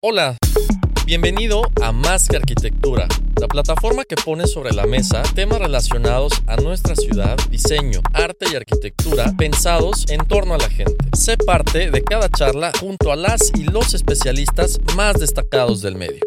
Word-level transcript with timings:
Hola, 0.00 0.36
bienvenido 1.06 1.62
a 1.82 1.90
Más 1.90 2.28
que 2.28 2.36
Arquitectura, 2.36 3.08
la 3.40 3.48
plataforma 3.48 4.04
que 4.04 4.14
pone 4.14 4.46
sobre 4.46 4.72
la 4.72 4.86
mesa 4.86 5.24
temas 5.34 5.58
relacionados 5.58 6.34
a 6.46 6.54
nuestra 6.54 6.94
ciudad, 6.94 7.36
diseño, 7.50 7.98
arte 8.12 8.46
y 8.48 8.54
arquitectura 8.54 9.34
pensados 9.36 10.08
en 10.08 10.24
torno 10.24 10.54
a 10.54 10.58
la 10.58 10.70
gente. 10.70 10.94
Sé 11.14 11.36
parte 11.36 11.90
de 11.90 12.04
cada 12.04 12.28
charla 12.28 12.70
junto 12.80 13.10
a 13.10 13.16
las 13.16 13.50
y 13.56 13.64
los 13.64 13.92
especialistas 13.92 14.78
más 14.94 15.18
destacados 15.18 15.82
del 15.82 15.96
medio. 15.96 16.22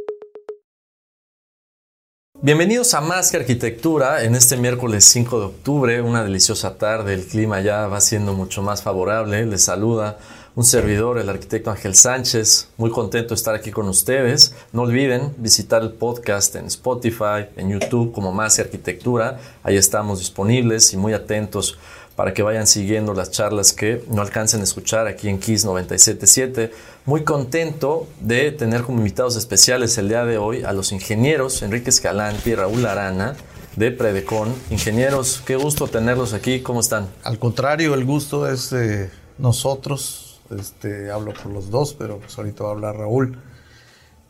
Bienvenidos 2.41 2.93
a 2.93 2.99
Más 2.99 3.31
que 3.31 3.37
Arquitectura 3.37 4.25
en 4.25 4.35
este 4.35 4.57
miércoles 4.57 5.05
5 5.05 5.39
de 5.39 5.45
octubre, 5.45 6.01
una 6.01 6.25
deliciosa 6.25 6.77
tarde, 6.77 7.13
el 7.13 7.25
clima 7.25 7.61
ya 7.61 7.87
va 7.87 8.01
siendo 8.01 8.33
mucho 8.33 8.63
más 8.63 8.83
favorable. 8.83 9.45
Les 9.45 9.63
saluda 9.63 10.17
un 10.55 10.65
servidor, 10.65 11.17
el 11.17 11.29
arquitecto 11.29 11.71
Ángel 11.71 11.95
Sánchez. 11.95 12.67
Muy 12.77 12.91
contento 12.91 13.29
de 13.29 13.35
estar 13.35 13.55
aquí 13.55 13.71
con 13.71 13.87
ustedes. 13.87 14.53
No 14.73 14.81
olviden 14.81 15.33
visitar 15.37 15.81
el 15.81 15.91
podcast 15.91 16.55
en 16.55 16.65
Spotify, 16.65 17.47
en 17.55 17.69
YouTube 17.69 18.11
como 18.11 18.31
Más 18.31 18.59
Arquitectura. 18.59 19.39
Ahí 19.63 19.77
estamos 19.77 20.19
disponibles 20.19 20.93
y 20.93 20.97
muy 20.97 21.13
atentos 21.13 21.77
para 22.17 22.33
que 22.33 22.43
vayan 22.43 22.67
siguiendo 22.67 23.13
las 23.13 23.31
charlas 23.31 23.71
que 23.71 24.03
no 24.09 24.21
alcancen 24.21 24.59
a 24.59 24.65
escuchar 24.65 25.07
aquí 25.07 25.29
en 25.29 25.39
KISS 25.39 25.63
977. 25.65 26.71
Muy 27.05 27.23
contento 27.23 28.07
de 28.19 28.51
tener 28.51 28.81
como 28.81 28.97
invitados 28.97 29.37
especiales 29.37 29.97
el 29.97 30.09
día 30.09 30.25
de 30.25 30.37
hoy 30.37 30.63
a 30.63 30.73
los 30.73 30.91
ingenieros 30.91 31.61
Enrique 31.61 31.89
Escalante 31.89 32.49
y 32.49 32.55
Raúl 32.55 32.85
Arana 32.85 33.35
de 33.77 33.91
Predecon. 33.91 34.53
Ingenieros, 34.69 35.41
qué 35.45 35.55
gusto 35.55 35.87
tenerlos 35.87 36.33
aquí. 36.33 36.59
¿Cómo 36.59 36.81
están? 36.81 37.07
Al 37.23 37.39
contrario, 37.39 37.93
el 37.93 38.03
gusto 38.03 38.51
es 38.51 38.69
de 38.69 39.09
nosotros. 39.37 40.30
Este, 40.57 41.11
hablo 41.11 41.33
por 41.33 41.51
los 41.51 41.69
dos, 41.69 41.93
pero 41.93 42.19
pues 42.19 42.37
ahorita 42.37 42.63
va 42.63 42.69
a 42.69 42.73
hablar 42.73 42.97
Raúl. 42.97 43.37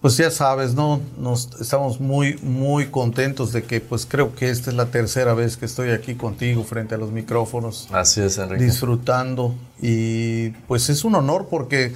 Pues 0.01 0.17
ya 0.17 0.31
sabes, 0.31 0.73
¿no? 0.73 0.99
Nos, 1.19 1.49
estamos 1.61 1.99
muy, 1.99 2.35
muy 2.41 2.87
contentos 2.87 3.53
de 3.53 3.63
que, 3.63 3.81
pues 3.81 4.07
creo 4.07 4.33
que 4.33 4.49
esta 4.49 4.71
es 4.71 4.75
la 4.75 4.87
tercera 4.87 5.35
vez 5.35 5.57
que 5.57 5.65
estoy 5.65 5.91
aquí 5.91 6.15
contigo 6.15 6.63
frente 6.63 6.95
a 6.95 6.97
los 6.97 7.11
micrófonos. 7.11 7.87
Así 7.91 8.19
es, 8.19 8.39
Enrique. 8.39 8.63
Disfrutando. 8.63 9.53
Y 9.79 10.49
pues 10.67 10.89
es 10.89 11.03
un 11.03 11.13
honor 11.13 11.47
porque, 11.51 11.93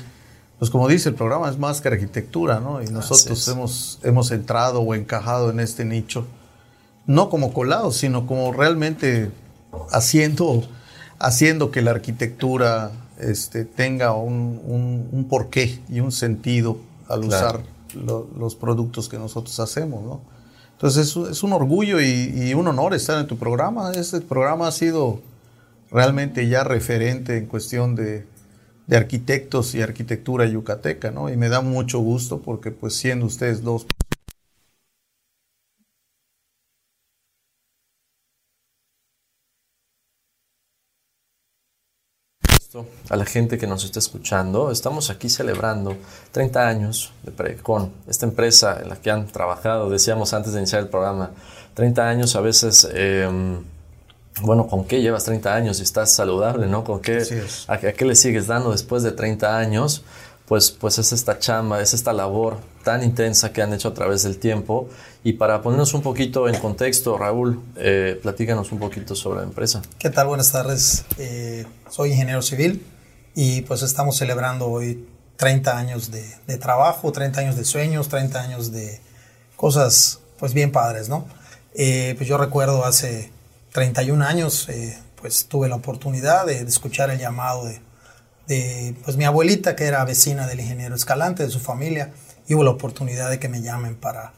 pues 0.59 0.69
como 0.69 0.87
dice 0.87 1.09
el 1.09 1.15
programa, 1.15 1.49
es 1.49 1.57
más 1.57 1.81
que 1.81 1.87
arquitectura, 1.87 2.59
¿no? 2.59 2.83
Y 2.83 2.87
nosotros 2.87 3.47
hemos, 3.47 3.99
hemos 4.03 4.29
entrado 4.29 4.81
o 4.81 4.93
encajado 4.93 5.49
en 5.49 5.59
este 5.59 5.83
nicho, 5.83 6.27
no 7.07 7.29
como 7.31 7.53
colados, 7.53 7.97
sino 7.97 8.27
como 8.27 8.53
realmente 8.53 9.31
haciendo, 9.91 10.63
haciendo 11.17 11.71
que 11.71 11.81
la 11.81 11.89
arquitectura 11.89 12.91
este, 13.19 13.65
tenga 13.65 14.13
un, 14.13 15.09
un, 15.11 15.25
porqué 15.25 15.79
y 15.89 15.99
un 15.99 16.11
sentido 16.11 16.77
al 17.07 17.23
usar 17.23 17.61
los 17.93 18.55
productos 18.55 19.07
que 19.07 19.17
nosotros 19.17 19.59
hacemos, 19.59 20.03
¿no? 20.03 20.21
Entonces 20.73 21.07
es, 21.07 21.15
es 21.31 21.43
un 21.43 21.53
orgullo 21.53 22.01
y, 22.01 22.53
un 22.53 22.67
honor 22.67 22.93
estar 22.93 23.19
en 23.19 23.27
tu 23.27 23.37
programa. 23.37 23.91
Este 23.93 24.19
programa 24.19 24.67
ha 24.67 24.71
sido 24.71 25.21
realmente 25.89 26.47
ya 26.49 26.63
referente 26.63 27.37
en 27.37 27.45
cuestión 27.45 27.95
de, 27.95 28.25
de 28.87 28.97
arquitectos 28.97 29.73
y 29.73 29.81
arquitectura 29.81 30.45
yucateca, 30.45 31.11
¿no? 31.11 31.29
Y 31.29 31.37
me 31.37 31.47
da 31.47 31.61
mucho 31.61 31.99
gusto 31.99 32.41
porque 32.41 32.71
pues 32.71 32.95
siendo 32.95 33.25
ustedes 33.25 33.63
dos 33.63 33.85
a 43.09 43.15
la 43.15 43.25
gente 43.25 43.57
que 43.57 43.67
nos 43.67 43.83
está 43.83 43.99
escuchando. 43.99 44.71
Estamos 44.71 45.09
aquí 45.09 45.29
celebrando 45.29 45.95
30 46.31 46.67
años 46.67 47.13
de 47.23 47.31
Precon, 47.31 47.91
esta 48.07 48.25
empresa 48.25 48.79
en 48.81 48.89
la 48.89 48.95
que 48.95 49.11
han 49.11 49.27
trabajado, 49.27 49.89
decíamos 49.89 50.33
antes 50.33 50.53
de 50.53 50.59
iniciar 50.59 50.81
el 50.81 50.89
programa, 50.89 51.31
30 51.73 52.07
años 52.07 52.35
a 52.35 52.41
veces, 52.41 52.87
em, 52.93 53.63
bueno, 54.41 54.67
¿con 54.67 54.85
qué 54.85 55.01
llevas 55.01 55.23
30 55.23 55.53
años 55.53 55.79
y 55.79 55.83
estás 55.83 56.13
saludable, 56.13 56.67
no? 56.67 56.83
¿Con 56.83 56.99
qué, 56.99 57.23
a, 57.67 57.77
qué 57.77 58.05
le 58.05 58.15
sigues 58.15 58.47
dando 58.47 58.71
después 58.71 59.03
de 59.03 59.11
30 59.11 59.57
años? 59.57 60.03
Pues, 60.47 60.69
pues 60.69 60.99
es 60.99 61.11
esta 61.11 61.39
chamba, 61.39 61.81
es 61.81 61.93
esta 61.93 62.13
labor 62.13 62.59
tan 62.83 63.03
intensa 63.03 63.51
que 63.51 63.63
han 63.63 63.73
hecho 63.73 63.87
a 63.87 63.93
través 63.93 64.23
del 64.23 64.37
tiempo. 64.37 64.87
Y 65.23 65.33
para 65.33 65.61
ponernos 65.63 65.93
un 65.95 66.03
poquito 66.03 66.47
en 66.47 66.59
contexto, 66.59 67.17
Raúl, 67.17 67.59
eh, 67.77 68.19
platícanos 68.21 68.71
un 68.71 68.77
poquito 68.77 69.15
sobre 69.15 69.39
la 69.39 69.45
empresa. 69.45 69.81
¿Qué 69.97 70.11
tal? 70.11 70.27
Buenas 70.27 70.51
tardes. 70.51 71.03
Eh, 71.17 71.65
soy 71.89 72.11
ingeniero 72.11 72.43
civil 72.43 72.85
y 73.33 73.63
pues 73.63 73.81
estamos 73.81 74.17
celebrando 74.17 74.67
hoy 74.67 75.07
30 75.37 75.77
años 75.77 76.11
de, 76.11 76.57
trabajo, 76.57 77.11
30 77.11 77.41
años 77.41 77.55
de 77.55 77.65
sueños, 77.65 78.07
30 78.07 78.39
años 78.39 78.71
de 78.71 79.01
cosas 79.55 80.19
pues 80.37 80.53
bien 80.53 80.71
padres, 80.71 81.09
¿no? 81.09 81.25
Eh, 81.73 82.13
pues 82.17 82.29
yo 82.29 82.37
recuerdo 82.37 82.85
hace 82.85 83.31
31 83.73 84.23
años, 84.23 84.67
pues 85.19 85.47
tuve 85.47 85.67
la 85.67 85.75
oportunidad 85.75 86.45
de, 86.45 86.59
escuchar 86.61 87.09
el 87.09 87.17
llamado 87.17 87.65
de, 87.65 87.81
de, 88.47 88.95
pues 89.03 89.17
mi 89.17 89.25
abuelita 89.25 89.75
que 89.75 89.85
era 89.85 90.03
vecina 90.05 90.47
del 90.47 90.59
ingeniero 90.59 90.95
Escalante, 90.95 91.43
de 91.43 91.49
su 91.49 91.59
familia, 91.59 92.11
y 92.47 92.53
hubo 92.53 92.63
la 92.63 92.71
oportunidad 92.71 93.29
de 93.29 93.39
que 93.39 93.49
me 93.49 93.61
llamen 93.61 93.95
para, 93.95 94.33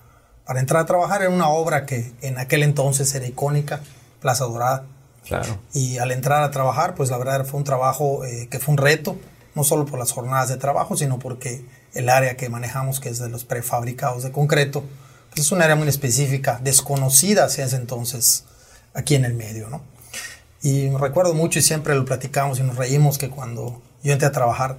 para 0.45 0.59
entrar 0.59 0.83
a 0.83 0.85
trabajar 0.85 1.23
en 1.23 1.33
una 1.33 1.49
obra 1.49 1.85
que 1.85 2.13
en 2.21 2.37
aquel 2.37 2.63
entonces 2.63 3.13
era 3.15 3.27
icónica, 3.27 3.81
Plaza 4.21 4.45
Dorada. 4.45 4.85
Claro. 5.25 5.59
Y 5.73 5.97
al 5.97 6.11
entrar 6.11 6.41
a 6.43 6.51
trabajar, 6.51 6.95
pues 6.95 7.09
la 7.09 7.17
verdad 7.17 7.45
fue 7.45 7.57
un 7.57 7.65
trabajo 7.65 8.23
eh, 8.23 8.47
que 8.49 8.59
fue 8.59 8.71
un 8.73 8.77
reto, 8.77 9.17
no 9.55 9.63
solo 9.63 9.85
por 9.85 9.99
las 9.99 10.11
jornadas 10.11 10.47
de 10.47 10.57
trabajo, 10.57 10.95
sino 10.95 11.19
porque 11.19 11.65
el 11.93 12.09
área 12.09 12.37
que 12.37 12.47
manejamos, 12.47 12.99
que 12.99 13.09
es 13.09 13.19
de 13.19 13.27
los 13.27 13.43
prefabricados 13.43 14.23
de 14.23 14.31
concreto, 14.31 14.83
pues 15.29 15.41
es 15.41 15.51
un 15.51 15.61
área 15.61 15.75
muy 15.75 15.87
específica, 15.87 16.59
desconocida 16.63 17.45
hacia 17.45 17.65
ese 17.65 17.75
entonces 17.75 18.45
aquí 18.93 19.15
en 19.15 19.25
el 19.25 19.33
medio, 19.33 19.69
¿no? 19.69 19.81
Y 20.61 20.89
recuerdo 20.89 21.33
mucho 21.33 21.59
y 21.59 21.61
siempre 21.61 21.93
lo 21.95 22.05
platicamos 22.05 22.59
y 22.59 22.63
nos 22.63 22.77
reímos 22.77 23.17
que 23.17 23.29
cuando 23.29 23.81
yo 24.03 24.13
entré 24.13 24.27
a 24.27 24.31
trabajar, 24.31 24.77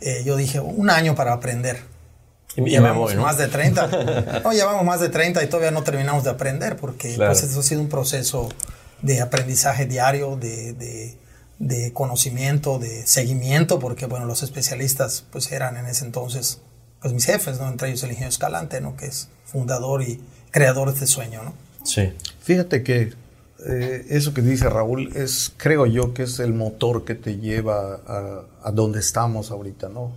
eh, 0.00 0.22
yo 0.24 0.36
dije, 0.36 0.60
un 0.60 0.90
año 0.90 1.14
para 1.14 1.32
aprender 1.32 1.80
y, 2.56 2.70
llevamos 2.70 3.14
más 3.16 3.36
de 3.38 3.48
30. 3.48 4.40
no, 4.44 4.52
llevamos 4.52 4.84
más 4.84 5.00
de 5.00 5.08
30 5.08 5.42
y 5.44 5.46
todavía 5.48 5.70
no 5.70 5.82
terminamos 5.82 6.24
de 6.24 6.30
aprender 6.30 6.76
porque 6.76 7.14
pues, 7.16 7.42
eso 7.42 7.60
ha 7.60 7.62
sido 7.62 7.80
un 7.80 7.88
proceso 7.88 8.48
de 9.02 9.20
aprendizaje 9.20 9.86
diario, 9.86 10.36
de, 10.36 11.16
de, 11.58 11.92
conocimiento, 11.92 12.78
de 12.78 13.06
seguimiento, 13.06 13.78
porque 13.78 14.06
bueno, 14.06 14.26
los 14.26 14.42
especialistas 14.42 15.24
pues 15.30 15.52
eran 15.52 15.76
en 15.76 15.86
ese 15.86 16.04
entonces 16.04 16.60
pues 17.00 17.12
mis 17.12 17.26
jefes, 17.26 17.60
¿no? 17.60 17.68
Entre 17.68 17.88
ellos 17.88 18.02
el 18.02 18.10
ingeniero 18.10 18.30
Escalante, 18.30 18.80
¿no? 18.80 18.96
Que 18.96 19.06
es 19.06 19.28
fundador 19.44 20.02
y 20.02 20.20
creador 20.50 20.88
de 20.88 20.94
este 20.94 21.06
sueño, 21.06 21.42
¿no? 21.42 21.54
Sí. 21.84 22.12
Fíjate 22.42 22.82
que 22.82 23.12
eh, 23.64 24.06
eso 24.10 24.34
que 24.34 24.42
dice 24.42 24.68
Raúl 24.68 25.10
es, 25.14 25.52
creo 25.56 25.86
yo, 25.86 26.12
que 26.12 26.24
es 26.24 26.38
el 26.40 26.52
motor 26.52 27.04
que 27.04 27.14
te 27.14 27.38
lleva 27.38 28.00
a, 28.62 28.70
donde 28.72 29.00
estamos 29.00 29.50
ahorita, 29.50 29.88
¿no? 29.88 30.12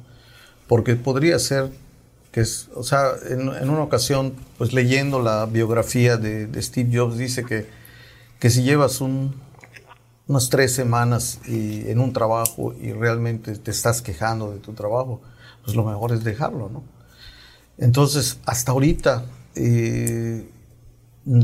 Porque 0.67 0.95
podría 0.95 1.39
ser 1.39 1.69
que 2.31 2.41
es, 2.41 2.69
o 2.75 2.83
sea, 2.83 3.11
en, 3.27 3.49
una 3.49 3.81
ocasión, 3.81 4.35
pues 4.57 4.73
leyendo 4.73 5.21
la 5.21 5.45
biografía 5.45 6.17
de, 6.17 6.61
Steve 6.61 6.89
Jobs, 6.95 7.17
dice 7.17 7.43
que, 7.43 7.65
que 8.39 8.49
si 8.49 8.63
llevas 8.63 9.01
un, 9.01 9.33
unas 10.27 10.49
tres 10.49 10.73
semanas 10.73 11.39
y, 11.47 11.89
en 11.89 11.99
un 11.99 12.13
trabajo 12.13 12.73
y 12.79 12.91
realmente 12.91 13.57
te 13.57 13.71
estás 13.71 14.01
quejando 14.01 14.51
de 14.51 14.59
tu 14.59 14.73
trabajo, 14.73 15.21
pues 15.63 15.75
lo 15.75 15.83
mejor 15.83 16.11
es 16.13 16.23
dejarlo, 16.23 16.69
¿no? 16.69 16.83
Entonces, 17.77 18.39
hasta 18.45 18.73
ahorita, 18.73 19.25
eh, 19.55 20.47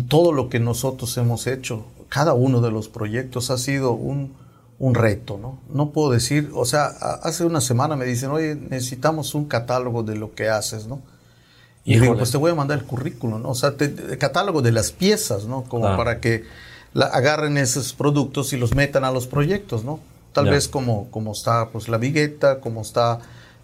todo 0.07 0.31
lo 0.31 0.49
que 0.49 0.59
nosotros 0.59 1.15
hemos 1.17 1.47
hecho, 1.47 1.85
cada 2.09 2.33
uno 2.33 2.61
de 2.61 2.71
los 2.71 2.87
proyectos 2.89 3.49
ha 3.51 3.57
sido 3.57 3.91
un, 3.93 4.33
un 4.79 4.95
reto, 4.95 5.37
¿no? 5.41 5.59
No 5.73 5.91
puedo 5.91 6.11
decir, 6.11 6.51
o 6.53 6.65
sea, 6.65 6.85
hace 6.87 7.45
una 7.45 7.61
semana 7.61 7.95
me 7.95 8.05
dicen, 8.05 8.31
oye, 8.31 8.55
necesitamos 8.55 9.35
un 9.35 9.45
catálogo 9.45 10.03
de 10.03 10.15
lo 10.15 10.33
que 10.33 10.49
haces, 10.49 10.87
¿no? 10.87 11.01
Y 11.83 11.93
digo, 12.01 12.13
pues 12.17 12.31
te 12.31 12.37
voy 12.37 12.51
a 12.51 12.55
mandar 12.55 12.79
el 12.79 12.85
currículum, 12.85 13.41
¿no? 13.43 13.49
O 13.49 13.55
sea, 13.55 13.75
el 13.79 14.17
catálogo 14.17 14.61
de 14.61 14.71
las 14.71 14.91
piezas, 14.91 15.45
¿no? 15.45 15.63
Como 15.63 15.85
para 15.97 16.19
que 16.19 16.43
la, 16.93 17.05
agarren 17.07 17.57
esos 17.57 17.93
productos 17.93 18.53
y 18.53 18.57
los 18.57 18.73
metan 18.73 19.03
a 19.03 19.11
los 19.11 19.27
proyectos, 19.27 19.83
¿no? 19.83 19.99
Tal 20.33 20.45
vez 20.51 20.67
como, 20.67 21.09
como 21.11 21.31
está 21.33 21.69
pues, 21.69 21.87
la 21.87 21.97
vigueta, 21.97 22.59
como 22.59 22.81
está 22.81 23.19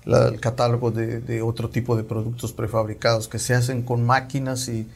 la- 0.05 0.27
el 0.27 0.39
catálogo 0.39 0.91
de, 0.91 1.19
de 1.19 1.41
otro 1.41 1.69
tipo 1.69 1.95
de 1.97 2.03
productos 2.03 2.53
prefabricados 2.53 3.27
que 3.27 3.39
se 3.39 3.55
hacen 3.55 3.81
con 3.81 4.05
máquinas 4.05 4.67
y 4.67 4.87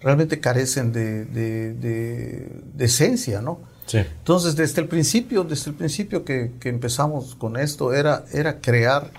realmente 0.00 0.40
carecen 0.40 0.92
de, 0.92 1.24
de- 1.26 1.74
de- 1.74 2.52
de 2.74 2.84
esencia, 2.84 3.40
¿no? 3.42 3.60
Sí. 3.86 3.98
Entonces, 3.98 4.54
desde 4.56 4.80
el 4.82 4.88
principio, 4.88 5.44
desde 5.44 5.70
el 5.70 5.76
principio 5.76 6.24
que, 6.24 6.52
que 6.60 6.68
empezamos 6.68 7.34
con 7.34 7.56
esto, 7.56 7.92
era, 7.92 8.24
era 8.32 8.60
crear 8.60 9.10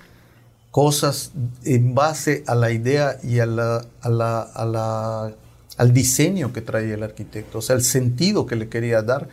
cosas 0.72 1.32
en 1.66 1.94
base 1.94 2.44
a 2.48 2.56
la 2.56 2.72
idea 2.72 3.18
y 3.24 3.40
a 3.40 3.46
la, 3.46 3.86
a 4.02 4.10
la- 4.10 4.42
a 4.42 4.66
la- 4.66 5.34
al 5.78 5.94
diseño 5.94 6.54
que 6.54 6.62
traía 6.62 6.94
el 6.96 7.04
arquitecto, 7.04 7.58
o 7.58 7.62
sea, 7.62 7.76
el 7.76 7.84
sentido 7.84 8.46
que 8.46 8.56
le 8.56 8.70
quería 8.70 9.02
dar, 9.02 9.28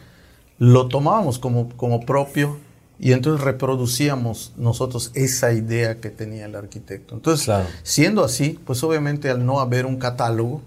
lo 0.59 0.89
tomábamos 0.89 1.39
como, 1.39 1.69
como 1.77 2.01
propio 2.01 2.59
y 2.99 3.13
entonces 3.13 3.45
reproducíamos 3.45 4.53
nosotros 4.57 5.13
esa 5.15 5.53
idea 5.53 6.01
que 6.01 6.11
tenía 6.11 6.47
el 6.47 6.57
arquitecto. 6.57 7.15
Entonces, 7.15 7.45
Claro. 7.45 7.67
siendo 7.85 8.25
así, 8.25 8.59
pues 8.65 8.83
obviamente 8.83 9.31
al 9.31 9.45
no 9.47 9.61
haber 9.61 9.87
un 9.87 9.99
catálogo, 9.99 10.63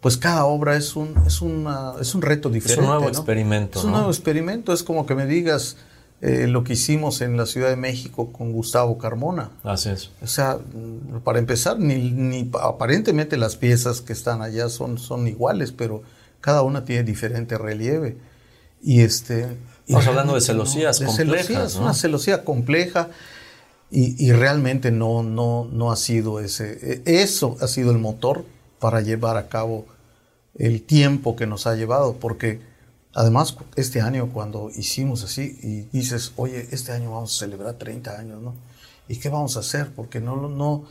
pues 0.00 0.16
cada 0.16 0.44
obra 0.44 0.76
es 0.76 0.94
un, 0.96 1.14
es 1.26 1.40
una- 1.42 1.94
es 2.00 2.14
un 2.14 2.22
reto 2.22 2.50
diferente. 2.50 2.84
nuevo 2.86 3.02
¿no? 3.02 3.08
experimento, 3.08 3.78
Es 3.78 3.84
un 3.84 3.90
¿no? 3.92 3.96
nuevo 3.98 4.10
experimento. 4.12 4.72
Es 4.72 4.82
como 4.82 5.06
que 5.06 5.14
me 5.14 5.26
digas 5.26 5.76
eh, 6.20 6.46
lo 6.48 6.64
que 6.64 6.72
hicimos 6.74 7.20
en 7.20 7.36
la 7.36 7.46
Ciudad 7.46 7.68
de 7.68 7.76
México 7.76 8.32
con 8.32 8.52
Gustavo 8.52 8.98
Carmona. 8.98 9.50
Así 9.62 9.88
es. 9.90 10.10
O 10.22 10.26
sea, 10.26 10.58
para 11.24 11.38
empezar, 11.38 11.78
ni, 11.78 12.10
ni 12.10 12.50
aparentemente 12.60 13.36
las 13.36 13.56
piezas 13.56 14.00
que 14.00 14.12
están 14.12 14.42
allá 14.42 14.68
son, 14.68 14.98
son 14.98 15.26
iguales, 15.28 15.70
pero 15.72 16.02
cada 16.40 16.62
una 16.62 16.84
tiene 16.84 17.02
diferente 17.04 17.56
relieve. 17.58 18.16
Y 18.82 19.00
este. 19.02 19.56
Estamos 19.86 20.06
hablando 20.06 20.34
de 20.34 20.40
celosías 20.40 20.98
de 21.00 21.06
complejas, 21.06 21.46
celosías, 21.46 21.76
¿no? 21.76 21.82
una 21.82 21.94
celosía 21.94 22.44
compleja. 22.44 23.08
Y, 23.90 24.22
y 24.22 24.32
realmente 24.32 24.90
no, 24.90 25.22
no, 25.22 25.66
no 25.72 25.90
ha 25.90 25.96
sido 25.96 26.40
ese. 26.40 26.78
e- 27.06 27.22
Eso 27.22 27.56
ha 27.60 27.66
sido 27.68 27.90
el 27.90 27.98
motor 27.98 28.44
para 28.78 29.00
llevar 29.00 29.36
a 29.36 29.48
cabo 29.48 29.86
el 30.54 30.82
tiempo 30.82 31.36
que 31.36 31.46
nos 31.46 31.66
ha 31.66 31.74
llevado, 31.74 32.14
porque 32.16 32.60
además 33.14 33.56
este 33.76 34.00
año 34.00 34.30
cuando 34.32 34.70
hicimos 34.76 35.24
así 35.24 35.58
y 35.62 35.82
dices, 35.96 36.32
oye, 36.36 36.68
este 36.72 36.92
año 36.92 37.12
vamos 37.12 37.34
a 37.36 37.38
celebrar 37.38 37.74
30 37.74 38.18
años, 38.18 38.42
¿no? 38.42 38.54
¿Y 39.08 39.16
qué 39.16 39.28
vamos 39.28 39.56
a 39.56 39.60
hacer? 39.60 39.90
Porque 39.94 40.20
no, 40.20 40.36
no, 40.48 40.84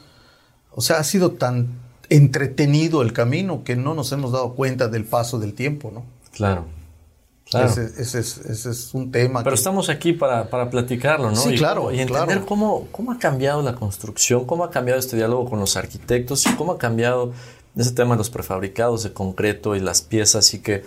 o 0.71 0.81
sea, 0.81 0.97
ha 0.99 1.03
sido 1.03 1.31
tan 1.31 1.67
entretenido 2.09 3.01
el 3.01 3.13
camino 3.13 3.63
que 3.63 3.75
no 3.75 3.93
nos 3.93 4.11
hemos 4.11 4.31
dado 4.31 4.53
cuenta 4.55 4.87
del 4.87 5.05
paso 5.05 5.39
del 5.39 5.53
tiempo, 5.53 5.91
¿no? 5.93 6.05
Claro. 6.31 6.65
Claro. 7.49 7.67
Ese, 7.69 7.85
ese 8.01 8.19
es, 8.19 8.37
ese 8.39 8.71
es 8.71 8.93
un 8.93 9.09
tema. 9.09 9.41
Pero 9.41 9.53
que- 9.53 9.59
estamos 9.59 9.87
aquí 9.89 10.11
para, 10.11 10.49
para 10.49 10.69
platicarlo, 10.69 11.29
¿no? 11.29 11.35
Sí, 11.37 11.53
y, 11.53 11.57
claro, 11.57 11.91
Y 11.93 11.99
entender 12.01 12.25
claro. 12.25 12.45
cómo, 12.45 12.87
cómo 12.91 13.11
ha 13.13 13.17
cambiado 13.19 13.61
la 13.61 13.73
construcción, 13.75 14.45
cómo 14.45 14.65
ha 14.65 14.69
cambiado 14.71 14.99
este 14.99 15.15
diálogo 15.15 15.49
con 15.49 15.59
los 15.59 15.77
arquitectos 15.77 16.45
y 16.45 16.53
cómo 16.55 16.73
ha 16.73 16.77
cambiado 16.77 17.31
ese 17.77 17.91
tema 17.91 18.15
de 18.15 18.17
los 18.19 18.29
prefabricados 18.29 19.03
de 19.03 19.13
concreto 19.13 19.75
y 19.75 19.79
las 19.79 20.01
piezas 20.01 20.53
y 20.53 20.59
que, 20.59 20.83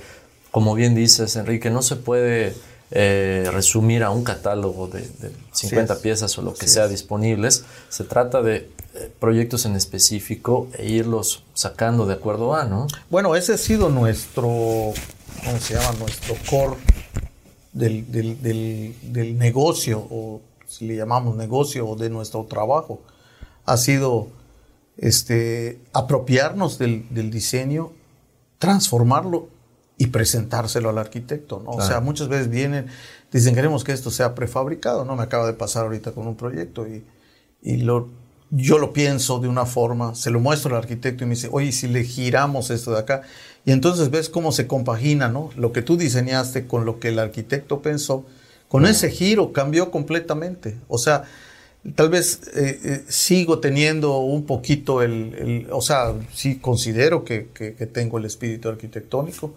como 0.50 0.74
bien 0.74 0.94
dices, 0.94 1.36
Enrique, 1.36 1.70
no 1.70 1.82
se 1.82 1.96
puede 1.96 2.54
eh, 2.90 3.48
resumir 3.52 4.02
a 4.02 4.10
un 4.10 4.24
catálogo 4.24 4.88
de, 4.88 5.00
de 5.02 5.30
50 5.52 5.94
es. 5.94 5.98
piezas 6.00 6.36
o 6.38 6.42
lo 6.42 6.54
que 6.54 6.66
sea 6.66 6.84
es. 6.86 6.90
disponibles. 6.90 7.64
Se 7.88 8.02
trata 8.04 8.42
de 8.42 8.68
eh, 8.94 9.12
proyectos 9.20 9.64
en 9.66 9.76
específico 9.76 10.66
e 10.76 10.88
irlos 10.90 11.44
sacando 11.54 12.06
de 12.06 12.14
acuerdo 12.14 12.54
a, 12.54 12.64
¿no? 12.64 12.88
Bueno, 13.08 13.36
ese 13.36 13.52
ha 13.54 13.58
sido 13.58 13.88
nuestro, 13.90 14.42
¿cómo 14.48 15.58
se 15.60 15.74
llama? 15.74 15.92
Nuestro 16.00 16.34
core 16.50 16.76
del, 17.72 18.10
del- 18.10 18.42
del- 18.42 18.94
del 19.02 19.38
negocio, 19.38 20.00
o 20.10 20.40
si 20.66 20.86
le 20.86 20.96
llamamos 20.96 21.36
negocio, 21.36 21.86
o 21.88 21.94
de 21.94 22.10
nuestro 22.10 22.44
trabajo. 22.44 23.00
Ha 23.66 23.76
sido 23.76 24.28
este, 24.96 25.80
apropiarnos 25.92 26.78
del, 26.78 27.06
del 27.10 27.30
diseño, 27.30 27.92
transformarlo 28.58 29.48
y 29.96 30.06
presentárselo 30.08 30.88
al 30.90 30.98
arquitecto. 30.98 31.60
¿no? 31.64 31.70
O 31.70 31.76
Claro. 31.76 31.88
sea, 31.90 32.00
muchas 32.00 32.28
veces 32.28 32.48
vienen, 32.48 32.86
dicen, 33.32 33.54
queremos 33.54 33.84
que 33.84 33.92
esto 33.92 34.10
sea 34.10 34.34
prefabricado. 34.34 35.04
No 35.04 35.16
me 35.16 35.22
acaba 35.22 35.46
de 35.46 35.52
pasar 35.54 35.84
ahorita 35.84 36.12
con 36.12 36.26
un 36.26 36.36
proyecto 36.36 36.86
y, 36.86 37.04
y 37.62 37.78
lo, 37.78 38.08
yo 38.50 38.78
lo 38.78 38.92
pienso 38.92 39.38
de 39.40 39.48
una 39.48 39.66
forma, 39.66 40.14
se 40.14 40.30
lo 40.30 40.40
muestro 40.40 40.74
al 40.74 40.82
arquitecto 40.82 41.24
y 41.24 41.26
me 41.26 41.34
dice, 41.34 41.48
oye, 41.52 41.72
si 41.72 41.86
le 41.88 42.04
giramos 42.04 42.70
esto 42.70 42.92
de 42.92 42.98
acá. 43.00 43.22
Y 43.64 43.72
entonces 43.72 44.10
ves 44.10 44.28
cómo 44.30 44.52
se 44.52 44.66
compagina, 44.66 45.28
¿no? 45.28 45.50
Lo 45.56 45.72
que 45.72 45.82
tú 45.82 45.96
diseñaste 45.98 46.66
con 46.66 46.86
lo 46.86 46.98
que 46.98 47.08
el 47.08 47.18
arquitecto 47.18 47.82
pensó, 47.82 48.24
con 48.68 48.86
ese 48.86 49.10
giro 49.10 49.52
cambió 49.52 49.90
completamente. 49.90 50.78
O 50.88 50.96
sea, 50.96 51.24
tal 51.96 52.08
vez 52.10 52.40
eh, 52.54 52.80
eh, 52.84 53.04
sigo 53.08 53.58
teniendo 53.58 54.18
un 54.18 54.44
poquito 54.46 55.02
el, 55.02 55.34
el- 55.34 55.66
o 55.72 55.80
sea, 55.80 56.14
sí 56.34 56.56
considero 56.56 57.24
que, 57.24 57.48
que- 57.54 57.74
que 57.74 57.86
tengo 57.86 58.18
el 58.18 58.24
espíritu 58.26 58.68
arquitectónico, 58.68 59.54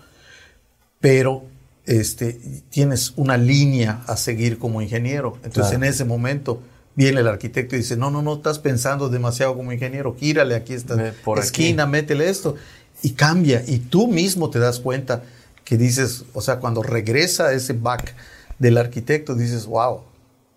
pero 1.00 1.44
este, 1.86 2.40
tienes 2.70 3.14
una 3.18 3.38
línea 3.38 4.04
a 4.08 4.16
seguir 4.16 4.58
como 4.58 4.82
ingeniero. 4.82 5.34
Entonces 5.44 5.72
Claro. 5.72 5.76
en 5.78 5.84
ese 5.84 6.06
momento 6.06 6.62
viene 6.96 7.20
el 7.20 7.28
arquitecto 7.28 7.76
y 7.76 7.80
dice, 7.80 7.98
no, 7.98 8.10
no, 8.10 8.22
no, 8.22 8.36
estás 8.36 8.60
pensando 8.60 9.10
demasiado 9.10 9.56
como 9.56 9.74
ingeniero, 9.74 10.16
gírale 10.18 10.56
aquí 10.56 10.74
esta 10.74 11.14
por 11.26 11.40
aquí. 11.40 11.48
esquina, 11.48 11.86
métele 11.88 12.30
esto. 12.30 12.56
Y 13.02 13.12
cambia, 13.12 13.64
y 13.68 13.80
tú 13.80 14.08
mismo 14.08 14.50
te 14.50 14.60
das 14.60 14.80
cuenta 14.80 15.24
que 15.66 15.78
dices, 15.78 16.24
o 16.34 16.42
sea, 16.42 16.60
cuando 16.60 16.84
regresa 16.84 17.52
ese 17.52 17.74
back 17.74 18.14
del 18.60 18.78
arquitecto, 18.78 19.36
dices, 19.36 19.66
wow, 19.66 20.02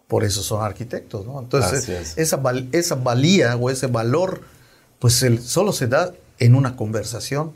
por 0.09 0.25
eso 0.25 0.43
son 0.43 0.63
arquitectos, 0.65 1.27
¿no? 1.27 1.41
Entonces, 1.41 1.89
es. 1.89 2.17
esa, 2.19 2.37
val- 2.37 2.69
esa 2.73 2.95
valía 2.95 3.57
o 3.57 3.71
ese 3.71 3.87
valor, 3.89 4.43
pues 4.99 5.23
el- 5.23 5.43
solo 5.43 5.73
se 5.73 5.87
da 5.89 6.13
en 6.39 6.55
una 6.55 6.77
conversación, 6.77 7.53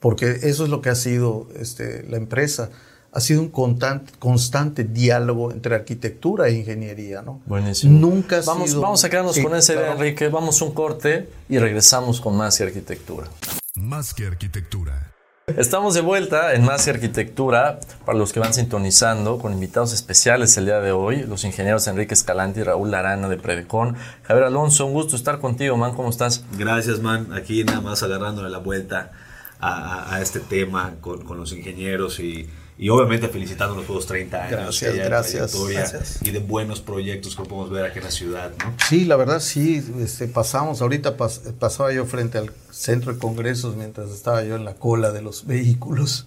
porque 0.00 0.38
eso 0.42 0.64
es 0.64 0.70
lo 0.70 0.82
que 0.82 0.90
ha 0.90 0.94
sido 0.94 1.46
este, 1.56 2.02
la 2.08 2.16
empresa. 2.16 2.70
Ha 3.12 3.20
sido 3.20 3.40
un 3.42 3.48
constante, 3.48 4.12
constante 4.18 4.82
diálogo 4.82 5.52
entre 5.52 5.76
arquitectura 5.76 6.48
e 6.48 6.54
ingeniería, 6.54 7.22
¿no? 7.22 7.40
Buenísimo. 7.46 7.96
Nunca 8.00 8.38
ha 8.38 8.42
vamos, 8.42 8.70
sido- 8.70 8.80
Vamos 8.82 9.04
a 9.04 9.08
quedarnos 9.10 9.36
Sí, 9.36 9.42
con 9.44 9.54
esa 9.54 9.72
idea, 9.74 9.84
claro. 9.84 9.98
Enrique. 10.00 10.28
Vamos 10.28 10.60
a 10.60 10.64
un 10.64 10.74
corte 10.74 11.28
y 11.48 11.58
regresamos 11.58 12.20
con 12.20 12.36
más 12.36 12.58
y 12.58 12.64
arquitectura. 12.64 13.28
Más 13.76 14.12
que 14.14 14.26
arquitectura. 14.26 15.13
Estamos 15.48 15.92
de 15.92 16.00
vuelta 16.00 16.54
en 16.54 16.64
Más 16.64 16.88
Arquitectura 16.88 17.78
para 18.06 18.16
los 18.16 18.32
que 18.32 18.40
van 18.40 18.54
sintonizando 18.54 19.38
con 19.38 19.52
invitados 19.52 19.92
especiales 19.92 20.56
el 20.56 20.64
día 20.64 20.80
de 20.80 20.90
hoy, 20.92 21.22
los 21.24 21.44
ingenieros 21.44 21.86
Enrique 21.86 22.14
Escalante 22.14 22.60
y 22.60 22.62
Raúl 22.62 22.94
Arana 22.94 23.28
de 23.28 23.36
Predecon. 23.36 23.94
Javier 24.22 24.46
Alonso, 24.46 24.86
un 24.86 24.94
gusto 24.94 25.16
estar 25.16 25.40
contigo, 25.40 25.76
man, 25.76 25.92
¿cómo 25.94 26.08
estás? 26.08 26.46
Gracias, 26.58 27.00
man. 27.00 27.28
Aquí 27.34 27.62
nada 27.62 27.82
más 27.82 28.02
agarrándole 28.02 28.48
la 28.48 28.56
vuelta 28.56 29.12
a, 29.60 29.68
a- 30.12 30.14
a 30.14 30.22
este 30.22 30.40
tema 30.40 30.94
con, 31.02 31.22
con 31.24 31.36
los 31.36 31.52
ingenieros 31.52 32.20
y, 32.20 32.48
y 32.76 32.88
obviamente 32.88 33.28
felicitando 33.28 33.76
los 33.76 33.86
juegos 33.86 34.06
30 34.06 34.36
años 34.44 34.50
Gracias, 34.50 34.92
que 34.92 34.98
gracias, 35.04 35.68
gracias. 35.70 36.18
y 36.22 36.30
de 36.32 36.40
buenos 36.40 36.80
proyectos 36.80 37.36
que 37.36 37.42
podemos 37.44 37.70
ver 37.70 37.84
aquí 37.84 37.98
en 37.98 38.04
la 38.04 38.10
ciudad, 38.10 38.50
¿no? 38.58 38.74
Sí, 38.88 39.04
la 39.04 39.14
verdad 39.16 39.38
sí, 39.40 39.82
este, 40.00 40.26
pasamos, 40.26 40.82
ahorita 40.82 41.16
pas- 41.16 41.52
pasaba 41.58 41.92
yo 41.92 42.04
frente 42.06 42.38
al 42.38 42.50
centro 42.70 43.12
de 43.12 43.18
congresos 43.18 43.76
mientras 43.76 44.10
estaba 44.10 44.42
yo 44.42 44.56
en 44.56 44.64
la 44.64 44.74
cola 44.74 45.12
de 45.12 45.22
los 45.22 45.46
vehículos 45.46 46.26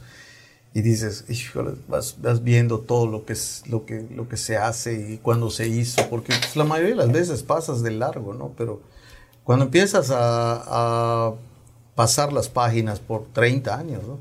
y 0.74 0.82
dices, 0.84 1.25
híjole, 1.27 1.72
vas, 1.88 2.16
vas 2.22 2.44
viendo 2.44 2.80
todo 2.80 3.08
lo 3.08 3.25
que, 3.25 3.34
es, 3.34 3.63
lo, 3.68 3.86
que, 3.86 4.06
lo 4.16 4.30
que 4.30 4.38
se 4.38 4.58
hace 4.58 4.94
y 5.13 5.18
cuándo 5.18 5.50
se 5.50 5.68
hizo, 5.68 6.08
porque 6.10 6.34
pues, 6.39 6.56
la 6.56 6.63
mayoría 6.66 6.92
de 6.92 6.98
las 6.98 7.12
veces 7.12 7.42
pasas 7.44 7.82
de 7.84 7.92
largo, 7.92 8.34
¿no? 8.34 8.54
Pero 8.58 8.82
cuando 9.44 9.66
empiezas 9.66 10.12
a, 10.12 11.30
a 11.30 11.34
pasar 11.96 12.32
las 12.32 12.48
páginas 12.50 13.00
por 13.00 13.25
30 13.34 13.75
años, 13.77 14.04
¿no? 14.08 14.20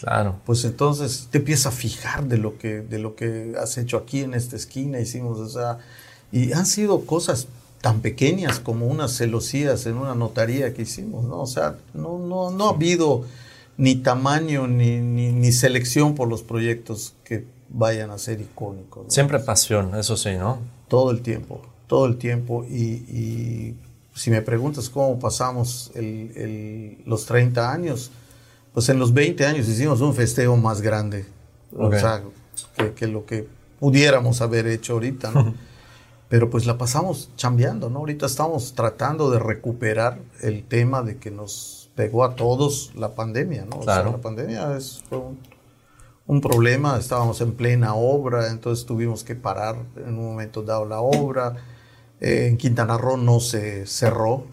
Claro. 0.00 0.36
pues 0.46 0.64
entonces 0.64 1.26
te 1.30 1.38
empiezas 1.38 1.66
a 1.66 1.70
fijar 1.72 2.24
de 2.28 2.38
lo 2.38 2.56
que 2.56 2.82
de 2.82 2.98
lo 3.00 3.16
que 3.16 3.54
has 3.60 3.76
hecho 3.78 3.96
aquí 3.96 4.20
en 4.20 4.32
esta 4.34 4.54
esquina 4.54 5.00
hicimos 5.00 5.38
o 5.40 5.48
sea 5.48 5.78
y 6.30 6.52
han 6.52 6.66
sido 6.66 7.00
cosas 7.04 7.48
tan 7.80 8.00
pequeñas 8.00 8.60
como 8.60 8.86
unas 8.86 9.16
celosías 9.16 9.86
en 9.86 9.96
una 9.96 10.14
notaría 10.14 10.72
que 10.72 10.82
hicimos 10.82 11.24
no 11.24 11.40
o 11.40 11.46
sea 11.48 11.76
no 11.94 12.18
no 12.18 12.50
no 12.52 12.66
ha 12.68 12.70
habido 12.74 13.24
ni 13.76 13.96
tamaño 13.96 14.68
ni, 14.68 14.98
ni, 15.00 15.32
ni 15.32 15.50
selección 15.52 16.14
por 16.14 16.28
los 16.28 16.42
proyectos 16.44 17.14
que 17.24 17.44
vayan 17.68 18.10
a 18.12 18.18
ser 18.18 18.40
icónicos 18.40 19.04
¿no? 19.06 19.10
Siempre 19.10 19.40
pasión, 19.40 19.96
eso 19.96 20.16
sí, 20.16 20.30
¿no? 20.38 20.58
todo 20.88 21.10
el 21.10 21.20
tiempo, 21.22 21.60
todo 21.86 22.06
el 22.06 22.16
tiempo. 22.16 22.64
Y, 22.64 22.74
y 23.12 23.74
si 24.14 24.30
me 24.30 24.40
preguntas 24.42 24.88
cómo 24.88 25.18
pasamos 25.18 25.90
el- 25.94 26.32
el- 26.34 26.98
los 27.04 27.26
30 27.26 27.70
años, 27.70 28.10
pues 28.72 28.88
en 28.88 28.98
los 28.98 29.12
20 29.12 29.46
años 29.46 29.68
hicimos 29.68 30.00
un 30.00 30.14
festejo 30.14 30.56
más 30.56 30.80
grande, 30.80 31.26
o 31.76 31.90
sea, 31.92 32.22
que, 32.76 32.92
que 32.92 33.06
lo 33.06 33.26
que 33.26 33.46
pudiéramos 33.80 34.40
haber 34.40 34.66
hecho 34.66 34.94
ahorita, 34.94 35.30
¿no? 35.30 35.54
Pero 36.28 36.50
pues 36.50 36.66
la 36.66 36.76
pasamos 36.76 37.30
chambeando, 37.36 37.88
¿no? 37.88 38.00
Ahorita 38.00 38.26
estamos 38.26 38.74
tratando 38.74 39.30
de 39.30 39.38
recuperar 39.38 40.18
el 40.42 40.62
tema 40.62 41.02
de 41.02 41.16
que 41.16 41.30
nos 41.30 41.90
pegó 41.94 42.22
a 42.22 42.36
todos 42.36 42.92
la 42.94 43.14
pandemia, 43.14 43.64
¿no? 43.64 43.78
O 43.78 43.82
sea, 43.82 44.02
la 44.02 44.18
pandemia 44.18 44.76
es, 44.76 45.02
fue 45.08 45.18
un, 45.18 45.38
un 46.26 46.42
problema, 46.42 46.98
estábamos 46.98 47.40
en 47.40 47.54
plena 47.54 47.94
obra, 47.94 48.50
entonces 48.50 48.84
tuvimos 48.84 49.24
que 49.24 49.34
parar 49.34 49.76
en 49.96 50.18
un 50.18 50.26
momento 50.26 50.62
dado 50.62 50.84
la 50.84 51.00
obra. 51.00 51.56
Eh, 52.20 52.48
en 52.48 52.58
Quintana 52.58 52.98
Roo 52.98 53.16
no 53.16 53.40
se 53.40 53.86
cerró 53.86 54.44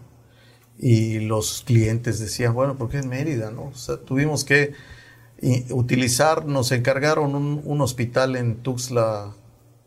y 0.78 1.20
los 1.20 1.62
clientes 1.66 2.18
decían, 2.20 2.54
bueno, 2.54 2.76
¿por 2.76 2.88
qué 2.90 2.98
en 2.98 3.08
Mérida? 3.08 3.50
No? 3.50 3.64
O 3.64 3.74
sea, 3.74 3.96
tuvimos 3.96 4.44
que 4.44 4.72
utilizar, 5.70 6.46
nos 6.46 6.72
encargaron 6.72 7.34
un, 7.34 7.60
un 7.64 7.80
hospital 7.80 8.36
en 8.36 8.56
Tuxtla, 8.56 9.32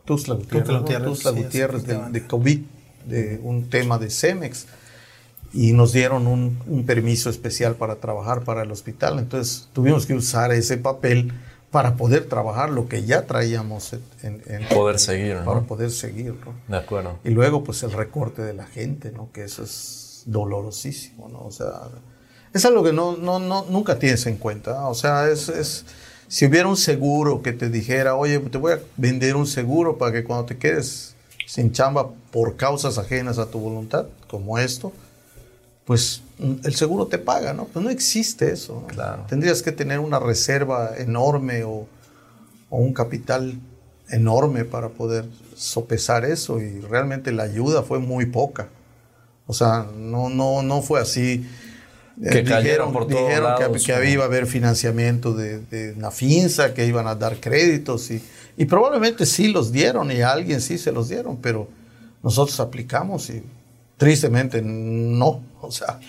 Tuxtla 0.05 0.35
Gutiérrez, 0.35 0.63
Tuxtla 0.65 0.73
¿no? 0.73 0.81
Gutiérrez, 0.81 1.07
Tuxtla 1.09 1.31
sí, 1.31 1.43
Gutiérrez 1.43 1.85
de, 1.85 2.09
de 2.11 2.27
COVID, 2.27 2.59
de 3.05 3.39
un 3.43 3.69
tema 3.69 3.97
de 3.97 4.09
Cemex 4.09 4.67
y 5.53 5.71
nos 5.73 5.93
dieron 5.93 6.27
un, 6.27 6.59
un 6.67 6.85
permiso 6.85 7.29
especial 7.29 7.75
para 7.75 7.95
trabajar 7.95 8.43
para 8.43 8.61
el 8.63 8.71
hospital. 8.71 9.17
Entonces 9.19 9.67
tuvimos 9.73 10.05
que 10.05 10.13
usar 10.13 10.51
ese 10.51 10.77
papel 10.77 11.31
para 11.71 11.95
poder 11.95 12.25
trabajar 12.25 12.69
lo 12.71 12.87
que 12.87 13.03
ya 13.03 13.25
traíamos 13.25 13.93
en, 13.93 14.41
en- 14.47 14.67
Poder 14.69 14.99
seguir, 14.99 15.35
¿no? 15.37 15.45
para 15.45 15.61
poder 15.61 15.91
seguir. 15.91 16.35
¿no? 16.45 16.53
De 16.67 16.77
acuerdo. 16.77 17.17
Y 17.23 17.29
luego 17.29 17.63
pues 17.63 17.81
el 17.83 17.91
recorte 17.91 18.41
de 18.43 18.53
la 18.53 18.65
gente, 18.67 19.11
¿no? 19.11 19.31
que 19.31 19.43
eso 19.43 19.63
es 19.63 20.08
dolorosísimo. 20.25 21.29
¿no? 21.29 21.45
O 21.45 21.51
sea, 21.51 21.81
es 22.53 22.65
algo 22.65 22.83
que 22.83 22.93
no, 22.93 23.17
no, 23.17 23.39
no, 23.39 23.65
nunca 23.69 23.99
tienes 23.99 24.25
en 24.25 24.37
cuenta. 24.37 24.87
O 24.87 24.95
sea, 24.95 25.29
es, 25.29 25.49
es, 25.49 25.85
si 26.27 26.45
hubiera 26.45 26.67
un 26.67 26.77
seguro 26.77 27.41
que 27.41 27.53
te 27.53 27.69
dijera, 27.69 28.15
oye, 28.15 28.39
te 28.39 28.57
voy 28.57 28.73
a 28.73 28.79
vender 28.97 29.35
un 29.35 29.47
seguro 29.47 29.97
para 29.97 30.11
que 30.11 30.23
cuando 30.23 30.45
te 30.45 30.57
quedes 30.57 31.15
sin 31.45 31.71
chamba 31.71 32.09
por 32.31 32.55
causas 32.55 32.97
ajenas 32.97 33.39
a 33.39 33.47
tu 33.49 33.59
voluntad, 33.59 34.05
como 34.27 34.59
esto, 34.59 34.93
pues 35.85 36.21
mm, 36.37 36.53
el 36.63 36.75
seguro 36.75 37.07
te 37.07 37.17
paga, 37.17 37.53
¿no? 37.53 37.65
Pues 37.65 37.83
no 37.83 37.89
existe 37.89 38.51
eso. 38.51 38.81
¿no? 38.81 38.87
Claro. 38.87 39.25
Tendrías 39.27 39.63
que 39.63 39.71
tener 39.71 39.99
una 39.99 40.19
reserva 40.19 40.91
enorme 40.97 41.63
o, 41.63 41.87
o 42.69 42.77
un 42.77 42.93
capital 42.93 43.59
enorme 44.09 44.65
para 44.65 44.89
poder 44.89 45.25
sopesar 45.55 46.25
eso 46.25 46.59
y 46.59 46.79
realmente 46.81 47.31
la 47.31 47.43
ayuda 47.43 47.83
fue 47.83 47.99
muy 47.99 48.27
poca. 48.27 48.69
O 49.49 49.53
sea, 49.53 49.87
no, 49.97 50.29
no, 50.29 50.61
no 50.61 50.83
fue 50.83 50.99
así. 51.01 51.43
Eh, 52.21 52.29
Que 52.29 52.43
cayeron 52.43 52.93
por 52.93 53.07
todos 53.07 53.21
dijeron 53.27 53.55
que- 53.57 53.63
lados, 53.63 53.83
que, 53.83 53.95
¿no? 53.95 54.03
iba 54.03 54.23
a 54.25 54.27
haber 54.27 54.45
financiamiento 54.45 55.33
de, 55.33 55.59
de 55.61 55.95
Nafinsa, 55.95 56.75
que 56.75 56.85
iban 56.85 57.07
a 57.07 57.15
dar 57.15 57.37
créditos 57.39 58.11
y, 58.11 58.21
y 58.57 58.65
probablemente 58.65 59.25
sí 59.25 59.47
los 59.47 59.71
dieron 59.71 60.11
y 60.11 60.21
a 60.21 60.31
alguien 60.33 60.61
sí 60.61 60.77
se 60.77 60.91
los 60.91 61.09
dieron, 61.09 61.37
pero 61.37 61.67
nosotros 62.21 62.59
aplicamos 62.59 63.29
y 63.31 63.41
tristemente 63.97 64.61
no. 64.61 65.41
O 65.61 65.71
sea, 65.71 65.99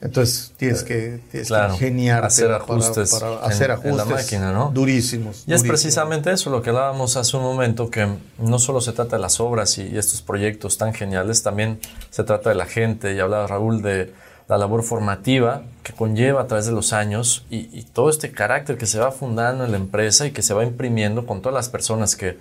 entonces 0.00 0.52
tienes 0.56 0.82
que, 0.84 1.20
tienes 1.30 1.48
Claro, 1.48 1.76
que 1.76 1.86
ingeniarte 1.88 2.26
hacer 2.28 2.46
para- 2.46 2.56
ajustes 2.58 3.10
para, 3.10 3.32
en- 3.32 3.38
hacer 3.50 3.70
en 3.70 3.76
ajustes 3.76 3.96
la 3.96 4.04
máquina, 4.04 4.52
¿no? 4.52 4.70
durísimos. 4.72 5.38
Y 5.38 5.40
es 5.40 5.44
durísimos. 5.46 5.68
precisamente 5.68 6.30
eso 6.32 6.50
lo 6.50 6.62
que 6.62 6.70
hablábamos 6.70 7.16
hace 7.16 7.36
un 7.36 7.42
momento, 7.42 7.90
que 7.90 8.08
no 8.38 8.58
solo 8.58 8.80
se 8.80 8.92
trata 8.92 9.16
de 9.16 9.22
las 9.22 9.40
obras 9.40 9.76
y, 9.78 9.82
y 9.88 9.98
estos 9.98 10.22
proyectos 10.22 10.78
tan 10.78 10.94
geniales, 10.94 11.42
también 11.42 11.80
se 12.10 12.22
trata 12.24 12.50
de 12.50 12.54
la 12.56 12.66
gente, 12.66 13.14
y 13.14 13.18
hablaba 13.20 13.46
Raúl 13.48 13.82
de 13.82 14.12
la 14.48 14.56
labor 14.56 14.82
formativa 14.82 15.62
que 15.82 15.92
conlleva 15.92 16.42
a 16.42 16.46
través 16.46 16.64
de 16.66 16.72
los 16.72 16.92
años 16.94 17.44
y, 17.50 17.68
y 17.76 17.82
todo 17.82 18.08
este 18.08 18.30
carácter 18.30 18.78
que 18.78 18.86
se 18.86 18.98
va 18.98 19.10
fundando 19.12 19.64
en 19.64 19.72
la 19.72 19.76
empresa 19.76 20.24
y 20.26 20.30
que 20.30 20.42
se 20.42 20.54
va 20.54 20.64
imprimiendo 20.64 21.26
con 21.26 21.42
todas 21.42 21.54
las 21.54 21.68
personas 21.68 22.16
que, 22.16 22.38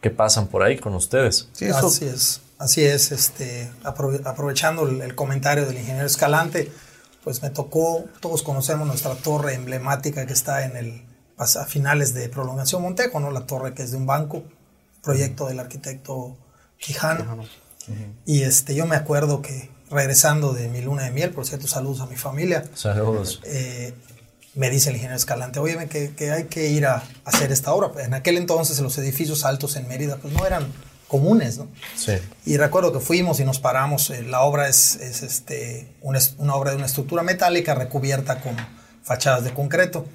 que 0.00 0.10
pasan 0.10 0.46
por 0.46 0.62
ahí 0.62 0.78
con 0.78 0.94
ustedes. 0.94 1.48
Sí, 1.52 1.64
eso- 1.64 1.86
Así 1.88 2.04
es, 2.04 2.40
así 2.58 2.84
es. 2.84 3.10
Este, 3.10 3.68
aprove- 3.82 4.20
aprovechando 4.24 4.86
el, 4.88 5.02
el 5.02 5.14
comentario 5.16 5.66
del 5.66 5.78
ingeniero 5.78 6.06
Escalante, 6.06 6.70
pues 7.28 7.42
me 7.42 7.50
tocó, 7.50 8.06
todos 8.20 8.42
conocemos 8.42 8.86
nuestra 8.88 9.14
torre 9.14 9.52
emblemática 9.52 10.24
que 10.24 10.32
está 10.32 10.64
en 10.64 10.78
el 10.78 11.02
a 11.36 11.46
finales 11.66 12.14
de 12.14 12.26
Prolongación 12.30 12.80
Montejo, 12.80 13.20
¿no? 13.20 13.30
La 13.30 13.44
torre 13.44 13.74
que 13.74 13.82
es 13.82 13.90
de 13.90 13.98
un 13.98 14.06
banco, 14.06 14.44
proyecto 15.02 15.46
del 15.46 15.60
arquitecto 15.60 16.38
Quijano. 16.78 17.44
Y 18.24 18.44
este, 18.44 18.74
yo 18.74 18.86
me 18.86 18.96
acuerdo 18.96 19.42
que 19.42 19.68
regresando 19.90 20.54
de 20.54 20.68
mi 20.68 20.80
luna 20.80 21.02
de 21.02 21.10
miel, 21.10 21.28
por 21.28 21.46
cierto, 21.46 21.68
saludos 21.68 22.00
a 22.00 22.06
mi 22.06 22.16
familia, 22.16 22.64
Saludos. 22.72 23.42
eh, 23.44 23.92
me 24.54 24.70
dice 24.70 24.88
el 24.88 24.94
ingeniero 24.96 25.18
Escalante, 25.18 25.58
oye, 25.58 25.86
que, 25.88 26.14
que 26.14 26.30
hay 26.30 26.44
que 26.44 26.70
ir 26.70 26.86
a 26.86 27.02
hacer 27.26 27.52
esta 27.52 27.74
obra. 27.74 27.90
En 28.02 28.14
aquel 28.14 28.38
entonces 28.38 28.80
los 28.80 28.96
edificios 28.96 29.44
altos 29.44 29.76
en 29.76 29.86
Mérida 29.86 30.16
pues 30.16 30.32
no 30.32 30.46
eran 30.46 30.72
comunes, 31.08 31.58
¿no? 31.58 31.68
Sí. 31.96 32.12
Y 32.44 32.56
recuerdo 32.58 32.92
que 32.92 33.00
fuimos 33.00 33.40
y 33.40 33.44
nos 33.44 33.58
paramos. 33.58 34.10
eh, 34.10 34.22
la 34.22 34.42
obra 34.42 34.68
es, 34.68 34.96
es, 34.96 35.22
este, 35.22 35.88
una, 36.02 36.20
una 36.36 36.54
obra 36.54 36.70
de 36.70 36.76
una 36.76 36.86
estructura 36.86 37.22
metálica 37.22 37.74
recubierta 37.74 38.40
con 38.40 38.54
fachadas 39.02 39.42
de 39.42 39.52
concreto. 39.52 40.06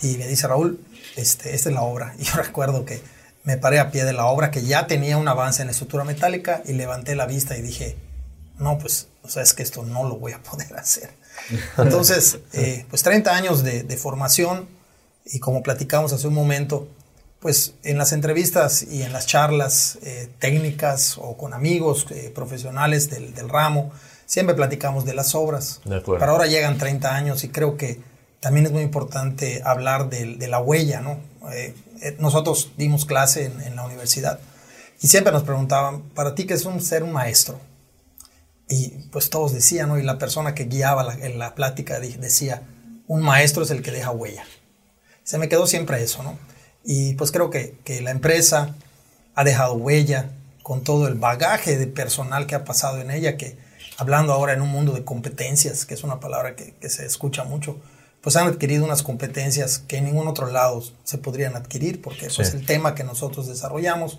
Y 0.00 0.16
me 0.16 0.26
dice 0.26 0.46
Raúl, 0.46 0.80
este, 1.16 1.54
esta 1.54 1.68
es 1.68 1.74
la 1.74 1.82
obra. 1.82 2.14
Y 2.18 2.24
yo 2.24 2.34
recuerdo 2.36 2.84
que 2.84 3.02
me 3.44 3.58
paré 3.58 3.80
a 3.80 3.90
pie 3.90 4.04
de 4.04 4.12
la 4.12 4.26
obra 4.26 4.50
que 4.50 4.62
ya 4.62 4.86
tenía 4.86 5.18
un 5.18 5.26
avance 5.28 5.62
en 5.62 5.66
la 5.66 5.72
estructura 5.72 6.04
metálica 6.04 6.62
y 6.64 6.72
levanté 6.72 7.16
la 7.16 7.26
vista 7.26 7.56
y 7.56 7.62
dije, 7.62 7.96
no, 8.58 8.78
pues, 8.78 9.08
o 9.22 9.28
sea, 9.28 9.42
es 9.42 9.52
que 9.52 9.64
esto 9.64 9.82
no 9.82 10.04
lo 10.08 10.16
voy 10.16 10.32
a 10.32 10.42
poder 10.42 10.72
hacer. 10.76 11.10
Entonces, 11.76 12.38
eh, 12.52 12.86
pues 12.88 13.02
30 13.02 13.34
años 13.34 13.64
de, 13.64 13.82
de 13.82 13.96
formación 13.96 14.68
y 15.24 15.40
como 15.40 15.62
platicamos 15.62 16.12
hace 16.12 16.28
un 16.28 16.34
momento, 16.34 16.88
pues 17.42 17.74
en 17.82 17.98
las 17.98 18.12
entrevistas 18.12 18.84
y 18.84 19.02
en 19.02 19.12
las 19.12 19.26
charlas 19.26 19.98
eh, 20.02 20.30
técnicas 20.38 21.18
o 21.18 21.36
con 21.36 21.52
amigos 21.52 22.06
eh, 22.10 22.30
profesionales 22.32 23.10
del, 23.10 23.34
del 23.34 23.48
ramo, 23.48 23.92
siempre 24.26 24.54
platicamos 24.54 25.04
de 25.04 25.14
las 25.14 25.34
obras. 25.34 25.80
De 25.84 25.96
acuerdo. 25.96 26.20
Pero 26.20 26.32
ahora 26.32 26.46
llegan 26.46 26.78
30 26.78 27.14
años 27.14 27.42
y 27.42 27.48
creo 27.48 27.76
que 27.76 28.00
también 28.38 28.66
es 28.66 28.72
muy 28.72 28.82
importante 28.82 29.60
hablar 29.64 30.08
de, 30.08 30.48
la 30.48 30.60
huella, 30.60 31.00
¿no? 31.00 31.18
Eh, 31.52 31.74
nosotros 32.18 32.72
dimos 32.76 33.04
clase 33.04 33.46
en, 33.46 33.60
en 33.60 33.76
la 33.76 33.84
universidad 33.84 34.38
y 35.02 35.08
siempre 35.08 35.32
nos 35.32 35.42
preguntaban, 35.42 36.02
¿para 36.14 36.34
ti 36.36 36.46
qué 36.46 36.54
es 36.54 36.64
un, 36.64 36.80
ser 36.80 37.02
un 37.02 37.12
maestro? 37.12 37.58
Y 38.68 38.88
pues 39.10 39.30
todos 39.30 39.52
decían, 39.52 39.88
¿no? 39.88 39.98
Y 39.98 40.02
la 40.02 40.18
persona 40.18 40.54
que 40.54 40.64
guiaba 40.64 41.02
la, 41.02 41.14
en 41.14 41.40
la 41.40 41.56
plática 41.56 41.98
decía, 41.98 42.62
un 43.08 43.20
maestro 43.20 43.64
es 43.64 43.70
el 43.72 43.82
que 43.82 43.90
deja 43.90 44.12
huella. 44.12 44.44
Se 45.24 45.38
me 45.38 45.48
quedó 45.48 45.66
siempre 45.66 46.00
eso, 46.02 46.22
¿no? 46.22 46.38
Y 46.84 47.14
pues 47.14 47.30
creo 47.32 47.50
que, 47.50 47.76
que 47.84 48.00
la 48.00 48.10
empresa 48.10 48.74
ha 49.34 49.44
dejado 49.44 49.74
huella 49.74 50.30
con 50.62 50.82
todo 50.84 51.06
el 51.08 51.14
bagaje 51.14 51.76
de 51.78 51.86
personal 51.86 52.46
que 52.46 52.54
ha 52.54 52.64
pasado 52.64 53.00
en 53.00 53.10
ella, 53.10 53.36
que 53.36 53.56
hablando 53.98 54.32
ahora 54.32 54.52
en 54.52 54.62
un 54.62 54.68
mundo 54.68 54.92
de 54.92 55.04
competencias, 55.04 55.84
que 55.86 55.94
es 55.94 56.02
una 56.04 56.20
palabra 56.20 56.56
que, 56.56 56.74
que 56.74 56.88
se 56.88 57.04
escucha 57.06 57.44
mucho, 57.44 57.78
pues 58.20 58.36
han 58.36 58.46
adquirido 58.46 58.84
unas 58.84 59.02
competencias 59.02 59.78
que 59.78 59.96
en 59.96 60.04
ningún 60.04 60.28
otro 60.28 60.46
lado 60.50 60.82
se 61.04 61.18
podrían 61.18 61.56
adquirir, 61.56 62.00
porque 62.00 62.28
pues 62.34 62.48
Sí. 62.50 62.56
el 62.56 62.66
tema 62.66 62.94
que 62.94 63.02
nosotros 63.04 63.48
desarrollamos, 63.48 64.18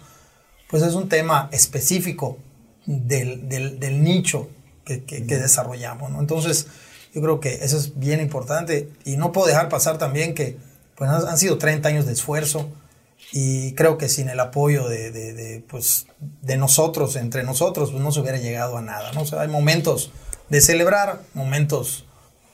pues 0.70 0.84
es 0.84 0.94
un 0.94 1.08
tema 1.10 1.50
específico 1.54 2.38
del, 2.86 3.48
del- 3.48 3.80
del 3.80 4.04
nicho 4.04 4.50
que, 4.86 5.04
que- 5.04 5.26
que 5.26 5.38
desarrollamos. 5.38 6.12
¿no? 6.12 6.20
Entonces, 6.20 6.68
yo 7.14 7.22
creo 7.22 7.40
que 7.40 7.64
eso 7.64 7.78
es 7.78 7.98
bien 7.98 8.20
importante 8.20 8.90
y 9.06 9.16
no 9.16 9.32
puedo 9.32 9.48
dejar 9.48 9.70
pasar 9.70 9.98
también 9.98 10.34
que 10.34 10.58
pues, 10.96 11.10
han, 11.10 11.38
sido 11.38 11.58
30 11.58 11.90
años 11.90 12.06
de 12.06 12.14
esfuerzo 12.14 12.70
y 13.32 13.74
creo 13.74 13.98
que 13.98 14.10
sin 14.10 14.30
el 14.30 14.40
apoyo 14.40 14.88
de, 14.88 15.12
de- 15.12 15.34
de, 15.34 15.60
pues, 15.68 16.06
de 16.42 16.58
nosotros, 16.58 17.16
entre 17.16 17.44
nosotros, 17.44 17.92
pues 17.92 18.04
no 18.04 18.12
se 18.12 18.20
hubiera 18.20 18.38
llegado 18.38 18.78
a 18.78 18.82
nada. 18.82 19.12
¿no? 19.14 19.22
O 19.22 19.26
sea, 19.26 19.42
hay 19.42 19.48
momentos 19.48 20.12
de 20.50 20.62
celebrar, 20.62 21.22
momentos 21.34 22.06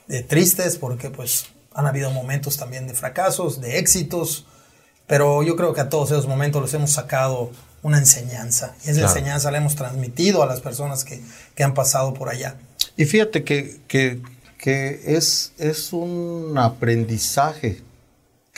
eh, 0.08 0.24
tristes 0.24 0.78
porque 0.78 1.10
pues 1.10 1.48
han 1.74 1.86
habido 1.86 2.12
momentos 2.12 2.58
también 2.58 2.88
de 2.88 2.94
fracasos, 2.94 3.62
de 3.62 3.78
éxitos, 3.80 4.46
pero 5.08 5.44
yo 5.44 5.56
creo 5.56 5.74
que 5.74 5.82
a 5.82 5.90
todos 5.90 6.12
esos 6.12 6.28
momentos 6.28 6.62
les 6.62 6.74
hemos 6.74 6.92
sacado 6.92 7.52
una 7.82 7.98
enseñanza 7.98 8.76
y 8.86 8.90
esa 8.90 9.00
Claro. 9.02 9.08
enseñanza 9.10 9.52
la 9.52 9.58
hemos 9.58 9.76
transmitido 9.76 10.44
a 10.44 10.46
las 10.46 10.62
personas 10.62 11.04
que, 11.06 11.22
que 11.56 11.64
han 11.64 11.74
pasado 11.74 12.14
por 12.14 12.30
allá. 12.30 12.56
Y 12.98 13.06
fíjate 13.06 13.44
que, 13.44 13.80
que- 13.88 14.22
que 14.58 15.02
es, 15.16 15.54
es 15.58 15.94
un 15.94 16.58
aprendizaje 16.58 17.82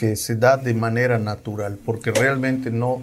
que 0.02 0.16
se 0.16 0.34
da 0.34 0.56
de 0.56 0.74
manera 0.74 1.16
natural, 1.20 1.78
porque 1.86 2.10
realmente 2.10 2.72
no, 2.72 3.02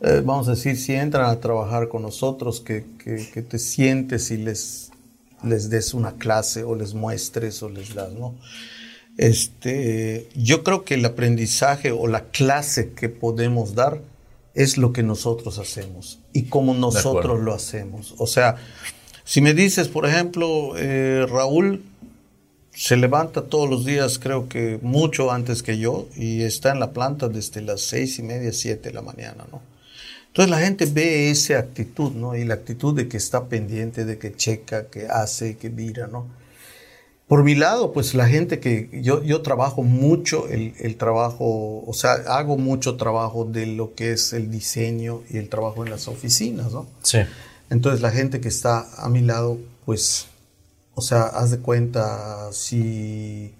eh, 0.00 0.22
vamos 0.24 0.48
a 0.48 0.52
decir, 0.56 0.76
si 0.76 0.92
entran 0.92 1.26
a 1.30 1.38
trabajar 1.38 1.88
con 1.88 2.02
nosotros, 2.02 2.60
que, 2.60 2.84
que- 2.98 3.30
que 3.32 3.42
te 3.42 3.58
sientes 3.60 4.32
y 4.32 4.38
les, 4.38 4.90
les 5.44 5.70
des 5.70 5.94
una 5.94 6.12
clase 6.18 6.64
o 6.64 6.74
les 6.74 6.94
muestres 6.94 7.62
o 7.62 7.68
les 7.68 7.94
das, 7.94 8.10
¿no? 8.12 8.34
Este, 9.18 10.28
yo 10.34 10.64
creo 10.64 10.84
que 10.84 10.94
el 10.94 11.04
aprendizaje 11.04 11.92
o 11.92 12.08
la 12.08 12.24
clase 12.24 12.90
que 12.92 13.08
podemos 13.08 13.76
dar 13.76 14.00
es 14.54 14.78
lo 14.78 14.92
que 14.92 15.04
nosotros 15.04 15.60
hacemos 15.60 16.18
y 16.32 16.44
como 16.44 16.74
nosotros 16.74 17.38
lo 17.40 17.54
hacemos. 17.54 18.14
O 18.18 18.26
sea, 18.26 18.56
si 19.24 19.40
me 19.40 19.54
dices, 19.54 19.86
por 19.86 20.06
ejemplo, 20.06 20.72
eh, 20.76 21.24
Raúl 21.28 21.82
se 22.74 22.96
levanta 22.96 23.42
todos 23.42 23.68
los 23.68 23.84
días, 23.84 24.18
creo 24.18 24.48
que 24.48 24.78
mucho 24.82 25.30
antes 25.30 25.62
que 25.62 25.78
yo, 25.78 26.08
y 26.16 26.42
está 26.42 26.72
en 26.72 26.80
la 26.80 26.92
planta 26.92 27.28
desde 27.28 27.60
las 27.60 27.82
seis 27.82 28.18
y 28.18 28.22
media, 28.22 28.52
siete 28.52 28.88
de 28.88 28.94
la 28.94 29.02
mañana, 29.02 29.44
¿no? 29.50 29.60
Entonces 30.28 30.50
la 30.50 30.60
gente 30.60 30.86
ve 30.86 31.30
esa 31.30 31.58
actitud, 31.58 32.12
¿no? 32.12 32.34
Y 32.34 32.44
la 32.44 32.54
actitud 32.54 32.96
de 32.96 33.06
que 33.06 33.18
está 33.18 33.48
pendiente, 33.48 34.06
de 34.06 34.16
que 34.16 34.34
checa, 34.34 34.86
que 34.86 35.06
hace, 35.06 35.58
que 35.58 35.68
mira, 35.68 36.06
¿no? 36.06 36.26
Por 37.28 37.44
mi 37.44 37.54
lado, 37.54 37.92
pues 37.92 38.14
la 38.14 38.26
gente 38.26 38.58
que 38.58 38.88
yo, 39.02 39.22
yo 39.22 39.42
trabajo 39.42 39.82
mucho 39.82 40.48
el, 40.48 40.74
el, 40.78 40.96
trabajo, 40.96 41.84
o 41.86 41.92
sea, 41.92 42.12
hago 42.28 42.56
mucho 42.56 42.96
trabajo 42.96 43.44
de 43.44 43.66
lo 43.66 43.94
que 43.94 44.12
es 44.12 44.32
el 44.32 44.50
diseño 44.50 45.22
y 45.28 45.36
el 45.36 45.50
trabajo 45.50 45.84
en 45.84 45.90
las 45.90 46.08
oficinas, 46.08 46.72
¿no? 46.72 46.86
Sí. 47.02 47.18
Entonces 47.68 48.00
la 48.00 48.10
gente 48.10 48.40
que 48.40 48.48
está 48.48 48.86
a 48.96 49.08
mi 49.10 49.20
lado, 49.20 49.58
pues, 49.84 50.26
o 50.94 51.00
sea, 51.00 51.22
haz 51.24 51.50
de 51.50 51.58
cuenta 51.58 52.52
si 52.52 53.54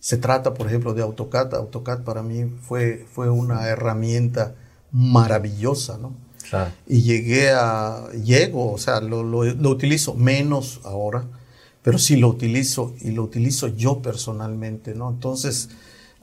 se 0.00 0.16
trata, 0.16 0.54
por 0.54 0.66
ejemplo, 0.66 0.94
de 0.94 1.02
AutoCAD. 1.02 1.54
AutoCAD 1.54 2.02
para 2.02 2.22
mí 2.22 2.44
fue, 2.62 3.06
fue 3.12 3.30
una 3.30 3.68
herramienta 3.68 4.54
maravillosa, 4.90 5.98
¿no? 5.98 6.14
Claro. 6.50 6.72
Y 6.86 7.02
llegué 7.02 7.50
a, 7.50 8.08
llego, 8.24 8.72
o 8.72 8.78
sea, 8.78 9.00
lo, 9.00 9.22
lo, 9.22 9.44
lo 9.44 9.70
utilizo 9.70 10.14
menos 10.14 10.80
ahora 10.84 11.24
pero 11.82 11.98
sí 11.98 12.16
lo 12.16 12.28
utilizo 12.28 12.94
y 13.00 13.10
lo 13.10 13.24
utilizo 13.24 13.68
yo 13.68 14.00
personalmente, 14.02 14.94
¿no? 14.94 15.10
Entonces, 15.10 15.68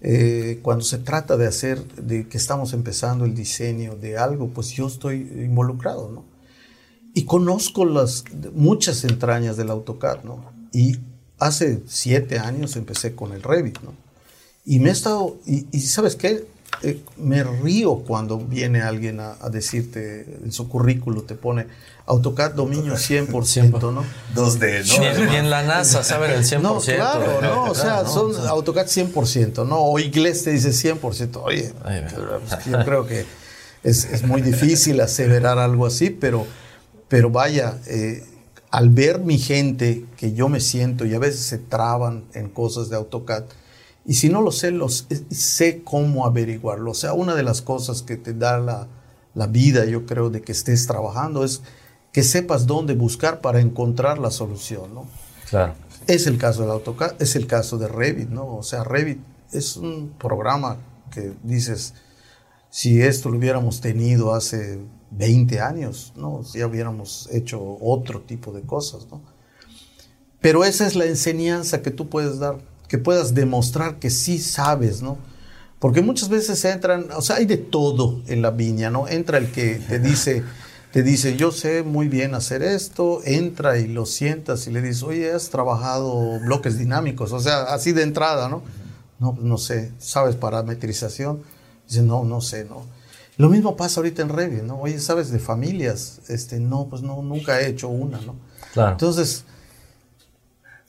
eh, 0.02 0.60
cuando 0.62 0.86
se 0.86 1.00
trata 1.00 1.36
de 1.36 1.48
hacer, 1.48 1.84
de 1.96 2.28
que 2.28 2.38
estamos 2.38 2.74
empezando 2.74 3.26
el 3.26 3.36
diseño 3.36 3.96
de 3.96 4.18
algo, 4.18 4.48
pues 4.48 4.72
yo 4.72 4.88
estoy 4.88 5.18
involucrado, 5.36 6.10
¿no? 6.10 6.24
Y 7.20 7.26
conozco 7.26 7.84
las 7.84 8.24
muchas 8.54 9.04
entrañas 9.04 9.58
del 9.58 9.72
AutoCAD, 9.72 10.24
¿no? 10.24 10.42
Y 10.72 11.00
hace 11.38 11.82
siete 11.86 12.40
años 12.40 12.78
empecé 12.78 13.14
con 13.14 13.34
el 13.34 13.44
Revit, 13.44 13.78
¿no? 13.82 13.92
Y 14.66 14.80
me 14.80 14.88
he 14.88 14.94
estado, 14.94 15.36
y, 15.46 15.68
y 15.70 15.82
¿sabes 15.82 16.16
qué? 16.16 16.46
Eh, 16.82 17.02
me 17.18 17.44
río 17.44 17.96
cuando 18.08 18.38
viene 18.38 18.82
alguien 18.84 19.20
a, 19.20 19.36
a, 19.42 19.50
decirte, 19.50 20.40
en 20.42 20.54
su 20.54 20.70
currículo 20.70 21.24
te 21.24 21.36
pone 21.36 21.68
AutoCAD 22.06 22.54
dominio 22.54 22.94
100%, 22.96 23.94
¿no? 23.94 24.06
2D, 24.34 24.88
¿no? 24.88 25.26
Ni, 25.26 25.30
ni 25.32 25.36
en 25.36 25.50
la 25.50 25.64
NASA 25.64 26.06
saben 26.06 26.32
el 26.32 26.46
100%. 26.46 26.62
No, 26.62 26.80
claro, 26.80 27.42
no, 27.42 27.64
o 27.66 27.76
sea, 27.76 28.06
son 28.06 28.34
AutoCAD 28.48 28.88
100%, 28.88 29.68
¿no? 29.68 29.80
O 29.80 30.00
inglés 30.00 30.46
te 30.46 30.52
dice 30.52 30.70
100%. 30.70 31.42
Oye, 31.44 31.74
yo 32.72 32.86
creo 32.86 33.06
que 33.06 33.26
es, 33.84 34.06
es, 34.06 34.24
muy 34.24 34.42
difícil 34.42 35.02
aseverar 35.02 35.60
algo 35.60 35.86
así, 35.86 36.12
pero, 36.12 36.48
pero 37.10 37.30
vaya, 37.30 37.80
eh, 37.88 38.24
al 38.72 38.90
ver 38.90 39.20
mi 39.20 39.38
gente 39.38 40.06
que 40.16 40.34
yo 40.34 40.48
me 40.48 40.62
siento 40.62 41.06
y 41.06 41.14
a 41.14 41.20
veces 41.20 41.42
se 41.42 41.58
traban 41.58 42.26
en 42.34 42.50
cosas 42.50 42.90
de 42.90 42.96
AutoCAD, 42.96 43.46
y 44.06 44.14
si 44.14 44.30
no 44.30 44.42
lo 44.42 44.52
sé, 44.52 44.72
los, 44.72 45.08
sé 45.30 45.84
cómo 45.84 46.26
averiguarlo. 46.26 46.92
O 46.92 46.96
sea, 46.96 47.14
una 47.14 47.36
de 47.36 47.44
las 47.44 47.62
cosas 47.62 48.02
que 48.02 48.16
te 48.18 48.34
da 48.34 48.58
la, 48.58 48.88
la, 49.36 49.48
vida, 49.48 49.86
yo 49.86 50.06
creo, 50.06 50.30
de 50.30 50.42
que 50.42 50.52
estés 50.52 50.88
trabajando 50.88 51.44
es 51.44 51.62
que 52.12 52.24
sepas 52.24 52.66
dónde 52.66 52.96
buscar 52.96 53.42
para 53.42 53.60
encontrar 53.60 54.18
la 54.18 54.32
solución, 54.32 54.96
¿no? 54.96 55.06
Claro. 55.50 55.76
Es 56.08 56.26
el 56.26 56.38
caso 56.38 56.62
del 56.62 56.72
AutoCAD, 56.72 57.22
es 57.22 57.36
el 57.36 57.46
caso 57.46 57.78
de 57.78 57.88
Revit, 57.88 58.30
¿no? 58.30 58.56
O 58.56 58.64
sea, 58.64 58.84
Revit 58.84 59.20
es 59.52 59.78
un 59.78 60.14
programa 60.18 60.78
que 61.12 61.34
dices, 61.44 61.94
si 62.72 63.02
esto 63.02 63.30
lo 63.30 63.38
hubiéramos 63.38 63.82
tenido 63.82 64.34
hace 64.34 64.80
20 65.12 65.60
años, 65.60 66.14
¿no? 66.16 66.44
Ya 66.54 66.68
hubiéramos 66.68 67.30
hecho 67.32 67.78
otro 67.82 68.22
tipo 68.22 68.52
de 68.52 68.62
cosas, 68.62 69.08
¿no? 69.10 69.22
Pero 70.42 70.64
esa 70.64 70.88
es 70.88 70.96
la 70.96 71.06
enseñanza 71.06 71.82
que 71.82 71.92
tú 71.92 72.08
puedes 72.10 72.40
dar 72.40 72.58
que 72.90 72.98
puedas 72.98 73.34
demostrar 73.34 74.00
que 74.00 74.10
sí 74.10 74.40
sabes, 74.40 75.02
¿no? 75.02 75.18
Porque 75.80 76.02
muchas 76.02 76.28
veces 76.28 76.66
entran, 76.66 77.08
o 77.16 77.22
sea, 77.22 77.38
hay 77.38 77.46
de 77.46 77.56
todo 77.56 78.22
en 78.28 78.42
la 78.42 78.50
viña, 78.52 78.90
¿no? 78.90 79.08
Entra 79.08 79.38
el 79.38 79.52
que 79.52 79.76
te 79.76 80.00
dice, 80.00 80.44
te 80.92 81.04
dice, 81.04 81.38
yo 81.38 81.52
sé 81.52 81.84
muy 81.84 82.10
bien 82.10 82.34
hacer 82.34 82.64
esto, 82.64 83.22
entra 83.24 83.78
y 83.78 83.88
lo 83.88 84.06
sientas 84.06 84.68
y 84.68 84.72
le 84.72 84.82
dices, 84.82 85.04
oye, 85.04 85.32
has 85.32 85.50
trabajado 85.50 86.40
bloques 86.40 86.78
dinámicos, 86.78 87.32
o 87.32 87.40
sea, 87.40 87.62
así 87.64 87.94
de 87.94 88.02
entrada, 88.02 88.50
¿no? 88.50 88.64
No, 89.20 89.38
no 89.40 89.58
sé, 89.58 89.92
¿sabes 90.00 90.36
parametrización? 90.36 91.44
Dice, 91.88 92.02
no, 92.02 92.24
no 92.24 92.42
sé, 92.42 92.66
¿no? 92.66 92.86
Lo 93.40 93.48
mismo 93.48 93.78
pasa 93.78 94.02
ahorita 94.02 94.22
en 94.22 94.28
Revit, 94.28 94.64
¿no? 94.64 94.82
Oye, 94.82 95.00
¿sabes 95.00 95.32
de 95.32 95.40
familias? 95.40 96.20
Este, 96.28 96.60
no, 96.60 96.88
pues 96.90 97.02
no, 97.02 97.24
nunca 97.24 97.62
he 97.62 97.70
hecho 97.70 97.88
una, 97.88 98.20
¿no? 98.20 98.36
Claro. 98.74 98.92
Entonces, 98.92 99.46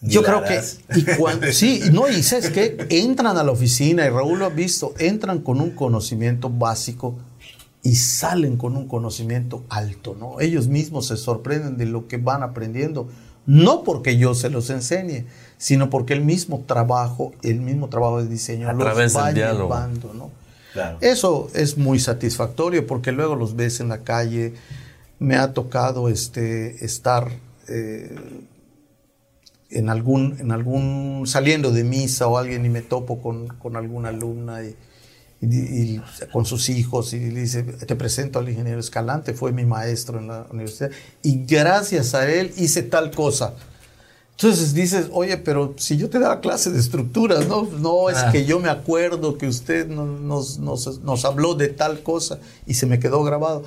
yo 0.01 0.25
creo 0.25 0.43
que, 0.43 0.61
y 0.97 1.05
cuando, 1.17 1.47
sí, 1.53 1.81
no, 1.93 2.09
y 2.09 2.25
sabes 2.25 2.51
que 2.51 2.89
entran 2.91 3.39
a 3.39 3.45
la 3.45 3.53
oficina, 3.53 4.05
y 4.05 4.09
Raúl 4.09 4.41
lo 4.41 4.47
ha 4.47 4.49
visto, 4.49 4.95
entran 4.99 5.43
con 5.43 5.61
un 5.61 5.71
conocimiento 5.71 6.51
básico 6.51 7.15
y 7.85 7.95
salen 7.95 8.57
con 8.57 8.77
un 8.77 8.89
conocimiento 8.89 9.63
alto, 9.69 10.17
¿no? 10.19 10.41
Ellos 10.41 10.67
mismos 10.67 11.07
se 11.07 11.17
sorprenden 11.17 11.77
de 11.77 11.87
lo 11.87 12.09
que 12.09 12.17
van 12.17 12.43
aprendiendo, 12.43 13.07
no 13.47 13.85
porque 13.85 14.19
yo 14.19 14.35
se 14.35 14.51
los 14.51 14.71
enseñe, 14.71 15.25
sino 15.57 15.89
porque 15.89 16.15
el 16.15 16.25
mismo 16.25 16.65
trabajo, 16.67 17.31
el 17.45 17.61
mismo 17.61 17.89
trabajo 17.89 18.21
de 18.21 18.29
diseño 18.29 18.69
a 18.69 18.73
los 18.73 19.17
va 19.17 19.31
llevando, 19.31 20.13
¿no? 20.15 20.41
Eso 21.01 21.51
es 21.55 21.77
muy 21.77 21.99
satisfactorio 21.99 22.87
porque 22.87 23.13
luego 23.13 23.37
los 23.37 23.57
ves 23.57 23.81
en 23.81 23.89
la 23.89 24.03
calle. 24.03 24.55
Me 25.19 25.37
ha 25.37 25.53
tocado 25.53 26.09
este, 26.09 26.85
estar 26.85 27.31
eh, 27.69 28.17
en 29.71 29.89
algún, 29.89 30.37
en 30.41 30.53
algún, 30.53 31.25
saliendo 31.27 31.71
de 31.71 31.85
misa 31.85 32.27
o 32.27 32.39
alguien 32.39 32.65
y 32.65 32.69
me 32.69 32.83
topo 32.83 33.21
con, 33.21 33.49
con 33.49 33.77
alguna 33.77 34.09
alumna 34.09 34.65
y, 34.65 34.77
y, 35.41 36.01
con 36.33 36.45
sus 36.45 36.69
hijos 36.69 37.13
y 37.13 37.19
dice, 37.19 37.63
te 37.63 37.97
presento 37.97 38.39
al 38.39 38.49
ingeniero 38.49 38.81
Escalante, 38.81 39.33
fue 39.33 39.53
mi 39.53 39.65
maestro 39.65 40.19
en 40.19 40.29
la 40.29 40.47
universidad 40.51 40.91
y 41.23 41.45
gracias 41.47 42.15
a 42.15 42.31
él 42.31 42.53
hice 42.57 42.83
tal 42.83 43.11
cosa. 43.11 43.55
Entonces 44.43 44.73
dices, 44.73 45.09
oye, 45.13 45.37
pero 45.37 45.75
si 45.77 45.99
yo 45.99 46.09
te 46.09 46.19
daba 46.19 46.41
clase 46.41 46.71
de 46.71 46.81
estructuras, 46.81 47.47
no, 47.47 47.69
no 47.79 48.09
es 48.09 48.17
ah. 48.17 48.33
que 48.33 48.47
yo 48.47 48.59
me 48.59 48.71
acuerdo 48.71 49.37
que 49.37 49.47
usted 49.47 49.87
nos, 49.87 50.59
nos, 50.59 51.03
nos 51.03 51.25
habló 51.27 51.55
de 51.55 51.69
tal 51.69 52.03
cosa 52.03 52.39
y 52.67 52.73
se 52.73 52.87
me 52.87 52.99
quedó 52.99 53.23
grabado. 53.23 53.65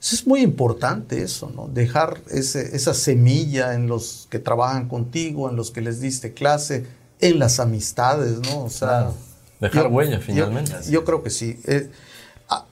Eso 0.00 0.16
es 0.16 0.26
muy 0.26 0.40
importante 0.40 1.22
eso, 1.22 1.52
¿no? 1.54 1.68
Dejar 1.68 2.20
ese, 2.30 2.74
esa 2.74 2.94
semilla 2.94 3.74
en 3.74 3.86
los 3.86 4.26
que 4.28 4.40
trabajan 4.40 4.88
contigo, 4.88 5.48
en 5.48 5.54
los 5.54 5.70
que 5.70 5.82
les 5.82 6.00
diste 6.00 6.34
clase, 6.34 6.84
en 7.20 7.38
las 7.38 7.60
amistades, 7.60 8.40
¿no? 8.40 8.64
O 8.64 8.70
sea, 8.70 8.88
claro. 8.88 9.14
dejar 9.60 9.82
yo, 9.84 9.88
huella 9.90 10.18
finalmente. 10.18 10.72
Yo, 10.86 10.90
yo, 10.90 11.04
creo 11.04 11.22
que 11.22 11.30
sí. 11.30 11.60
Eh, 11.64 11.90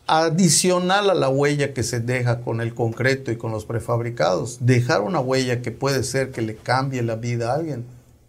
adicional 0.07 1.11
a 1.11 1.15
la 1.15 1.29
huella 1.29 1.75
que 1.75 1.83
se 1.83 2.01
deja 2.01 2.41
con 2.41 2.61
el 2.61 2.75
concreto 2.75 3.33
y 3.33 3.37
con 3.37 3.53
los 3.53 3.65
prefabricados, 3.65 4.59
dejar 4.61 5.01
una 5.01 5.21
huella 5.21 5.63
que 5.63 5.73
puede 5.73 6.03
ser 6.05 6.31
que 6.31 6.43
le 6.43 6.57
cambie 6.57 7.03
la 7.03 7.17
vida 7.17 7.53
a 7.53 7.55
alguien, 7.55 7.85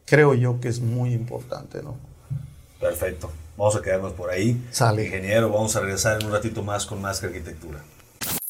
creo 0.06 0.34
yo 0.34 0.60
que 0.60 0.68
es 0.68 0.80
muy 0.80 1.14
importante, 1.14 1.84
¿no? 1.84 1.96
Perfecto. 2.80 3.32
Vamos 3.58 3.76
a 3.76 3.82
quedarnos 3.82 4.14
por 4.14 4.30
ahí. 4.30 4.64
Sale. 4.72 5.06
Ingeniero, 5.06 5.50
vamos 5.50 5.76
a 5.76 5.80
regresar 5.80 6.20
en 6.20 6.28
un 6.28 6.34
ratito 6.34 6.64
más 6.64 6.86
con 6.86 7.02
más 7.02 7.20
que 7.20 7.28
arquitectura. 7.28 7.80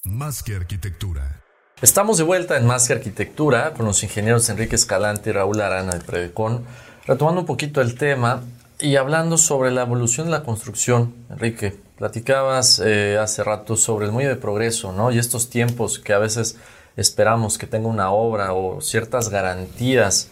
Más 0.04 0.44
que 0.44 0.56
arquitectura. 0.56 1.42
Estamos 1.82 2.18
de 2.18 2.24
vuelta 2.24 2.58
en 2.58 2.66
Más 2.66 2.88
que 2.88 2.94
Arquitectura 2.94 3.74
con 3.76 3.86
los 3.86 4.02
ingenieros 4.02 4.50
Enrique 4.50 4.76
Escalante 4.76 5.30
y 5.30 5.34
Raúl 5.34 5.62
Arana 5.62 5.94
de 5.94 6.04
Predecon, 6.04 6.66
retomando 7.06 7.42
un 7.42 7.46
poquito 7.46 7.82
el 7.82 7.94
tema 7.94 8.42
y 8.80 8.96
hablando 8.96 9.38
sobre 9.38 9.72
la 9.72 9.82
evolución 9.82 10.28
de 10.28 10.32
la 10.32 10.44
construcción. 10.44 11.16
Enrique, 11.30 11.76
platicabas 11.98 12.80
eh, 12.80 13.18
hace 13.18 13.44
rato 13.44 13.76
sobre 13.76 14.06
el 14.06 14.12
muelle 14.12 14.30
de 14.30 14.36
progreso, 14.36 14.92
¿no? 14.92 15.12
Y 15.12 15.18
estos 15.18 15.50
tiempos 15.50 16.00
que 16.00 16.14
a 16.14 16.20
veces 16.20 16.58
esperamos 16.96 17.58
que 17.58 17.68
tenga 17.68 17.88
una 17.88 18.12
obra 18.12 18.54
o 18.54 18.82
ciertas 18.82 19.30
garantías 19.30 20.30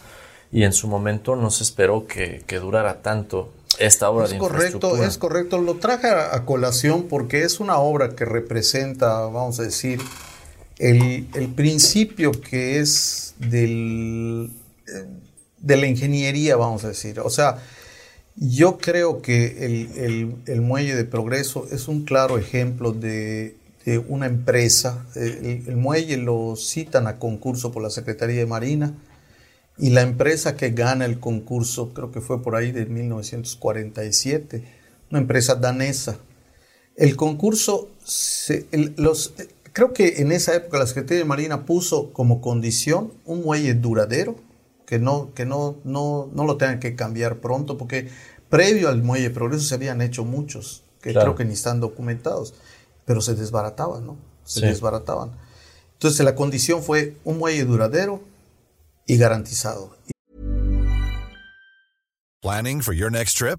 y 0.52 0.62
en 0.64 0.72
su 0.72 0.88
momento 0.88 1.36
no 1.36 1.50
se 1.50 1.64
esperó 1.64 2.06
que, 2.06 2.42
que 2.46 2.58
durara 2.58 3.02
tanto 3.02 3.52
esta 3.78 4.08
obra 4.10 4.24
es 4.24 4.30
de 4.30 4.38
correcto, 4.38 5.02
es 5.02 5.18
correcto. 5.18 5.60
Lo 5.60 5.74
traje 5.74 6.08
a, 6.08 6.34
a, 6.34 6.44
colación 6.44 7.08
porque 7.08 7.42
es 7.42 7.60
una 7.60 7.78
obra 7.78 8.14
que 8.14 8.24
representa, 8.24 9.20
vamos 9.26 9.60
a 9.60 9.64
decir, 9.64 10.00
el, 10.78 11.28
el 11.34 11.48
principio 11.54 12.32
que 12.32 12.78
es 12.78 13.34
del, 13.38 14.50
de 15.58 15.76
la 15.76 15.86
ingeniería, 15.86 16.56
vamos 16.56 16.84
a 16.84 16.88
decir. 16.88 17.20
O 17.20 17.28
sea, 17.28 17.58
yo 18.36 18.78
creo 18.78 19.22
que 19.22 19.64
el, 19.64 19.90
el, 19.96 20.34
el 20.46 20.60
muelle 20.60 20.94
de 20.94 21.04
progreso 21.04 21.66
es 21.70 21.88
un 21.88 22.04
claro 22.04 22.38
ejemplo 22.38 22.92
de, 22.92 23.56
de 23.84 23.98
una 23.98 24.26
empresa. 24.26 25.06
El, 25.14 25.64
el 25.66 25.76
muelle 25.76 26.18
lo 26.18 26.54
citan 26.56 27.06
a 27.06 27.18
concurso 27.18 27.72
por 27.72 27.82
la 27.82 27.90
Secretaría 27.90 28.36
de 28.36 28.46
Marina 28.46 28.94
y 29.78 29.90
la 29.90 30.02
empresa 30.02 30.56
que 30.56 30.70
gana 30.70 31.04
el 31.04 31.20
concurso, 31.20 31.92
creo 31.92 32.10
que 32.10 32.20
fue 32.20 32.42
por 32.42 32.56
ahí 32.56 32.72
de 32.72 32.86
1947, 32.86 34.64
una 35.10 35.20
empresa 35.20 35.54
danesa. 35.54 36.18
El 36.96 37.16
concurso, 37.16 37.90
se, 38.02 38.66
los, 38.96 39.34
creo 39.72 39.92
que 39.92 40.22
en 40.22 40.32
esa 40.32 40.54
época 40.54 40.78
la 40.78 40.86
Secretaría 40.86 41.18
de 41.18 41.28
Marina 41.28 41.66
puso 41.66 42.12
como 42.12 42.40
condición 42.40 43.12
un 43.26 43.42
muelle 43.42 43.74
duradero, 43.74 44.36
que 44.86 44.98
no, 44.98 45.34
que 45.34 45.44
no, 45.44 45.76
no, 45.84 46.30
no 46.32 46.44
lo 46.44 46.56
tengan 46.56 46.80
que 46.80 46.96
cambiar 46.96 47.38
pronto, 47.40 47.76
porque 47.76 48.08
previo 48.48 48.88
al 48.88 49.02
muelle 49.02 49.28
de 49.28 49.34
progreso 49.34 49.64
se 49.64 49.74
habían 49.74 50.00
hecho 50.00 50.24
muchos, 50.24 50.84
que 51.02 51.12
claro. 51.12 51.26
creo 51.26 51.36
que 51.36 51.44
ni 51.44 51.54
están 51.54 51.80
documentados, 51.80 52.54
pero 53.04 53.20
se 53.20 53.34
desbarataban, 53.34 54.06
¿no? 54.06 54.16
Se 54.44 54.60
sí. 54.60 54.66
desbarataban. 54.66 55.32
Entonces 55.94 56.24
la 56.24 56.34
condición 56.34 56.82
fue 56.82 57.16
un 57.24 57.38
muelle 57.38 57.64
duradero, 57.64 58.22
y 59.06 59.16
garantizado. 59.16 59.96
Planning 62.42 62.82
for 62.82 62.94
your 62.94 63.10
next 63.10 63.36
trip? 63.36 63.58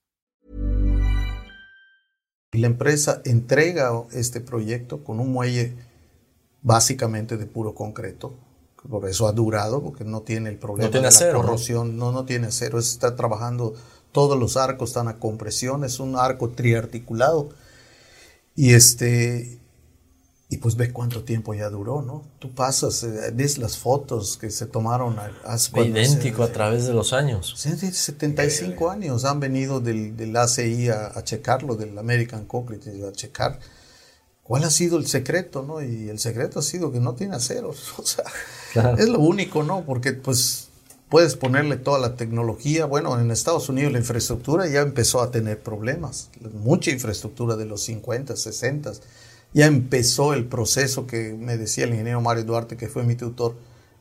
Y 2.53 2.57
la 2.57 2.67
empresa 2.67 3.21
entrega 3.23 3.91
este 4.11 4.41
proyecto 4.41 5.03
con 5.03 5.19
un 5.19 5.31
muelle 5.31 5.73
básicamente 6.61 7.37
de 7.37 7.45
puro 7.45 7.73
concreto. 7.73 8.33
Por 8.89 9.07
eso 9.07 9.27
ha 9.27 9.31
durado, 9.31 9.81
porque 9.81 10.03
no 10.03 10.21
tiene 10.21 10.49
el 10.49 10.57
problema 10.57 10.87
No 10.87 10.91
tiene 10.91 11.07
de 11.07 11.11
la 11.11 11.15
acero, 11.15 11.33
¿no? 11.33 11.45
corrosión. 11.45 11.97
No, 11.97 12.11
no 12.11 12.25
tiene 12.25 12.47
acero. 12.47 12.79
Está 12.79 13.15
trabajando, 13.15 13.75
todos 14.11 14.37
los 14.37 14.57
arcos 14.57 14.89
están 14.89 15.07
a 15.07 15.17
compresión. 15.17 15.83
Es 15.85 15.99
un 15.99 16.17
arco 16.17 16.49
triarticulado. 16.49 17.49
Y 18.55 18.73
este 18.73 19.60
y 20.53 20.57
pues 20.57 20.75
ve 20.75 20.91
cuánto 20.91 21.23
tiempo 21.23 21.53
ya 21.53 21.69
duró, 21.69 22.01
¿no? 22.01 22.23
Tú 22.39 22.53
pasas, 22.53 23.01
eh, 23.03 23.31
ves 23.33 23.57
las 23.57 23.77
fotos 23.77 24.37
que 24.37 24.51
se 24.51 24.65
tomaron 24.67 25.17
a- 25.17 25.31
hace 25.45 25.71
cuando 25.71 25.95
se- 25.95 26.01
Idéntico 26.01 26.43
a 26.43 26.51
través 26.51 26.85
de 26.85 26.93
los 26.93 27.13
años. 27.13 27.53
Sí, 27.57 27.71
sí, 27.77 27.91
75 27.91 28.89
años 28.91 29.23
han 29.25 29.39
venido 29.39 29.79
del, 29.79 30.15
del 30.17 30.35
ACI 30.35 30.89
a, 30.89 31.07
a 31.17 31.23
checarlo, 31.23 31.75
del 31.75 31.97
American 31.97 32.45
Concrete, 32.45 32.91
a 33.07 33.11
checar 33.13 33.59
cuál 34.43 34.65
ha 34.65 34.69
sido 34.69 34.97
el 34.97 35.07
secreto, 35.07 35.63
¿no? 35.63 35.81
Y 35.81 36.09
el 36.09 36.19
secreto 36.19 36.59
ha 36.59 36.61
sido 36.63 36.91
que 36.91 36.99
no 36.99 37.15
tiene 37.15 37.35
aceros. 37.37 37.93
O 37.97 38.03
sea, 38.05 38.25
Claro. 38.73 38.97
es 38.97 39.07
lo 39.09 39.19
único, 39.19 39.63
¿no? 39.63 39.85
Porque 39.85 40.11
pues 40.13 40.67
puedes 41.09 41.35
ponerle 41.37 41.77
toda 41.77 41.97
la 41.99 42.15
tecnología. 42.15 42.85
Bueno, 42.85 43.17
en 43.19 43.31
Estados 43.31 43.69
Unidos 43.69 43.91
la 43.93 43.99
infraestructura 43.99 44.67
ya 44.67 44.81
empezó 44.81 45.21
a 45.21 45.31
tener 45.31 45.59
problemas. 45.63 46.29
Mucha 46.53 46.91
infraestructura 46.91 47.55
de 47.55 47.65
los 47.65 47.81
50, 47.83 48.35
60. 48.35 48.91
Ya 49.53 49.65
empezó 49.65 50.33
el 50.33 50.45
proceso 50.45 51.07
que 51.07 51.33
me 51.33 51.57
decía 51.57 51.83
el 51.83 51.91
ingeniero 51.91 52.21
Mario 52.21 52.43
Duarte, 52.45 52.77
que 52.77 52.87
fue 52.87 53.03
mi 53.03 53.15
tutor, 53.15 53.55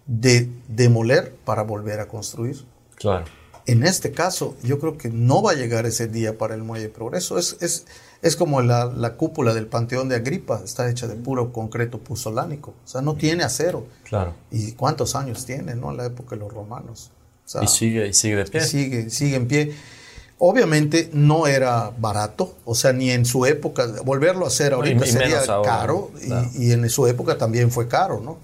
de 0.06 0.48
demoler 0.68 1.34
para 1.44 1.62
volver 1.62 2.00
a 2.00 2.08
construir. 2.08 2.64
Claro. 2.96 3.24
En 3.66 3.84
este 3.84 4.10
caso, 4.10 4.56
yo 4.62 4.78
creo 4.78 4.96
que 4.96 5.10
no 5.10 5.42
va 5.42 5.52
a 5.52 5.54
llegar 5.54 5.86
ese 5.86 6.08
día 6.08 6.38
para 6.38 6.54
el 6.54 6.62
Muelle 6.62 6.88
Progreso. 6.88 7.38
Es, 7.38 7.56
es, 7.60 7.86
es 8.22 8.34
como 8.34 8.62
la, 8.62 8.86
la 8.86 9.14
cúpula 9.14 9.54
del 9.54 9.66
Panteón 9.66 10.08
de 10.08 10.16
Agripa, 10.16 10.60
está 10.64 10.88
hecha 10.90 11.06
de 11.06 11.14
puro 11.14 11.52
concreto 11.52 11.98
puzolánico. 11.98 12.70
O 12.84 12.88
sea, 12.88 13.00
no 13.00 13.14
tiene 13.14 13.44
acero. 13.44 13.86
Claro. 14.04 14.34
¿Y 14.50 14.72
cuántos 14.72 15.14
años 15.14 15.44
tiene, 15.46 15.74
no? 15.74 15.90
En 15.90 15.98
la 15.98 16.06
época 16.06 16.34
de 16.34 16.40
los 16.40 16.52
romanos. 16.52 17.12
O 17.44 17.48
sea, 17.48 17.62
Y 17.62 17.68
sigue, 17.68 18.08
y 18.08 18.12
sigue 18.12 18.36
de 18.36 18.44
pie. 18.46 18.60
sigue, 18.62 19.10
sigue 19.10 19.36
en 19.36 19.46
pie. 19.46 19.74
Obviamente 20.42 21.10
no 21.12 21.46
era 21.46 21.90
barato, 21.98 22.54
o 22.64 22.74
sea, 22.74 22.94
ni 22.94 23.10
en 23.10 23.26
su 23.26 23.44
época, 23.44 23.86
volverlo 24.06 24.46
a 24.46 24.48
hacer 24.48 24.72
ahorita 24.72 25.04
y 25.06 25.10
sería 25.10 25.40
ahora, 25.46 25.62
caro, 25.70 26.10
y- 26.22 26.26
claro. 26.28 26.48
y, 26.54 26.72
en 26.72 26.88
su 26.88 27.06
época 27.06 27.36
también 27.36 27.70
fue 27.70 27.88
caro, 27.88 28.20
¿no? 28.20 28.38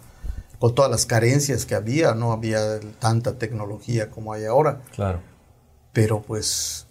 Con 0.59 0.75
todas 0.75 0.91
las 0.91 1.07
carencias 1.07 1.65
que 1.65 1.75
había, 1.75 2.15
no 2.15 2.33
había 2.33 2.81
tanta 2.99 3.39
tecnología 3.39 4.11
como 4.11 4.35
hay 4.35 4.45
ahora, 4.45 4.83
Claro. 4.95 5.21
pero 5.95 6.21
pues, 6.21 6.87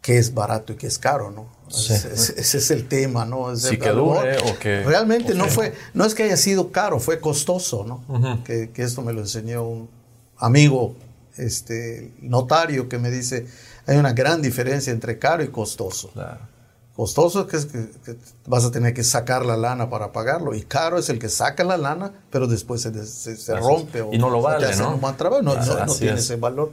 ¿qué 0.00 0.16
es 0.16 0.32
barato 0.32 0.72
y 0.72 0.76
qué 0.76 0.86
es 0.86 0.98
caro, 0.98 1.30
no? 1.30 1.46
Sí. 1.68 1.92
Ese, 1.92 2.40
es 2.56 2.70
el 2.70 2.88
tema, 2.88 3.26
¿no? 3.26 3.52
Es 3.52 3.60
Sí, 3.60 3.74
el- 3.74 3.78
que 3.80 3.90
dure, 3.90 4.38
o 4.38 4.58
que- 4.58 4.82
Realmente 4.82 5.32
o 5.34 5.36
no 5.36 5.44
que- 5.44 5.50
fue, 5.50 5.74
no 5.92 6.06
es 6.06 6.14
que 6.14 6.22
haya 6.22 6.38
sido 6.38 6.72
caro, 6.72 7.00
fue 7.00 7.20
costoso, 7.20 7.84
¿no? 7.84 8.42
Que, 8.44 8.70
que 8.70 8.82
esto 8.82 9.02
me 9.02 9.12
lo 9.12 9.20
enseñó 9.20 9.62
un 9.68 9.90
amigo, 10.38 10.94
este, 11.36 12.12
notario, 12.22 12.88
que 12.88 12.98
me 12.98 13.10
dice, 13.10 13.46
hay 13.88 13.96
una 13.98 14.12
gran 14.12 14.40
diferencia 14.42 14.92
entre 14.92 15.18
caro 15.18 15.42
y 15.42 15.48
costoso. 15.48 16.10
Claro. 16.12 16.38
Costoso 16.94 17.42
es 17.42 17.46
que, 17.46 17.56
es 17.56 17.66
que- 17.66 17.90
que 18.04 18.18
vas 18.46 18.64
a 18.64 18.70
tener 18.72 18.92
que 18.92 19.04
sacar 19.04 19.46
la 19.46 19.56
lana 19.56 19.88
para 19.88 20.10
pagarlo 20.12 20.52
y 20.54 20.62
caro 20.62 20.98
es 20.98 21.08
el 21.08 21.18
que 21.20 21.28
saca 21.28 21.62
la 21.64 21.76
lana, 21.76 22.12
pero 22.30 22.46
después 22.48 22.82
se, 22.82 23.06
se- 23.36 23.56
rompe. 23.56 24.02
o 24.02 24.12
Y 24.12 24.18
no 24.18 24.30
lo 24.30 24.38
o 24.38 24.42
vale, 24.42 24.74
¿no? 24.76 24.96
mal 24.98 25.16
trabajo, 25.16 25.42
no, 25.42 25.54
no- 25.54 25.86
no 25.86 25.94
tiene 25.94 26.14
es. 26.18 26.24
ese 26.24 26.36
valor. 26.36 26.72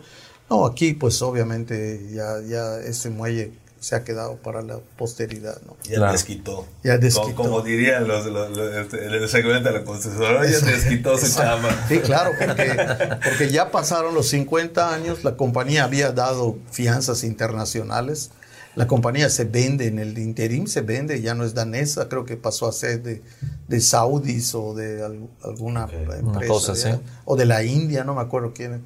No, 0.50 0.66
aquí 0.66 0.94
pues 0.94 1.22
obviamente 1.22 2.10
ya, 2.12 2.40
ya 2.42 2.78
ese 2.80 3.10
muelle 3.12 3.54
se 3.86 3.96
ha 3.96 4.04
quedado 4.04 4.38
para 4.38 4.64
la 4.64 4.80
posteridad. 4.98 5.62
¿no? 5.68 5.78
Ya 5.84 5.98
Claro. 5.98 6.14
desquitó. 6.14 6.66
Ya 6.84 6.98
desquitó. 6.98 7.36
Como, 7.36 7.50
como 7.52 7.62
dirían 7.62 8.08
los, 8.08 8.26
los- 8.26 8.58
los- 8.58 8.74
este, 8.76 9.06
el 9.06 9.30
segmento 9.30 9.70
de 9.70 9.76
la 9.80 9.84
concesión, 9.86 10.22
ya 10.44 10.60
desquitó 10.60 11.16
su 11.20 11.32
chamba. 11.32 11.70
Sí, 11.88 12.00
claro, 12.00 12.32
porque, 12.40 12.76
porque 13.24 13.50
ya 13.52 13.70
pasaron 13.70 14.16
los 14.16 14.28
50 14.30 14.92
años, 14.92 15.24
la 15.24 15.38
compañía 15.38 15.84
había 15.84 16.12
dado 16.12 16.58
fianzas 16.72 17.24
internacionales, 17.24 18.32
la 18.76 18.88
compañía 18.88 19.30
se 19.30 19.46
vende 19.46 19.86
en 19.86 20.00
el 20.00 20.18
interim, 20.18 20.66
se 20.66 20.82
vende, 20.82 21.22
ya 21.22 21.36
no 21.36 21.46
es 21.46 21.54
danesa, 21.54 22.10
creo 22.10 22.26
que 22.26 22.38
pasó 22.38 22.68
a 22.68 22.72
ser 22.72 23.04
de, 23.04 23.22
de 23.68 23.82
saudis 23.82 24.56
o 24.56 24.74
de 24.74 25.04
al- 25.06 25.30
alguna 25.44 25.84
empresa, 25.84 26.24
Una 26.24 26.48
cosa 26.48 26.72
así. 26.72 26.90
o 27.26 27.36
de 27.36 27.46
la 27.46 27.64
India, 27.64 28.04
no 28.04 28.16
me 28.16 28.22
acuerdo 28.22 28.52
quién, 28.56 28.82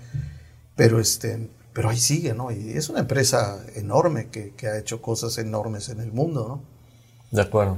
pero, 0.75 0.99
este, 0.99 1.49
pero 1.79 1.87
ahí 1.91 1.97
sigue, 1.97 2.33
¿no? 2.33 2.51
Y 2.51 2.71
es 2.73 2.89
una 2.89 2.99
empresa 2.99 3.57
enorme 3.73 4.27
que, 4.27 4.53
que 4.53 4.67
ha 4.67 4.77
hecho 4.77 5.01
cosas 5.01 5.37
enormes 5.37 5.87
en 5.87 6.01
el 6.01 6.11
mundo, 6.11 6.45
¿no? 6.45 6.61
De 7.31 7.41
acuerdo. 7.41 7.77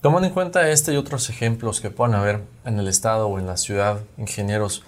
Tomando 0.00 0.26
en 0.26 0.34
cuenta 0.34 0.68
este 0.68 0.92
y 0.92 0.96
otros 0.96 1.30
ejemplos 1.30 1.80
que 1.80 1.90
puedan 1.90 2.16
haber 2.16 2.42
en 2.64 2.80
el 2.80 2.88
estado 2.88 3.28
o 3.28 3.38
en 3.38 3.46
la 3.46 3.56
ciudad, 3.56 4.00
ingenieros, 4.18 4.82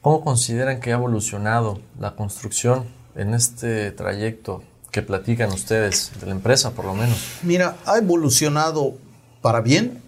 ¿cómo 0.00 0.22
consideran 0.22 0.78
que 0.78 0.92
ha 0.92 0.94
evolucionado 0.94 1.80
la 1.98 2.14
construcción 2.14 2.84
en 3.16 3.34
este 3.34 3.90
trayecto 3.90 4.62
que 4.92 5.02
platican 5.02 5.50
ustedes, 5.50 6.12
de 6.20 6.26
la 6.26 6.32
empresa 6.32 6.70
por 6.70 6.84
lo 6.84 6.94
menos? 6.94 7.18
Mira, 7.42 7.78
ha 7.84 7.98
evolucionado 7.98 8.94
para 9.42 9.60
bien, 9.60 10.00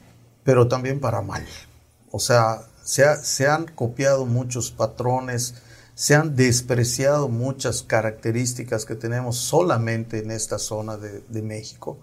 pero 0.45 0.69
también 0.69 1.01
para 1.01 1.23
mal. 1.23 1.45
O 2.13 2.21
sea, 2.21 2.61
se, 2.85 3.05
ha- 3.05 3.17
se 3.17 3.49
han 3.49 3.67
copiado 3.67 4.27
muchos 4.27 4.71
patrones, 4.71 5.55
se 6.01 6.15
han 6.15 6.35
despreciado 6.35 7.29
muchas 7.29 7.83
características 7.83 8.87
que 8.87 8.95
tenemos 8.95 9.37
solamente 9.37 10.21
en 10.21 10.31
esta 10.31 10.59
zona 10.59 10.97
de, 10.97 11.21
de 11.29 11.43
México. 11.43 11.99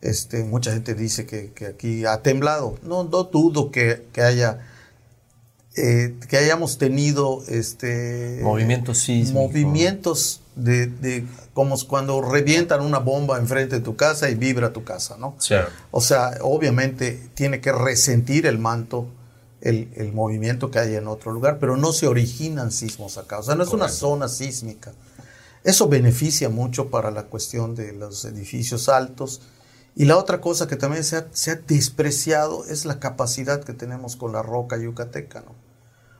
Este, 0.00 0.42
mucha 0.42 0.72
gente 0.72 0.94
dice 0.94 1.26
que, 1.26 1.52
que 1.52 1.66
aquí 1.66 2.04
ha 2.04 2.22
temblado. 2.22 2.76
No, 2.82 3.04
no 3.04 3.22
dudo 3.22 3.70
que, 3.70 4.08
que 4.12 4.22
haya 4.22 4.66
eh, 5.76 6.16
que 6.28 6.38
hayamos 6.38 6.78
tenido 6.78 7.44
este 7.46 8.40
Movimientos 8.42 8.98
sísmicos. 8.98 9.32
movimientos 9.32 10.40
de, 10.56 10.88
de 10.88 11.24
como 11.54 11.78
cuando 11.86 12.20
revientan 12.22 12.80
una 12.80 12.98
bomba 12.98 13.38
enfrente 13.38 13.76
de 13.76 13.82
tu 13.82 13.94
casa 13.94 14.28
y 14.28 14.34
vibra 14.34 14.72
tu 14.72 14.82
casa, 14.82 15.16
¿no? 15.16 15.36
Sí. 15.38 15.54
O 15.92 16.00
sea, 16.00 16.32
obviamente 16.40 17.28
tiene 17.34 17.60
que 17.60 17.70
resentir 17.70 18.46
el 18.46 18.58
manto 18.58 19.06
el, 19.60 19.90
el 19.96 20.12
movimiento 20.12 20.70
que 20.70 20.78
hay 20.78 20.94
en 20.94 21.06
otro 21.06 21.32
lugar, 21.32 21.58
pero 21.58 21.76
no 21.76 21.92
se 21.92 22.06
originan 22.06 22.70
sismos 22.70 23.18
acá. 23.18 23.38
O 23.38 23.42
sea, 23.42 23.54
no 23.54 23.62
es 23.62 23.70
una 23.70 23.88
zona 23.88 24.28
sísmica. 24.28 24.92
Eso 25.64 25.88
beneficia 25.88 26.48
mucho 26.48 26.88
para 26.88 27.10
la 27.10 27.24
cuestión 27.24 27.74
de 27.74 27.92
los 27.92 28.24
edificios 28.24 28.88
altos. 28.88 29.42
Y 29.96 30.04
la 30.06 30.16
otra 30.16 30.40
cosa 30.40 30.66
que 30.68 30.76
también 30.76 31.04
se 31.04 31.16
ha, 31.16 31.26
se 31.32 31.50
ha 31.50 31.56
despreciado 31.56 32.64
es 32.64 32.84
la 32.84 33.00
capacidad 33.00 33.62
que 33.62 33.72
tenemos 33.72 34.16
con 34.16 34.32
la 34.32 34.42
roca 34.42 34.78
yucateca, 34.78 35.40
¿no? 35.40 35.54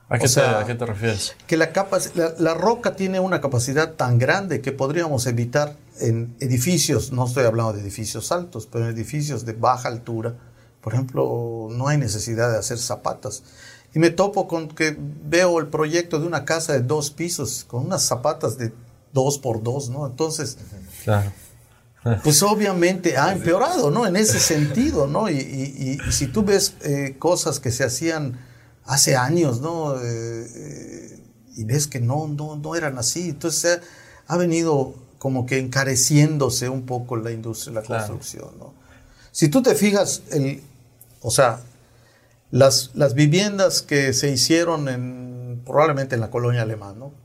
¿A 0.09 0.19
qué, 0.19 0.27
sea, 0.27 0.57
te, 0.57 0.63
a 0.63 0.65
qué 0.65 0.75
te 0.75 0.85
refieres? 0.85 1.35
que 1.47 1.55
la, 1.55 1.71
capac- 1.71 2.13
la, 2.15 2.33
la 2.37 2.53
roca 2.53 2.97
tiene 2.97 3.21
una 3.21 3.39
capacidad 3.39 3.93
tan 3.93 4.17
grande 4.19 4.59
que 4.59 4.73
podríamos 4.73 5.25
evitar 5.25 5.77
en 6.01 6.35
edificios, 6.41 7.13
no 7.13 7.25
estoy 7.25 7.45
hablando 7.45 7.71
de 7.71 7.79
edificios 7.79 8.33
altos, 8.33 8.67
pero 8.69 8.89
en 8.89 8.93
edificios 8.93 9.45
de 9.45 9.53
baja 9.53 9.87
altura, 9.87 10.35
por 10.81 10.93
ejemplo, 10.93 11.67
no 11.71 11.87
hay 11.87 11.97
necesidad 11.97 12.51
de 12.51 12.57
hacer 12.57 12.77
zapatas. 12.79 13.43
Y 13.93 13.99
me 13.99 14.09
topo 14.09 14.47
con 14.47 14.69
que 14.69 14.95
veo 14.97 15.59
el 15.59 15.67
proyecto 15.67 16.19
de 16.19 16.27
una 16.27 16.45
casa 16.45 16.73
de 16.73 16.79
dos 16.81 17.11
pisos 17.11 17.65
con 17.67 17.85
unas 17.85 18.03
zapatas 18.03 18.57
de 18.57 18.71
dos 19.13 19.37
por 19.37 19.61
dos, 19.63 19.89
¿no? 19.89 20.05
Entonces, 20.07 20.57
Claro. 21.03 21.31
pues 22.23 22.41
obviamente 22.41 23.17
ha 23.17 23.31
empeorado, 23.33 23.91
¿no? 23.91 24.07
En 24.07 24.15
ese 24.15 24.39
sentido, 24.39 25.07
¿no? 25.07 25.29
Y, 25.29 25.35
y- 25.37 25.97
y 26.07 26.11
si 26.11 26.27
tú 26.27 26.43
ves 26.43 26.73
eh, 26.81 27.15
cosas 27.19 27.59
que 27.59 27.71
se 27.71 27.83
hacían 27.83 28.39
hace 28.85 29.15
años, 29.15 29.61
¿no? 29.61 29.97
Eh, 29.97 30.01
eh, 30.55 31.23
y 31.57 31.63
ves 31.65 31.87
que 31.87 31.99
no, 31.99 32.27
no, 32.27 32.55
no 32.55 32.75
eran 32.75 32.97
así. 32.97 33.29
Entonces 33.29 33.59
se 33.59 33.71
ha, 33.73 33.81
ha 34.33 34.37
venido 34.37 34.95
como 35.19 35.45
que 35.45 35.59
encareciéndose 35.59 36.69
un 36.69 36.85
poco 36.85 37.17
la 37.17 37.31
industria 37.31 37.73
de 37.75 37.81
la 37.81 37.85
Claro. 37.85 38.07
construcción, 38.07 38.57
¿no? 38.57 38.73
Si 39.33 39.49
tú 39.49 39.61
te 39.61 39.75
fijas, 39.75 40.23
el, 40.31 40.63
o 41.21 41.31
sea, 41.31 41.61
las, 42.51 42.91
las 42.93 43.13
viviendas 43.13 43.81
que 43.81 44.13
se 44.13 44.29
hicieron 44.29 44.89
en, 44.89 45.61
probablemente 45.65 46.15
en 46.15 46.21
la 46.21 46.29
colonia 46.29 46.63
alemana, 46.63 46.95
¿no? 46.97 47.21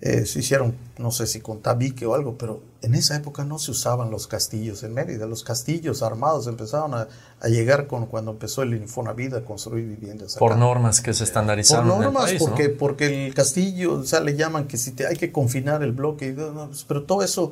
Eh, 0.00 0.26
se 0.26 0.38
hicieron, 0.38 0.76
no 0.96 1.10
sé 1.10 1.26
si 1.26 1.40
con 1.40 1.60
tabique 1.60 2.06
o 2.06 2.14
algo, 2.14 2.38
pero 2.38 2.62
en 2.82 2.94
esa 2.94 3.16
época 3.16 3.44
no 3.44 3.58
se 3.58 3.72
usaban 3.72 4.12
los 4.12 4.28
castillos 4.28 4.84
en 4.84 4.94
Mérida. 4.94 5.26
Los 5.26 5.42
castillos 5.42 6.04
armados 6.04 6.46
empezaron 6.46 6.94
a, 6.94 7.08
a 7.40 7.48
llegar 7.48 7.88
con, 7.88 8.06
cuando 8.06 8.30
empezó 8.30 8.62
el 8.62 8.74
Infonavit 8.74 9.34
a 9.34 9.44
construir 9.44 9.88
viviendas. 9.88 10.36
acá. 10.36 10.38
Por 10.38 10.56
normas 10.56 11.00
que 11.00 11.12
se 11.12 11.24
Por 11.24 11.28
estandarizaron 11.28 11.88
en 11.88 11.96
el 11.96 12.00
normas, 12.04 12.32
porque, 12.38 12.68
porque 12.68 13.26
el 13.26 13.34
castillo, 13.34 13.94
o 13.94 14.04
sea, 14.04 14.20
le 14.20 14.36
llaman 14.36 14.68
que 14.68 14.76
si 14.76 14.92
te, 14.92 15.04
hay 15.04 15.16
que 15.16 15.32
confinar 15.32 15.82
el 15.82 15.90
bloque, 15.90 16.32
pues, 16.32 16.84
pero 16.86 17.02
todo 17.02 17.24
eso 17.24 17.50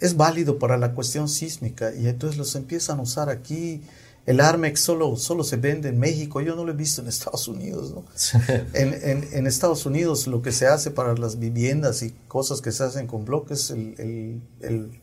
es 0.00 0.16
válido 0.16 0.58
para 0.58 0.78
la 0.78 0.94
cuestión 0.94 1.28
sísmica 1.28 1.94
y 1.94 2.08
entonces 2.08 2.38
los 2.38 2.54
empiezan 2.54 3.00
a 3.00 3.02
usar 3.02 3.28
aquí. 3.28 3.82
El 4.24 4.40
Armex 4.40 4.80
solo, 4.80 5.16
solo 5.16 5.42
se 5.42 5.56
vende 5.56 5.88
en 5.88 5.98
México, 5.98 6.40
yo 6.40 6.54
no 6.54 6.64
lo 6.64 6.70
he 6.72 6.76
visto 6.76 7.00
en 7.02 7.08
Estados 7.08 7.48
Unidos. 7.48 7.92
¿no? 7.92 8.04
En, 8.74 8.94
en- 8.94 9.28
en 9.32 9.46
Estados 9.46 9.84
Unidos 9.86 10.26
lo 10.28 10.42
que 10.42 10.52
se 10.52 10.66
hace 10.68 10.90
para 10.92 11.14
las 11.16 11.38
viviendas 11.38 12.02
y 12.02 12.10
cosas 12.28 12.60
que 12.60 12.70
se 12.72 12.84
hacen 12.84 13.06
con 13.06 13.24
bloques, 13.24 13.70
el, 13.70 13.94
el- 13.98 14.42
el- 14.60 15.00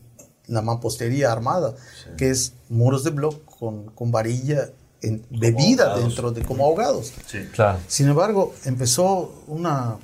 la 0.48 0.62
mampostería 0.64 1.32
armada, 1.32 1.76
que 2.18 2.30
es 2.32 2.54
muros 2.70 3.04
de 3.04 3.12
bloque 3.12 3.42
con, 3.60 3.92
con 3.92 4.10
varilla 4.12 4.72
en, 5.02 5.24
bebida 5.30 5.84
ahogados. 5.92 6.04
dentro 6.06 6.32
de 6.32 6.42
como 6.44 6.66
ahogados. 6.66 7.14
Sí. 7.28 7.40
Claro. 7.54 7.78
Sin 7.88 8.08
embargo, 8.08 8.54
empezó 8.66 9.44
una 9.48 9.98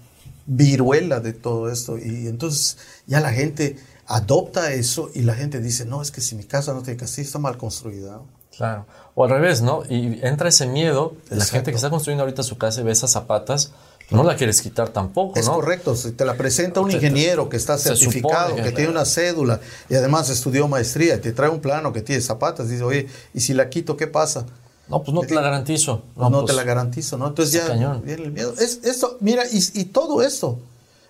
viruela 0.46 1.20
de 1.20 1.34
todo 1.34 1.72
esto 1.72 1.98
y 1.98 2.28
entonces 2.28 2.78
ya 3.08 3.20
la 3.22 3.32
gente 3.32 3.78
adopta 4.06 4.72
eso 4.74 5.10
y 5.16 5.22
la 5.22 5.34
gente 5.34 5.60
dice, 5.62 5.86
no, 5.86 6.02
es 6.02 6.12
que 6.12 6.22
si 6.22 6.36
mi 6.36 6.44
casa 6.44 6.74
no 6.74 6.84
tiene 6.84 7.00
castillo 7.00 7.26
está 7.26 7.40
mal 7.40 7.58
construida. 7.58 8.12
¿no? 8.18 8.28
Claro. 8.58 8.86
O 9.16 9.24
al 9.24 9.30
revés, 9.30 9.62
¿no? 9.62 9.84
Y 9.90 10.20
entra 10.26 10.50
ese 10.50 10.66
miedo 10.68 11.16
la 11.30 11.46
gente 11.46 11.72
que 11.72 11.76
está 11.76 11.90
construyendo 11.90 12.24
ahorita 12.24 12.44
su 12.44 12.58
casa 12.58 12.82
y 12.82 12.84
ve 12.84 12.92
esas 12.92 13.12
zapatas, 13.12 13.72
no 14.12 14.24
la 14.24 14.36
quieres 14.36 14.62
quitar 14.62 14.90
tampoco, 14.90 15.40
Es 15.40 15.48
¿no? 15.48 15.54
correcto, 15.56 15.96
si 15.96 16.12
te 16.12 16.26
la 16.26 16.36
presenta 16.36 16.80
un 16.80 16.92
ingeniero 16.92 17.50
que 17.50 17.58
está 17.58 17.78
certificado, 17.78 18.56
que 18.56 18.62
que- 18.62 18.72
tiene 18.72 18.92
una 18.92 19.04
cédula 19.06 19.60
y 19.90 19.96
además 19.96 20.30
estudió 20.30 20.68
maestría, 20.68 21.16
y 21.16 21.20
te 21.20 21.32
trae 21.32 21.50
un 21.50 21.60
plano 21.60 21.92
que 21.92 22.02
tiene 22.02 22.22
zapatas, 22.22 22.70
dice, 22.70 22.84
oye, 22.84 23.08
¿y 23.34 23.40
si 23.40 23.54
la 23.54 23.70
quito 23.70 23.98
qué 23.98 24.06
pasa? 24.08 24.46
No, 24.88 25.02
pues 25.02 25.16
no 25.16 25.22
te 25.22 25.34
la 25.34 25.42
garantizo. 25.42 26.04
No, 26.16 26.30
no 26.30 26.42
pues, 26.42 26.52
te 26.52 26.54
la 26.54 26.64
garantizo, 26.64 27.18
¿no? 27.18 27.28
Entonces 27.30 27.54
ya 27.56 27.68
cañón. 27.68 28.04
viene 28.06 28.26
el 28.26 28.32
miedo. 28.32 28.54
Es, 28.60 28.82
esto, 28.84 29.18
mira, 29.22 29.44
y, 29.52 29.58
y 29.74 29.86
todo 29.86 30.22
esto, 30.22 30.60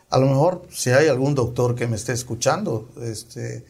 a 0.10 0.18
lo 0.18 0.28
mejor 0.28 0.62
si 0.72 0.92
hay 0.92 1.10
algún 1.10 1.36
doctor 1.36 1.76
que 1.76 1.86
me 1.88 1.98
esté 1.98 2.14
escuchando, 2.14 2.88
este, 3.02 3.66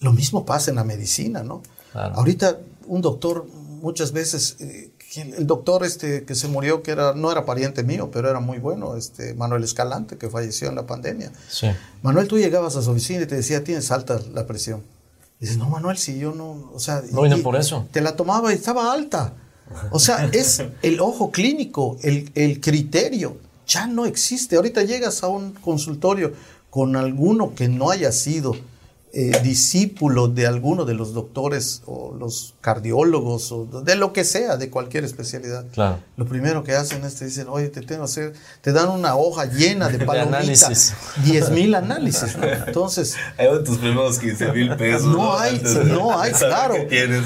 lo 0.00 0.12
mismo 0.12 0.44
pasa 0.44 0.70
en 0.70 0.76
la 0.76 0.84
medicina, 0.84 1.44
¿no? 1.44 1.62
Claro. 1.92 2.16
Ahorita 2.16 2.58
un 2.88 3.00
doctor 3.00 3.46
muchas 3.80 4.12
veces, 4.12 4.56
eh, 4.60 4.90
el 5.38 5.46
doctor 5.46 5.84
este 5.84 6.24
que 6.24 6.34
se 6.34 6.48
murió, 6.48 6.82
que 6.82 6.90
era, 6.90 7.14
no 7.14 7.30
era 7.30 7.44
pariente 7.44 7.82
mío, 7.82 8.10
pero 8.12 8.28
era 8.28 8.40
muy 8.40 8.58
bueno, 8.58 8.96
este, 8.96 9.34
Manuel 9.34 9.62
Escalante, 9.64 10.16
que 10.18 10.28
falleció 10.28 10.68
en 10.68 10.74
la 10.74 10.86
pandemia. 10.86 11.32
Sí. 11.48 11.68
Manuel, 12.02 12.26
tú 12.28 12.38
llegabas 12.38 12.76
a 12.76 12.82
su 12.82 12.90
oficina 12.90 13.22
y 13.22 13.26
te 13.26 13.36
decía, 13.36 13.62
tienes 13.64 13.90
alta 13.90 14.20
la 14.34 14.46
presión. 14.46 14.82
Dices, 15.40 15.56
no, 15.56 15.68
Manuel, 15.70 15.96
si 15.96 16.18
yo 16.18 16.34
no, 16.34 16.70
o 16.74 16.80
sea... 16.80 17.02
No, 17.12 17.24
y 17.24 17.28
no 17.30 17.38
y- 17.38 17.42
por 17.42 17.54
eso. 17.56 17.86
Te 17.92 18.00
la 18.00 18.16
tomaba 18.16 18.52
y 18.52 18.56
estaba 18.56 18.92
alta. 18.92 19.34
O 19.92 19.98
sea, 19.98 20.28
es 20.32 20.62
el 20.82 21.00
ojo 21.00 21.30
clínico, 21.30 21.98
el, 22.02 22.30
el 22.34 22.60
criterio, 22.60 23.36
ya 23.66 23.86
no 23.86 24.06
existe. 24.06 24.56
Ahorita 24.56 24.82
llegas 24.82 25.22
a 25.22 25.28
un 25.28 25.52
consultorio 25.52 26.32
con 26.70 26.96
alguno 26.96 27.54
que 27.54 27.68
no 27.68 27.90
haya 27.90 28.10
sido 28.12 28.56
eh, 29.12 29.32
discípulo 29.42 30.28
de 30.28 30.46
alguno 30.46 30.84
de 30.84 30.92
los 30.94 31.14
doctores 31.14 31.82
o 31.86 32.14
los 32.14 32.54
cardiólogos 32.60 33.50
o 33.52 33.64
de 33.64 33.96
lo 33.96 34.12
que 34.12 34.22
sea, 34.24 34.56
de 34.58 34.68
cualquier 34.70 35.04
especialidad. 35.04 35.64
Claro. 35.72 35.98
Lo 36.16 36.26
primero 36.26 36.62
que 36.62 36.74
hacen 36.74 37.02
es 37.04 37.14
te 37.14 37.24
dicen, 37.24 37.46
oye, 37.48 37.68
te 37.68 37.80
tengo 37.80 38.02
que 38.02 38.04
hacer, 38.04 38.32
te 38.60 38.72
dan 38.72 38.90
una 38.90 39.16
hoja 39.16 39.46
llena 39.46 39.88
de 39.88 39.98
palomitas, 40.04 40.34
análisis. 40.40 40.94
10 41.24 41.50
mil 41.50 41.74
análisis. 41.74 42.36
¿no? 42.36 42.44
Entonces, 42.46 43.16
Ahí 43.38 43.46
van 43.48 43.64
tus 43.64 43.78
primeros 43.78 44.18
15 44.18 44.52
mil 44.52 44.76
pesos. 44.76 45.04
no 45.06 45.38
hay, 45.38 45.54
Antes 45.56 45.74
de- 45.74 45.84
no 45.84 46.18
hay, 46.20 46.32
de 46.32 46.38
claro, 46.38 46.74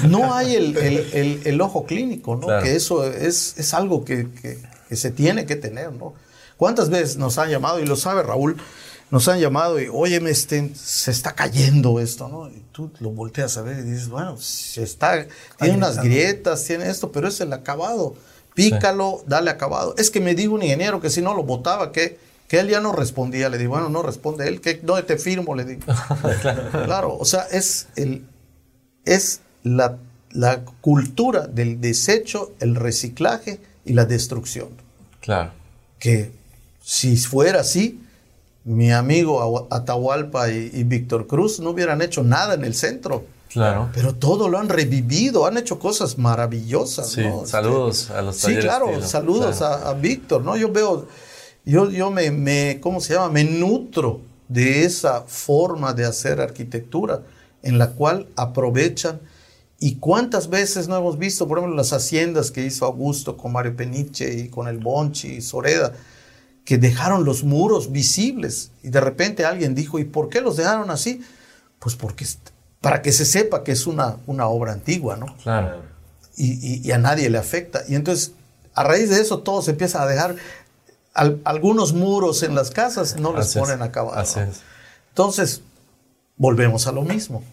no 0.07 0.33
hay 0.33 0.55
el, 0.55 0.77
el- 0.77 1.09
el- 1.13 1.41
el 1.45 1.61
ojo 1.61 1.85
clínico, 1.85 2.35
¿no? 2.35 2.47
Claro. 2.47 2.63
Que 2.63 2.75
eso 2.75 3.05
es, 3.05 3.55
es 3.57 3.73
algo 3.73 4.05
que, 4.05 4.29
que- 4.41 4.57
que 4.87 4.95
se 4.95 5.11
tiene 5.11 5.45
que 5.45 5.55
tener, 5.57 5.91
¿no? 5.91 6.13
¿Cuántas 6.55 6.89
veces 6.89 7.17
nos 7.17 7.37
han 7.39 7.49
llamado, 7.49 7.79
y 7.79 7.85
lo 7.85 7.95
sabe 7.97 8.23
Raúl, 8.23 8.55
nos 9.11 9.27
han 9.27 9.39
llamado 9.39 9.79
y, 9.79 9.87
oye, 9.91 10.19
me 10.19 10.31
este, 10.31 10.71
se 10.75 11.11
está 11.11 11.33
cayendo 11.33 11.99
esto, 11.99 12.27
¿no? 12.27 12.49
Y 12.49 12.63
tú 12.71 12.91
lo 12.99 13.11
volteas 13.11 13.57
a 13.57 13.61
ver 13.61 13.79
y 13.79 13.83
dices, 13.83 14.09
bueno, 14.09 14.37
se 14.37 14.83
está, 14.83 15.25
tiene 15.59 15.77
unas 15.77 16.01
grietas, 16.01 16.63
tiene 16.65 16.89
esto, 16.89 17.11
pero 17.11 17.27
es 17.27 17.39
el 17.41 17.53
acabado. 17.53 18.15
Pícalo, 18.55 19.23
dale 19.27 19.49
acabado. 19.49 19.95
Es 19.97 20.11
que 20.11 20.19
me 20.19 20.35
dijo 20.35 20.53
un 20.53 20.63
ingeniero 20.63 21.01
que 21.01 21.09
si 21.09 21.21
no 21.21 21.33
lo 21.33 21.43
botaba, 21.43 21.91
que, 21.91 22.19
que 22.47 22.59
él 22.59 22.69
ya 22.69 22.79
no 22.79 22.91
respondía. 22.91 23.49
Le 23.49 23.57
digo, 23.57 23.71
bueno, 23.71 23.89
no 23.89 24.03
responde 24.03 24.47
él, 24.47 24.61
que 24.61 24.79
no 24.83 25.01
te 25.03 25.17
firmo, 25.17 25.55
le 25.55 25.65
digo. 25.65 25.81
claro, 26.85 27.17
o 27.17 27.25
sea, 27.25 27.47
es 27.51 27.87
el, 27.95 28.25
es 29.05 29.41
la, 29.63 29.97
la 30.31 30.63
cultura 30.81 31.47
del 31.47 31.81
desecho, 31.81 32.53
el 32.59 32.75
reciclaje 32.75 33.59
y 33.85 33.93
la 33.93 34.05
destrucción. 34.05 34.69
Claro. 35.19 35.51
Que 35.99 36.31
si 36.81 37.15
fuera 37.17 37.61
así, 37.61 38.02
mi 38.65 38.91
amigo 38.91 39.67
Atahualpa 39.71 40.49
y, 40.49 40.69
y 40.73 40.83
Víctor 40.83 41.27
Cruz 41.27 41.59
no 41.59 41.71
hubieran 41.71 42.01
hecho 42.01 42.23
nada 42.23 42.53
en 42.53 42.63
el 42.63 42.73
centro. 42.75 43.25
Claro. 43.49 43.89
Pero 43.93 44.15
todo 44.15 44.49
lo 44.49 44.57
han 44.57 44.67
revivido, 44.67 45.45
han 45.45 45.57
hecho 45.57 45.77
cosas 45.77 46.17
maravillosas. 46.17 47.11
Sí, 47.11 47.21
¿no? 47.21 47.45
saludos 47.45 48.09
a 48.09 48.21
los 48.23 48.37
Sí, 48.37 48.55
claro, 48.57 48.87
estilo. 48.89 49.07
saludos 49.07 49.57
Claro. 49.57 49.85
a, 49.85 49.89
a 49.91 49.93
Víctor, 49.93 50.43
¿no? 50.43 50.57
Yo 50.57 50.71
veo, 50.71 51.05
yo, 51.63 51.89
yo 51.91 52.09
me, 52.09 52.31
me, 52.31 52.79
¿cómo 52.81 52.99
se 52.99 53.13
llama? 53.13 53.29
Me 53.29 53.43
nutro 53.43 54.21
de 54.47 54.85
esa 54.85 55.21
forma 55.27 55.93
de 55.93 56.05
hacer 56.05 56.41
arquitectura 56.41 57.21
en 57.61 57.77
la 57.77 57.91
cual 57.91 58.27
aprovechan. 58.35 59.19
Y 59.79 59.95
cuántas 59.95 60.49
veces 60.49 60.87
no 60.87 60.97
hemos 60.97 61.19
visto, 61.19 61.47
por 61.47 61.57
ejemplo, 61.59 61.75
las 61.77 61.91
haciendas 61.93 62.49
que 62.51 62.65
hizo 62.65 62.85
Augusto 62.85 63.35
con 63.37 63.51
Mario 63.51 63.75
Peniche 63.75 64.33
y 64.33 64.47
con 64.49 64.67
el 64.67 64.77
Bonchi 64.79 65.27
y 65.35 65.41
Soreda, 65.41 65.93
que 66.65 66.77
dejaron 66.77 67.25
los 67.25 67.43
muros 67.43 67.91
visibles. 67.91 68.71
Y 68.83 68.89
de 68.89 69.01
repente 69.01 69.45
alguien 69.45 69.75
dijo, 69.75 69.99
¿y 69.99 70.05
por 70.05 70.29
qué 70.29 70.41
los 70.41 70.55
dejaron 70.57 70.89
así? 70.91 71.21
Pues 71.79 71.95
porque 71.95 72.25
para 72.81 73.01
que 73.01 73.11
se 73.11 73.25
sepa 73.25 73.63
que 73.63 73.71
es 73.73 73.87
una, 73.87 74.17
una 74.27 74.47
obra 74.47 74.73
antigua, 74.73 75.15
¿no? 75.17 75.35
Claro. 75.43 75.81
y, 76.35 76.53
y- 76.53 76.81
y 76.87 76.91
a 76.91 76.97
nadie 76.97 77.29
le 77.29 77.37
afecta. 77.37 77.83
Y 77.87 77.95
entonces, 77.95 78.31
a 78.73 78.83
raíz 78.83 79.09
de 79.09 79.21
eso, 79.21 79.39
todo 79.39 79.61
se 79.61 79.71
empieza 79.71 80.01
a 80.01 80.07
dejar. 80.07 80.35
al- 81.13 81.41
algunos 81.45 81.93
muros 81.93 82.41
en 82.43 82.55
las 82.55 82.71
casas 82.71 83.17
no 83.19 83.35
les 83.37 83.53
ponen 83.61 83.81
¿no? 84.35 84.51
es. 84.51 84.61
Entonces, 85.09 85.61
volvemos 86.37 86.87
a 86.87 86.91
lo 86.91 87.03
mismo. 87.03 87.43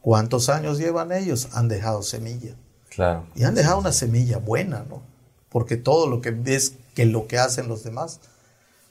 ¿Cuántos 0.00 0.48
años 0.48 0.78
llevan 0.78 1.12
ellos? 1.12 1.48
Han 1.52 1.68
dejado 1.68 2.02
semilla. 2.02 2.54
Claro. 2.90 3.26
Y 3.34 3.44
han 3.44 3.54
dejado 3.54 3.78
una 3.78 3.92
semilla 3.92 4.38
buena, 4.38 4.84
¿no? 4.88 5.02
Porque 5.48 5.76
todo 5.76 6.08
lo 6.08 6.20
que 6.20 6.30
ves 6.32 6.74
que 6.94 7.06
lo 7.06 7.26
que 7.26 7.38
hacen 7.38 7.68
los 7.68 7.84
demás, 7.84 8.20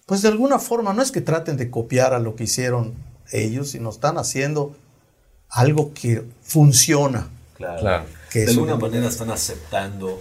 pues 0.06 0.22
de 0.22 0.28
alguna 0.30 0.60
forma 0.60 0.94
no 0.94 1.02
es 1.02 1.12
que 1.12 1.22
traten 1.22 1.58
de 1.58 1.70
copiar 1.70 2.14
a 2.14 2.20
lo 2.20 2.36
que 2.36 2.44
hicieron 2.46 2.94
ellos, 3.32 3.72
sino 3.72 3.90
están 3.90 4.18
haciendo 4.18 4.76
algo 5.50 5.94
que 5.94 6.24
funciona. 6.42 7.30
Claro. 7.56 7.80
Claro. 7.82 8.04
Que 8.32 8.40
de 8.46 8.52
alguna 8.52 8.76
un- 8.76 8.82
manera 8.82 9.08
están 9.08 9.32
aceptando 9.32 10.20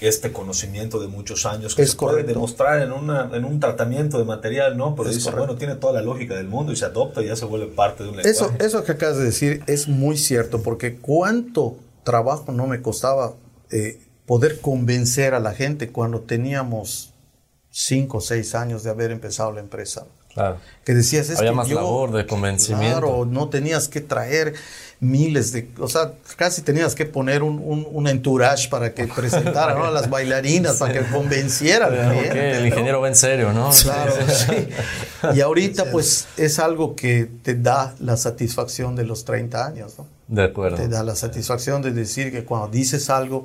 este 0.00 0.32
conocimiento 0.32 1.00
de 1.00 1.06
muchos 1.08 1.46
años 1.46 1.74
que 1.74 1.82
Es 1.82 1.92
se 1.92 1.96
puede 1.96 2.24
demostrar 2.24 2.82
en, 2.82 2.92
una, 2.92 3.30
en 3.32 3.44
un 3.44 3.58
tratamiento 3.58 4.18
de 4.18 4.24
material, 4.24 4.76
¿no? 4.76 4.94
Pero 4.94 5.08
Es 5.08 5.14
dice, 5.16 5.30
correcto. 5.30 5.46
bueno, 5.46 5.58
tiene 5.58 5.74
toda 5.76 5.94
la 5.94 6.02
lógica 6.02 6.34
del 6.34 6.46
mundo 6.48 6.72
y 6.72 6.76
se 6.76 6.84
adopta 6.84 7.22
y 7.22 7.26
ya 7.28 7.36
se 7.36 7.46
vuelve 7.46 7.68
parte 7.68 8.02
de 8.02 8.10
un 8.10 8.16
lenguaje. 8.16 8.36
Eso, 8.36 8.52
eso 8.60 8.84
que 8.84 8.92
acabas 8.92 9.16
de 9.16 9.24
decir 9.24 9.62
es 9.66 9.88
muy 9.88 10.18
cierto, 10.18 10.62
porque 10.62 10.96
cuánto 10.96 11.76
trabajo 12.02 12.52
no 12.52 12.66
me 12.66 12.82
costaba 12.82 13.32
eh, 13.70 13.98
poder 14.26 14.60
convencer 14.60 15.32
a 15.32 15.40
la 15.40 15.54
gente 15.54 15.90
cuando 15.90 16.20
teníamos 16.20 17.13
cinco 17.76 18.18
o 18.18 18.20
seis 18.20 18.54
años 18.54 18.84
de 18.84 18.90
haber 18.90 19.10
empezado 19.10 19.50
la 19.52 19.58
empresa. 19.60 20.04
Claro. 20.32 20.56
Que 20.84 20.94
decías, 20.94 21.28
es 21.30 21.38
Había 21.38 21.50
que 21.50 21.56
más 21.56 21.68
yo- 21.68 21.76
labor 21.76 22.12
de 22.12 22.26
convencimiento. 22.26 23.00
Claro, 23.00 23.24
no 23.24 23.48
tenías 23.50 23.88
que 23.88 24.00
traer 24.00 24.54
miles 25.00 25.52
de, 25.52 25.70
o 25.78 25.86
sea, 25.88 26.12
casi 26.36 26.62
tenías 26.62 26.94
que 26.94 27.04
poner 27.04 27.42
un, 27.42 27.60
un, 27.64 27.86
un 27.90 28.08
entourage 28.08 28.68
para 28.68 28.94
que 28.94 29.06
presentaran 29.06 29.78
¿no? 29.78 29.84
a 29.86 29.90
las 29.90 30.08
bailarinas, 30.10 30.76
para 30.76 30.92
que 30.92 31.00
convencieran. 31.12 31.92
al 31.92 32.06
Ok, 32.06 32.12
cliente, 32.18 32.50
el 32.52 32.60
¿no? 32.62 32.66
ingeniero 32.68 33.00
va 33.00 33.08
en 33.08 33.16
serio, 33.16 33.52
¿no? 33.52 33.70
Claro, 33.82 34.12
sí. 34.28 34.68
Y 35.34 35.40
ahorita 35.40 35.90
pues 35.90 36.26
es 36.36 36.58
algo 36.58 36.94
que 36.96 37.28
te 37.42 37.54
da 37.54 37.94
la 38.00 38.16
satisfacción 38.16 38.94
de 38.96 39.04
los 39.04 39.24
30 39.24 39.66
años, 39.66 39.94
¿no? 39.98 40.06
De 40.28 40.42
acuerdo. 40.44 40.76
Te 40.76 40.88
da 40.88 41.02
la 41.02 41.14
satisfacción 41.16 41.80
de 41.82 41.92
decir 41.92 42.30
que 42.32 42.44
cuando 42.44 42.68
dices 42.68 43.08
algo, 43.10 43.44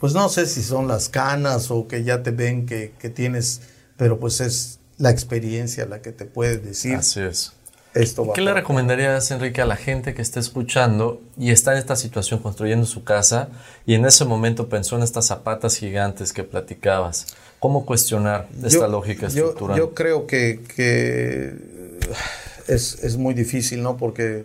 pues 0.00 0.14
no 0.14 0.28
sé 0.28 0.46
si 0.46 0.62
son 0.62 0.88
las 0.88 1.08
canas 1.08 1.70
o 1.70 1.86
que 1.86 2.02
ya 2.04 2.22
te 2.22 2.30
ven 2.32 2.66
que, 2.66 2.92
que 2.98 3.10
tienes, 3.10 3.60
pero 3.96 4.18
pues 4.18 4.40
es 4.40 4.78
la 4.98 5.10
experiencia 5.10 5.86
la 5.86 6.02
que 6.02 6.12
te 6.12 6.24
puede 6.24 6.56
decir 6.58 6.96
Así 6.96 7.20
es. 7.20 7.52
esto 7.94 8.26
va 8.26 8.32
¿Qué 8.34 8.40
le 8.40 8.52
recomendarías, 8.54 9.30
Enrique, 9.30 9.60
a 9.62 9.66
la 9.66 9.76
gente 9.76 10.14
que 10.14 10.22
está 10.22 10.40
escuchando 10.40 11.20
y 11.38 11.50
está 11.50 11.72
en 11.72 11.78
esta 11.78 11.96
situación 11.96 12.40
construyendo 12.40 12.86
su 12.86 13.04
casa 13.04 13.48
y 13.86 13.94
en 13.94 14.04
ese 14.06 14.24
momento 14.24 14.68
pensó 14.68 14.96
en 14.96 15.02
estas 15.02 15.26
zapatas 15.26 15.76
gigantes 15.76 16.32
que 16.32 16.44
platicabas? 16.44 17.26
¿Cómo 17.60 17.84
cuestionar 17.84 18.48
esta 18.56 18.68
Yo- 18.68 18.88
lógica 18.88 19.22
yo- 19.22 19.26
estructural? 19.28 19.76
Yo, 19.78 19.94
creo 19.94 20.26
que, 20.26 20.60
que 20.76 21.54
es, 22.68 23.02
es 23.02 23.16
muy 23.16 23.34
difícil, 23.34 23.82
¿no? 23.82 23.96
Porque 23.96 24.44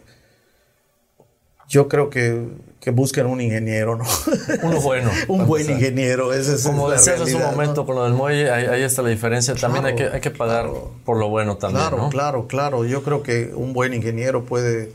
yo 1.68 1.88
creo 1.88 2.10
que, 2.10 2.48
que 2.80 2.92
busquen 2.92 3.26
un 3.26 3.42
ingeniero, 3.42 3.96
¿no? 3.96 4.06
Uno 4.64 4.80
bueno. 4.82 5.10
un 5.28 5.48
buen 5.48 5.70
ingeniero, 5.70 6.32
esa 6.34 6.54
es 6.54 6.64
Como 6.64 6.90
decías 6.90 7.20
hace 7.22 7.36
un 7.36 7.42
momento 7.42 7.86
con 7.86 7.96
lo 7.96 8.04
del 8.04 8.14
muelle, 8.14 8.52
ahí, 8.52 8.66
ahí 8.66 8.84
está 8.84 9.02
la 9.02 9.10
diferencia. 9.10 9.56
También 9.56 9.86
hay, 9.86 9.96
que, 9.96 10.04
hay 10.06 10.22
que 10.22 10.32
pagar 10.32 10.66
claro. 10.66 10.92
por 11.06 11.18
lo 11.18 11.30
bueno 11.30 11.58
también, 11.58 11.82
Claro, 11.82 11.98
¿no? 11.98 12.10
claro, 12.10 12.48
claro. 12.48 12.86
Yo 12.86 13.04
creo 13.04 13.24
que 13.24 13.52
un 13.56 13.74
buen 13.74 13.94
ingeniero 13.96 14.46
puede, 14.46 14.94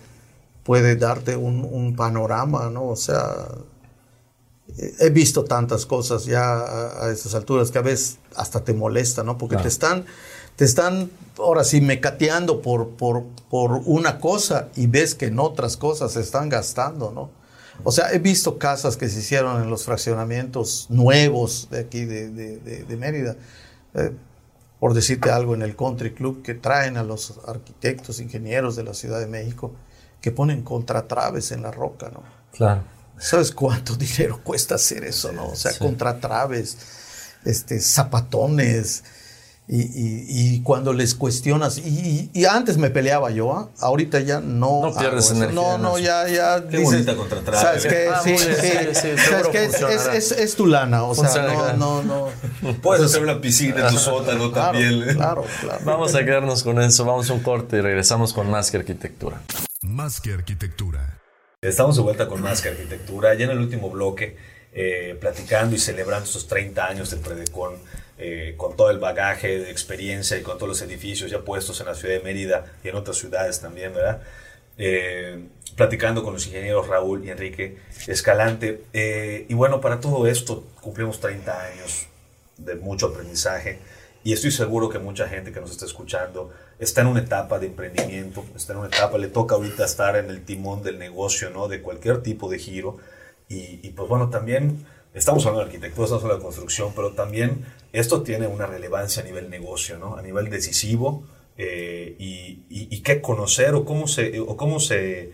puede 0.63 0.95
darte 0.97 1.37
un, 1.37 1.67
un 1.71 1.97
panorama, 1.97 2.71
¿no? 2.71 2.85
O 2.87 2.97
sea, 2.97 3.49
he- 5.01 5.11
visto 5.11 5.45
tantas 5.45 5.87
cosas 5.87 6.25
ya 6.27 6.43
a, 6.53 7.07
a 7.07 7.11
estas 7.11 7.35
alturas 7.35 7.71
que 7.71 7.79
a 7.79 7.83
veces 7.83 8.19
hasta 8.37 8.63
te 8.65 8.73
molesta, 8.75 9.25
¿no? 9.25 9.37
Porque 9.39 9.55
Claro. 9.57 9.63
te 9.65 9.69
están, 9.69 10.05
te 10.57 10.65
están, 10.65 11.11
ahora 11.39 11.65
sí, 11.65 11.81
mecateando 11.81 12.61
por, 12.63 12.91
por, 12.91 13.25
por 13.49 13.73
una 13.87 14.19
cosa 14.19 14.69
y 14.77 14.87
ves 14.87 15.15
que 15.15 15.27
en 15.27 15.39
otras 15.39 15.77
cosas 15.77 16.13
se 16.13 16.21
están 16.21 16.49
gastando, 16.49 17.11
¿no? 17.13 17.31
O 17.83 17.93
sea, 17.93 18.13
he 18.13 18.19
visto 18.19 18.59
casas 18.59 18.99
que 18.99 19.09
se 19.09 19.21
hicieron 19.21 19.63
en 19.63 19.71
los 19.71 19.85
fraccionamientos 19.85 20.87
nuevos 20.91 21.69
de 21.71 21.81
aquí 21.81 22.05
de, 22.05 22.29
de- 22.31 22.57
de- 22.59 22.85
de 22.85 22.97
Mérida. 22.97 23.37
Eh, 23.95 24.13
por 24.79 24.93
decirte 24.95 25.31
algo, 25.31 25.55
en 25.55 25.63
el 25.63 25.77
Country 25.77 26.13
Club, 26.15 26.43
que 26.43 26.55
traen 26.55 26.97
a 26.97 27.03
los 27.03 27.35
arquitectos, 27.47 28.19
ingenieros 28.21 28.77
de 28.77 28.83
la 28.85 28.95
Ciudad 28.95 29.19
de 29.21 29.27
México, 29.27 29.73
que 30.23 30.31
ponen 30.31 30.63
contratraves 30.63 31.53
en 31.53 31.63
la 31.63 31.71
roca, 31.71 32.11
¿no? 32.11 32.23
Claro. 32.53 32.83
¿Sabes 33.19 33.51
cuánto 33.53 33.95
dinero 33.97 34.41
cuesta 34.45 34.75
hacer 34.77 35.05
eso, 35.05 35.33
no? 35.33 35.49
O 35.49 35.55
sea, 35.57 35.73
contratraves, 35.79 36.77
este, 37.45 37.79
zapatones, 37.81 39.05
y, 39.73 39.83
y- 39.83 40.27
y 40.57 40.63
cuando 40.63 40.93
les 40.93 41.15
cuestionas, 41.15 41.79
y, 41.79 41.83
y- 41.83 42.31
y 42.41 42.45
antes 42.45 42.77
me 42.77 42.91
peleaba 42.91 43.31
yo, 43.31 43.53
¿ah? 43.57 43.69
ahorita 43.79 44.19
ya 44.19 44.41
no. 44.41 44.81
No 44.83 44.95
pierdes 44.99 45.31
energía 45.31 45.55
No, 45.55 45.77
en 45.77 45.83
no, 45.83 45.99
ya, 45.99 46.27
ya. 46.29 46.67
Qué 46.69 46.79
bonita 46.79 47.15
contratrave. 47.15 47.63
¿Sabes 47.63 47.87
qué? 47.87 48.09
Ah, 48.13 48.21
Sí, 48.25 48.37
sí, 48.37 48.51
sí, 48.53 48.69
sí, 48.95 49.09
¿Sabes 49.31 49.47
qué? 49.53 49.65
Es, 49.67 49.81
es- 50.13 50.33
es 50.33 50.57
tu 50.57 50.67
lana, 50.67 51.05
o 51.05 51.15
sea, 51.15 51.75
no, 51.77 52.03
no, 52.03 52.03
no. 52.03 52.73
Puedes 52.83 53.05
hacer 53.05 53.23
una 53.23 53.41
piscina 53.41 53.87
en 53.87 53.95
tu 53.95 53.99
sótano 54.01 54.51
Claro, 54.51 54.73
también. 54.79 55.09
¿eh? 55.09 55.15
claro, 55.15 55.45
claro. 55.61 55.81
Vamos 55.85 56.15
a 56.17 56.25
quedarnos 56.25 56.63
con 56.65 56.81
eso. 56.81 57.05
Vamos 57.05 57.31
a 57.31 57.33
un 57.35 57.41
corte 57.41 57.77
y 57.77 57.81
regresamos 57.81 58.33
con 58.33 58.51
más 58.51 58.71
que 58.73 58.79
arquitectura. 58.79 59.41
Más 59.83 60.21
que 60.21 60.33
arquitectura. 60.35 61.21
Estamos 61.63 61.95
de 61.95 62.03
vuelta 62.03 62.27
con 62.27 62.43
más 62.43 62.61
que 62.61 62.71
arquitectura. 62.71 63.35
Ya 63.35 63.45
en 63.45 63.51
el 63.53 63.59
último 63.59 63.89
bloque, 63.91 64.37
eh, 64.73 65.17
platicando 65.21 65.77
y 65.77 65.79
celebrando 65.79 66.25
estos 66.27 66.49
30 66.49 66.87
años 66.87 67.11
de 67.11 67.19
Predecon, 67.19 67.75
eh, 68.23 68.53
con 68.59 68.77
todo 68.77 68.91
el 68.91 68.99
bagaje 68.99 69.59
de 69.61 69.71
experiencia 69.71 70.37
y 70.37 70.43
con 70.43 70.59
todos 70.59 70.69
los 70.69 70.83
edificios 70.83 71.31
ya 71.31 71.41
puestos 71.41 71.81
en 71.81 71.87
la 71.87 71.95
ciudad 71.95 72.17
de 72.17 72.21
Mérida 72.21 72.67
y 72.85 72.89
en 72.89 72.97
otras 72.97 73.17
ciudades 73.17 73.61
también, 73.61 73.95
¿verdad? 73.95 74.21
Eh, 74.77 75.43
platicando 75.75 76.23
con 76.23 76.35
los 76.35 76.47
ingenieros 76.47 76.87
Raúl 76.87 77.25
y 77.25 77.31
Enrique 77.31 77.79
Escalante. 78.07 78.83
Eh, 78.93 79.47
y 79.49 79.55
bueno, 79.55 79.81
para 79.81 80.01
todo 80.01 80.27
esto 80.27 80.67
cumplimos 80.83 81.19
30 81.19 81.63
años 81.63 82.09
de 82.59 82.75
mucho 82.75 83.07
aprendizaje 83.07 83.79
y 84.23 84.35
estoy 84.35 84.51
seguro 84.51 84.91
que 84.91 84.99
mucha 84.99 85.27
gente 85.27 85.51
que 85.51 85.61
nos 85.63 85.71
está 85.71 85.87
escuchando 85.87 86.53
está 86.79 87.01
en 87.01 87.07
una 87.07 87.21
etapa 87.21 87.59
de 87.59 87.69
emprendimiento, 87.69 88.45
está 88.55 88.75
en 88.75 88.81
una 88.81 88.89
etapa, 88.89 89.17
le 89.17 89.29
toca 89.29 89.55
ahorita 89.55 89.87
estar 89.87 90.17
en 90.17 90.29
el 90.29 90.45
timón 90.45 90.83
del 90.83 90.99
negocio, 90.99 91.49
¿no? 91.49 91.69
De 91.69 91.81
cualquier 91.81 92.23
tipo 92.23 92.51
de 92.51 92.59
giro. 92.59 92.99
Y, 93.49 93.81
y 93.83 93.93
pues 93.97 94.11
bueno, 94.11 94.29
también 94.29 94.85
estamos 95.15 95.45
hablando 95.47 95.61
de 95.61 95.67
arquitectura, 95.67 96.05
estamos 96.05 96.23
hablando 96.25 96.43
de 96.43 96.45
construcción, 96.45 96.93
pero 96.95 97.13
también 97.13 97.65
esto 97.93 98.23
tiene 98.23 98.47
una 98.47 98.67
relevancia 98.67 99.23
a 99.23 99.25
nivel 99.25 99.51
negocio, 99.51 99.99
¿no? 99.99 100.17
A 100.17 100.23
nivel 100.23 100.51
decisivo 100.51 101.25
eh, 101.57 102.17
y, 102.19 102.65
y, 102.69 102.89
y 102.91 103.01
qué 103.01 103.21
conocer 103.21 103.75
o 103.75 103.85
cómo 103.85 104.07
se... 104.07 104.41
O 104.41 104.57
cómo 104.57 104.81
se 104.81 105.33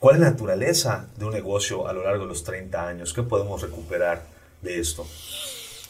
¿Cuál 0.00 0.14
es 0.14 0.22
la 0.22 0.30
naturaleza 0.30 1.08
de 1.18 1.26
un 1.26 1.32
negocio 1.34 1.86
a 1.86 1.92
lo 1.92 2.02
largo 2.02 2.22
de 2.22 2.30
los 2.30 2.42
30 2.42 2.88
años? 2.88 3.12
¿Qué 3.12 3.22
podemos 3.22 3.60
recuperar 3.60 4.24
de 4.62 4.80
esto? 4.80 5.06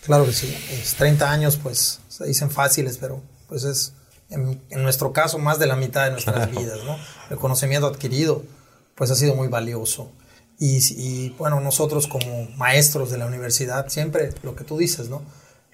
Claro 0.05 0.27
que 0.27 0.33
sí. 0.33 0.53
Es 0.73 0.97
30 0.97 1.31
años, 1.31 1.57
pues 1.57 2.01
se 2.09 2.27
dicen 2.27 2.51
fáciles, 2.51 2.99
pero 2.99 3.23
pues 3.49 3.63
es 3.63 3.93
en, 4.29 4.61
en 4.71 4.83
nuestro 4.83 5.13
caso 5.13 5.39
más 5.39 5.61
de 5.61 5.69
la 5.69 5.77
mitad 5.77 6.07
de 6.07 6.11
nuestras 6.11 6.51
vidas, 6.57 6.83
¿no? 6.85 6.99
El 7.31 7.37
conocimiento 7.37 7.87
adquirido, 7.87 8.43
pues 8.97 9.13
ha 9.13 9.15
sido 9.15 9.37
muy 9.37 9.47
valioso. 9.47 10.11
Y, 10.61 10.79
y, 10.90 11.31
bueno, 11.31 11.59
nosotros 11.61 12.07
como 12.07 12.44
maestros 12.57 13.11
de 13.11 13.18
la 13.18 13.27
universidad, 13.27 13.88
siempre 13.88 14.31
lo 14.42 14.55
que 14.55 14.62
tú 14.62 14.77
dices, 14.77 15.09
¿no? 15.09 15.23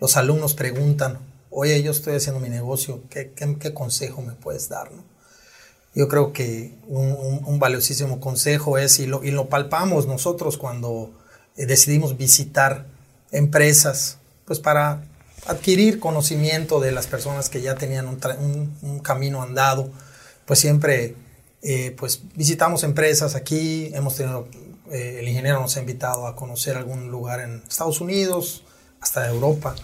Los 0.01 0.17
alumnos 0.17 0.55
preguntan, 0.55 1.19
oye, 1.51 1.83
yo 1.83 1.91
estoy 1.91 2.15
haciendo 2.15 2.41
mi 2.41 2.49
negocio, 2.49 3.03
¿qué, 3.11 3.33
qué, 3.33 3.57
qué 3.59 3.75
consejo 3.75 4.23
me 4.23 4.33
puedes 4.33 4.69
dar, 4.69 4.93
no? 4.93 5.03
Yo 5.95 6.09
creo 6.09 6.33
que 6.33 6.75
un, 6.87 7.13
un, 7.13 7.41
un 7.45 7.59
valiosísimo 7.59 8.21
consejo 8.21 8.79
es, 8.79 8.99
y 9.01 9.07
lo, 9.07 9.25
y 9.25 9.33
lo 9.33 9.49
palpamos 9.49 10.07
nosotros 10.07 10.57
cuando 10.57 11.11
eh, 11.57 11.67
decidimos 11.67 12.17
visitar 12.17 12.87
empresas, 13.33 14.19
pues 14.45 14.61
para 14.61 15.03
adquirir 15.47 15.99
conocimiento 15.99 16.81
de 16.81 16.93
las 16.93 17.07
personas 17.07 17.49
que 17.49 17.63
ya 17.63 17.75
tenían 17.75 18.07
un, 18.07 18.21
un, 18.39 18.77
un 18.83 18.99
camino 19.01 19.43
andado, 19.43 19.91
pues 20.45 20.61
siempre 20.61 21.17
eh, 21.63 21.95
pues 21.99 22.21
visitamos 22.35 22.85
empresas 22.85 23.35
aquí, 23.35 23.91
hemos 23.95 24.17
tenido, 24.17 24.49
eh, 24.91 25.19
el 25.21 25.29
ingeniero 25.29 25.61
nos 25.61 25.77
ha 25.77 25.81
invitado 25.81 26.27
a 26.27 26.37
conocer 26.37 26.77
algún 26.77 27.11
lugar 27.11 27.41
en 27.41 27.63
Estados 27.69 28.01
Unidos, 28.01 28.65
hasta 29.01 29.29
Europa, 29.29 29.75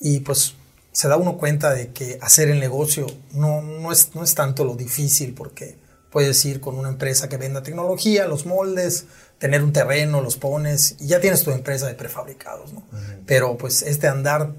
y 0.00 0.20
pues 0.20 0.54
se 0.92 1.08
da 1.08 1.16
uno 1.16 1.36
cuenta 1.36 1.72
de 1.72 1.88
que 1.92 2.18
hacer 2.20 2.48
el 2.48 2.58
negocio 2.60 3.06
no, 3.32 3.62
no, 3.62 3.92
es, 3.92 4.14
no 4.14 4.24
es 4.24 4.34
tanto 4.34 4.64
lo 4.64 4.74
difícil, 4.74 5.34
porque 5.34 5.76
puedes 6.10 6.44
ir 6.44 6.60
con 6.60 6.76
una 6.76 6.88
empresa 6.88 7.28
que 7.28 7.36
venda 7.36 7.62
tecnología, 7.62 8.26
los 8.26 8.46
moldes, 8.46 9.06
tener 9.38 9.62
un 9.62 9.72
terreno, 9.72 10.20
los 10.20 10.36
pones 10.36 10.96
y 10.98 11.06
ya 11.06 11.20
tienes 11.20 11.44
tu 11.44 11.50
empresa 11.50 11.86
de 11.86 11.94
prefabricados, 11.94 12.72
¿no? 12.72 12.80
Uh 12.80 12.96
-huh. 12.96 13.22
Pero 13.26 13.56
pues 13.56 13.82
este 13.82 14.08
andar 14.08 14.54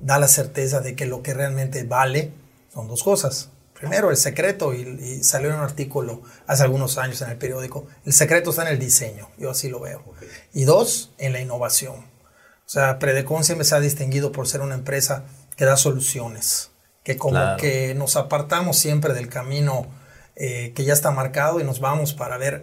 da 0.00 0.18
la 0.18 0.28
certeza 0.28 0.80
de 0.80 0.94
que 0.94 1.06
lo 1.06 1.22
que 1.22 1.34
realmente 1.34 1.84
vale 1.84 2.32
son 2.72 2.88
dos 2.88 3.02
cosas. 3.02 3.50
Primero, 3.82 4.10
el 4.10 4.16
secreto, 4.16 4.72
y, 4.74 4.82
y 4.82 5.24
salió 5.24 5.50
en 5.50 5.56
un 5.56 5.62
artículo 5.62 6.22
hace 6.46 6.62
algunos 6.62 6.98
años 6.98 7.20
en 7.20 7.30
el 7.30 7.36
periódico, 7.36 7.88
el 8.04 8.12
secreto 8.12 8.50
está 8.50 8.62
en 8.62 8.68
el 8.68 8.78
diseño, 8.78 9.28
yo 9.38 9.50
así 9.50 9.68
lo 9.68 9.80
veo. 9.80 10.04
Okay. 10.06 10.28
Y 10.54 10.62
dos, 10.62 11.12
en 11.18 11.32
la 11.32 11.40
innovación. 11.40 11.96
O 11.96 12.68
sea, 12.68 13.00
Predecon 13.00 13.42
siempre 13.42 13.64
se 13.64 13.74
ha 13.74 13.80
distinguido 13.80 14.30
por 14.30 14.46
ser 14.46 14.60
una 14.60 14.76
empresa 14.76 15.24
que 15.56 15.64
da 15.64 15.76
soluciones, 15.76 16.70
que 17.02 17.16
como 17.16 17.32
claro. 17.32 17.60
que 17.60 17.92
nos 17.96 18.14
apartamos 18.14 18.78
siempre 18.78 19.14
del 19.14 19.28
camino 19.28 19.88
eh, 20.36 20.72
que 20.76 20.84
ya 20.84 20.92
está 20.92 21.10
marcado 21.10 21.58
y 21.58 21.64
nos 21.64 21.80
vamos 21.80 22.14
para 22.14 22.38
ver 22.38 22.62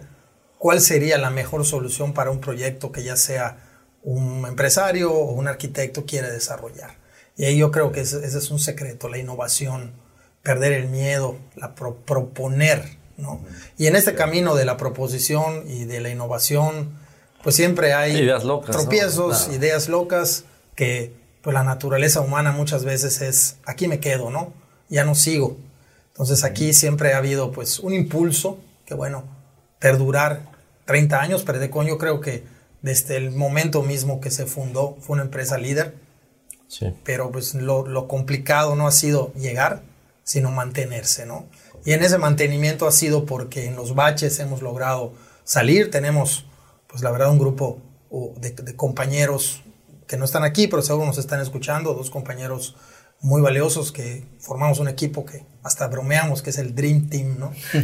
cuál 0.56 0.80
sería 0.80 1.18
la 1.18 1.28
mejor 1.28 1.66
solución 1.66 2.14
para 2.14 2.30
un 2.30 2.40
proyecto 2.40 2.92
que 2.92 3.02
ya 3.02 3.16
sea 3.16 3.58
un 4.02 4.46
empresario 4.46 5.12
o 5.12 5.32
un 5.32 5.48
arquitecto 5.48 6.06
quiere 6.06 6.30
desarrollar. 6.30 6.96
Y 7.36 7.44
ahí 7.44 7.58
yo 7.58 7.70
creo 7.70 7.92
que 7.92 8.00
ese, 8.00 8.24
ese 8.24 8.38
es 8.38 8.50
un 8.50 8.58
secreto, 8.58 9.10
la 9.10 9.18
innovación, 9.18 9.92
perder 10.42 10.72
el 10.72 10.88
miedo, 10.88 11.36
la 11.56 11.74
pro, 11.74 11.96
proponer, 11.96 12.96
¿no? 13.16 13.40
Y 13.76 13.86
en 13.86 13.96
este 13.96 14.14
camino 14.14 14.54
de 14.54 14.64
la 14.64 14.76
proposición 14.76 15.64
y 15.68 15.84
de 15.84 16.00
la 16.00 16.10
innovación, 16.10 16.98
pues 17.42 17.56
siempre 17.56 17.92
hay 17.92 18.16
ideas 18.16 18.44
locas, 18.44 18.76
tropiezos, 18.76 19.48
ideas 19.52 19.88
locas, 19.88 20.44
que 20.74 21.12
pues 21.42 21.54
la 21.54 21.62
naturaleza 21.62 22.20
humana 22.20 22.52
muchas 22.52 22.84
veces 22.84 23.20
es, 23.20 23.56
aquí 23.64 23.88
me 23.88 24.00
quedo, 24.00 24.30
¿no? 24.30 24.52
Ya 24.88 25.04
no 25.04 25.14
sigo. 25.14 25.56
Entonces 26.08 26.44
aquí 26.44 26.72
siempre 26.72 27.14
ha 27.14 27.18
habido 27.18 27.52
pues 27.52 27.78
un 27.78 27.94
impulso 27.94 28.58
que 28.90 28.94
bueno, 28.94 29.22
perdurar 29.78 30.42
30 30.84 31.20
años, 31.20 31.42
Predecon 31.44 31.86
yo 31.86 31.96
creo 31.96 32.20
que 32.20 32.42
desde 32.82 33.16
el 33.16 33.30
momento 33.30 33.82
mismo 33.82 34.20
que 34.20 34.32
se 34.32 34.46
fundó 34.46 34.96
fue 35.00 35.14
una 35.14 35.22
empresa 35.22 35.58
líder, 35.58 35.94
sí. 36.66 36.92
pero 37.04 37.30
pues 37.30 37.54
lo, 37.54 37.86
lo, 37.86 38.08
complicado 38.08 38.74
no 38.74 38.88
ha 38.88 38.90
sido 38.90 39.32
llegar, 39.34 39.82
sino 40.30 40.52
mantenerse, 40.52 41.26
¿no? 41.26 41.48
Y 41.84 41.90
en 41.90 42.04
ese 42.04 42.16
mantenimiento 42.16 42.86
ha 42.86 42.92
sido 42.92 43.26
porque 43.26 43.66
en 43.66 43.74
los 43.74 43.96
baches 43.96 44.38
hemos 44.38 44.62
logrado 44.62 45.12
salir, 45.42 45.90
tenemos, 45.90 46.46
pues 46.86 47.02
la 47.02 47.10
verdad, 47.10 47.32
un 47.32 47.40
grupo 47.40 47.82
de, 48.36 48.50
de 48.52 48.76
compañeros 48.76 49.64
que 50.06 50.16
no 50.16 50.24
están 50.24 50.44
aquí, 50.44 50.68
pero 50.68 50.82
seguro 50.82 51.04
nos 51.04 51.18
están 51.18 51.40
escuchando, 51.40 51.94
dos 51.94 52.10
compañeros 52.10 52.76
muy 53.20 53.42
valiosos 53.42 53.90
que 53.90 54.24
formamos 54.38 54.78
un 54.78 54.86
equipo 54.86 55.26
que 55.26 55.44
hasta 55.64 55.88
bromeamos 55.88 56.42
que 56.42 56.50
es 56.50 56.58
el 56.58 56.76
Dream 56.76 57.08
Team, 57.08 57.36
¿no? 57.36 57.50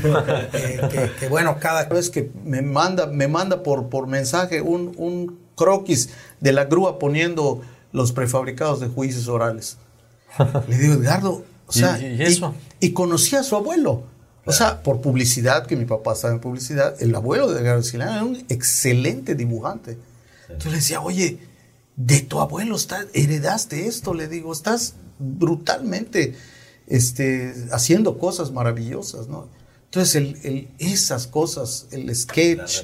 Eh, 0.53 1.11
que, 1.19 1.29
bueno, 1.29 1.59
cada 1.59 1.87
vez 1.87 2.11
que 2.11 2.31
me 2.45 2.63
manda, 2.63 3.09
me 3.09 3.27
manda 3.27 3.65
por, 3.65 3.89
por 3.89 4.07
mensaje 4.07 4.61
un, 4.61 4.95
un 4.99 5.41
croquis 5.57 6.11
de 6.39 6.53
la 6.53 6.67
grúa 6.67 7.01
poniendo 7.01 7.63
los 7.91 8.13
prefabricados 8.13 8.79
de 8.79 8.87
juicios 8.87 9.27
orales. 9.27 9.79
Le 10.69 10.79
digo, 10.79 10.95
Edgardo, 10.95 11.43
o 11.67 11.73
sea, 11.73 11.99
¿Y, 11.99 12.23
eso? 12.23 12.55
Y, 12.81 12.93
conocí 12.93 13.37
a 13.37 13.43
su 13.43 13.57
abuelo. 13.57 14.05
O 14.45 14.53
sea, 14.53 14.83
por 14.83 15.01
publicidad, 15.01 15.67
que 15.67 15.75
mi 15.75 15.87
papá 15.87 16.13
estaba 16.13 16.33
en 16.33 16.41
publicidad, 16.41 16.95
el 17.03 17.13
abuelo 17.17 17.53
de 17.53 17.61
Edgardo 17.61 17.83
Silán 17.83 18.13
era 18.15 18.25
un 18.25 18.45
excelente 18.49 19.35
dibujante. 19.35 19.99
Entonces 20.43 20.71
le 20.71 20.79
decía, 20.79 21.01
oye, 21.01 21.39
de 21.97 22.21
tu 22.21 22.39
abuelo 22.39 22.77
está, 22.77 23.05
heredaste 23.13 23.89
esto, 23.89 24.15
le 24.15 24.29
digo, 24.29 24.53
estás 24.53 24.95
brutalmente 25.19 26.37
este, 26.87 27.55
haciendo 27.73 28.19
cosas 28.19 28.53
maravillosas, 28.53 29.27
¿no? 29.27 29.49
Entonces, 29.87 30.17
el, 30.45 30.69
esas 30.79 31.27
cosas, 31.27 31.87
el 31.91 32.15
sketch, 32.15 32.83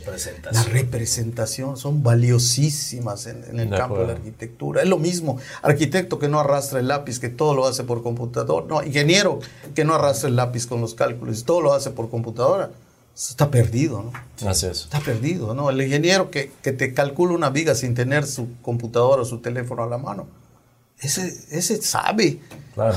la 0.51 0.63
representación, 0.65 1.77
son 1.77 2.03
valiosísimas 2.03 3.27
en, 3.27 3.59
el 3.59 3.71
campo 3.71 3.99
de 3.99 4.07
la 4.07 4.13
arquitectura. 4.13 4.83
Es 4.83 4.89
lo 4.89 4.99
mismo, 4.99 5.39
arquitecto 5.63 6.19
que 6.19 6.29
no 6.29 6.41
arrastra 6.41 6.81
el 6.81 6.89
lápiz, 6.89 7.19
que 7.19 7.29
todo 7.29 7.55
lo 7.55 7.67
hace 7.67 7.85
por 7.85 8.03
computador. 8.03 8.67
No, 8.67 8.83
ingeniero 8.83 9.41
que 9.75 9.85
no 9.85 9.95
arrastra 9.95 10.29
el 10.29 10.37
lápiz 10.37 10.67
con 10.67 10.81
los 10.81 10.95
cálculos, 10.95 11.45
todo 11.45 11.61
lo 11.61 11.75
hace 11.75 11.91
por 11.91 12.09
computadora. 12.09 12.71
Está 13.15 13.51
perdido, 13.51 14.03
¿no? 14.05 14.49
Así 14.49 14.67
es. 14.67 14.85
Está 14.85 15.01
perdido, 15.01 15.53
¿no? 15.53 15.69
El 15.69 15.83
ingeniero 15.83 16.31
que, 16.31 16.51
que 16.63 16.73
te 16.73 16.95
calcula 16.95 17.35
una 17.35 17.51
viga 17.51 17.75
sin 17.75 17.95
tener 17.95 18.27
su 18.27 18.49
computadora 18.63 19.21
o 19.21 19.25
su 19.27 19.41
teléfono 19.41 19.83
a 19.83 19.87
la 19.87 19.99
mano 19.99 20.27
ese, 21.01 21.32
ese 21.51 21.80
sabe. 21.82 22.40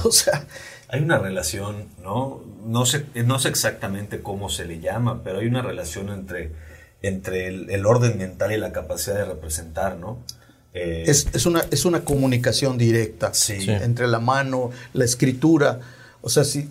O 0.05 0.11
sea, 0.11 0.47
hay 0.87 1.01
una 1.01 1.17
relación, 1.17 1.89
¿no? 2.01 2.41
No 2.65 2.85
sé, 2.85 3.05
no 3.25 3.39
sé 3.39 3.49
exactamente 3.49 4.21
cómo 4.21 4.49
se 4.49 4.63
le 4.63 4.79
llama, 4.79 5.21
pero 5.21 5.39
hay 5.39 5.47
una 5.47 5.61
relación 5.61 6.09
entre, 6.09 6.53
entre 7.01 7.47
el, 7.47 7.85
orden 7.85 8.17
mental 8.17 8.53
y 8.53 8.57
la 8.57 8.71
capacidad 8.71 9.15
de 9.15 9.25
representar, 9.25 9.97
¿no? 9.97 10.19
Eh, 10.73 11.03
es, 11.07 11.27
es, 11.33 11.45
una, 11.45 11.65
es 11.71 11.83
una 11.83 12.05
comunicación 12.05 12.77
directa 12.77 13.33
entre 13.67 14.07
la 14.07 14.19
mano, 14.19 14.71
la 14.93 15.03
escritura. 15.03 15.81
O 16.21 16.29
sea, 16.29 16.45
si, 16.45 16.69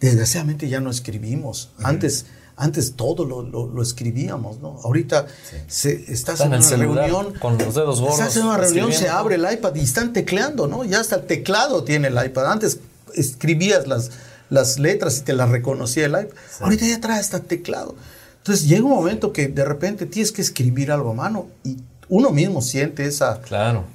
desgraciadamente 0.00 0.68
ya 0.68 0.80
no 0.80 0.90
escribimos. 0.90 1.70
Antes 1.82 2.26
antes 2.58 2.94
todo 2.94 3.24
lo, 3.24 3.42
lo, 3.42 3.82
escribíamos, 3.82 4.60
¿no? 4.60 4.80
Ahorita 4.82 5.26
se, 5.68 6.12
estás 6.12 6.40
en, 6.40 6.48
una 6.48 6.58
reunión. 6.58 7.34
Con 7.34 7.56
los 7.56 7.74
dedos 7.74 8.00
gordos. 8.00 8.18
Estás 8.18 8.36
en 8.36 8.46
una 8.46 8.58
reunión, 8.58 8.92
se 8.92 9.08
abre 9.08 9.36
el 9.36 9.46
iPad 9.50 9.74
y 9.76 9.80
están 9.80 10.12
tecleando, 10.12 10.66
¿no? 10.66 10.84
Ya 10.84 11.00
hasta 11.00 11.16
el 11.16 11.26
teclado 11.26 11.84
tiene 11.84 12.08
el 12.08 12.22
iPad. 12.22 12.50
Antes 12.50 12.80
escribías 13.14 13.86
las, 13.86 14.10
las 14.50 14.78
letras 14.78 15.18
y 15.18 15.20
te 15.22 15.34
las 15.34 15.48
reconocía 15.50 16.06
el 16.06 16.12
iPad. 16.12 16.36
Ahorita 16.60 16.84
ya 16.84 17.00
trae 17.00 17.20
hasta 17.20 17.40
teclado. 17.40 17.94
Entonces 18.38 18.66
llega 18.66 18.84
un 18.84 18.90
momento 18.90 19.32
que 19.32 19.48
de 19.48 19.64
repente 19.64 20.06
tienes 20.06 20.32
que 20.32 20.42
escribir 20.42 20.90
algo 20.90 21.10
a 21.10 21.14
mano 21.14 21.46
y 21.62 21.76
uno 22.10 22.30
mismo 22.30 22.62
siente 22.62 23.04
esa, 23.04 23.40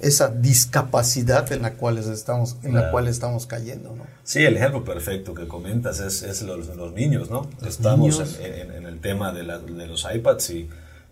esa 0.00 0.28
discapacidad 0.28 1.50
en 1.52 1.62
la 1.62 1.74
cual 1.74 1.98
estamos, 1.98 2.56
en 2.62 2.74
la 2.74 2.90
cual 2.90 3.08
estamos 3.08 3.46
cayendo. 3.46 3.94
¿no? 3.96 4.04
Sí, 4.22 4.44
el 4.44 4.56
ejemplo 4.56 4.84
perfecto 4.84 5.34
que 5.34 5.48
comentas 5.48 6.00
es, 6.00 6.22
es 6.22 6.42
los, 6.42 6.68
los, 6.76 6.92
niños, 6.92 7.30
¿no? 7.30 7.48
estamos 7.66 8.38
En, 8.40 8.70
en, 8.70 8.86
el 8.86 9.00
tema 9.00 9.32
de, 9.32 9.42
la, 9.42 9.58
de 9.58 9.86
los 9.86 10.06
iPads 10.12 10.50
y, 10.50 10.68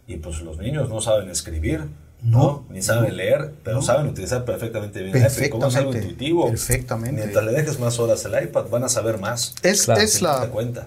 y, 0.07 0.17
pues 0.17 0.43
los 0.43 0.59
niños 0.59 0.89
no 0.89 1.01
saben 1.01 1.29
escribir. 1.29 1.89
No, 2.23 2.65
ni 2.71 2.83
saben 2.83 3.17
leer, 3.17 3.53
pero 3.65 3.83
saben 3.83 4.07
utilizar 4.07 4.45
perfectamente 4.45 5.03
bien 5.03 5.17
el 5.17 5.23
iPad. 5.23 5.49
Como 5.51 5.67
es 5.67 5.75
algo 5.75 5.93
intuitivo. 5.93 6.47
Perfectamente. 6.47 7.21
Mientras 7.21 7.45
le 7.45 7.51
dejes 7.51 7.81
más 7.81 7.99
horas 7.99 8.25
al 8.25 8.45
iPad, 8.45 8.67
van 8.71 8.85
a 8.85 8.89
saber 8.89 9.19
más. 9.19 9.57
Es, 9.65 9.89
es 9.89 10.23
la. 10.23 10.49
Cuenta, 10.51 10.87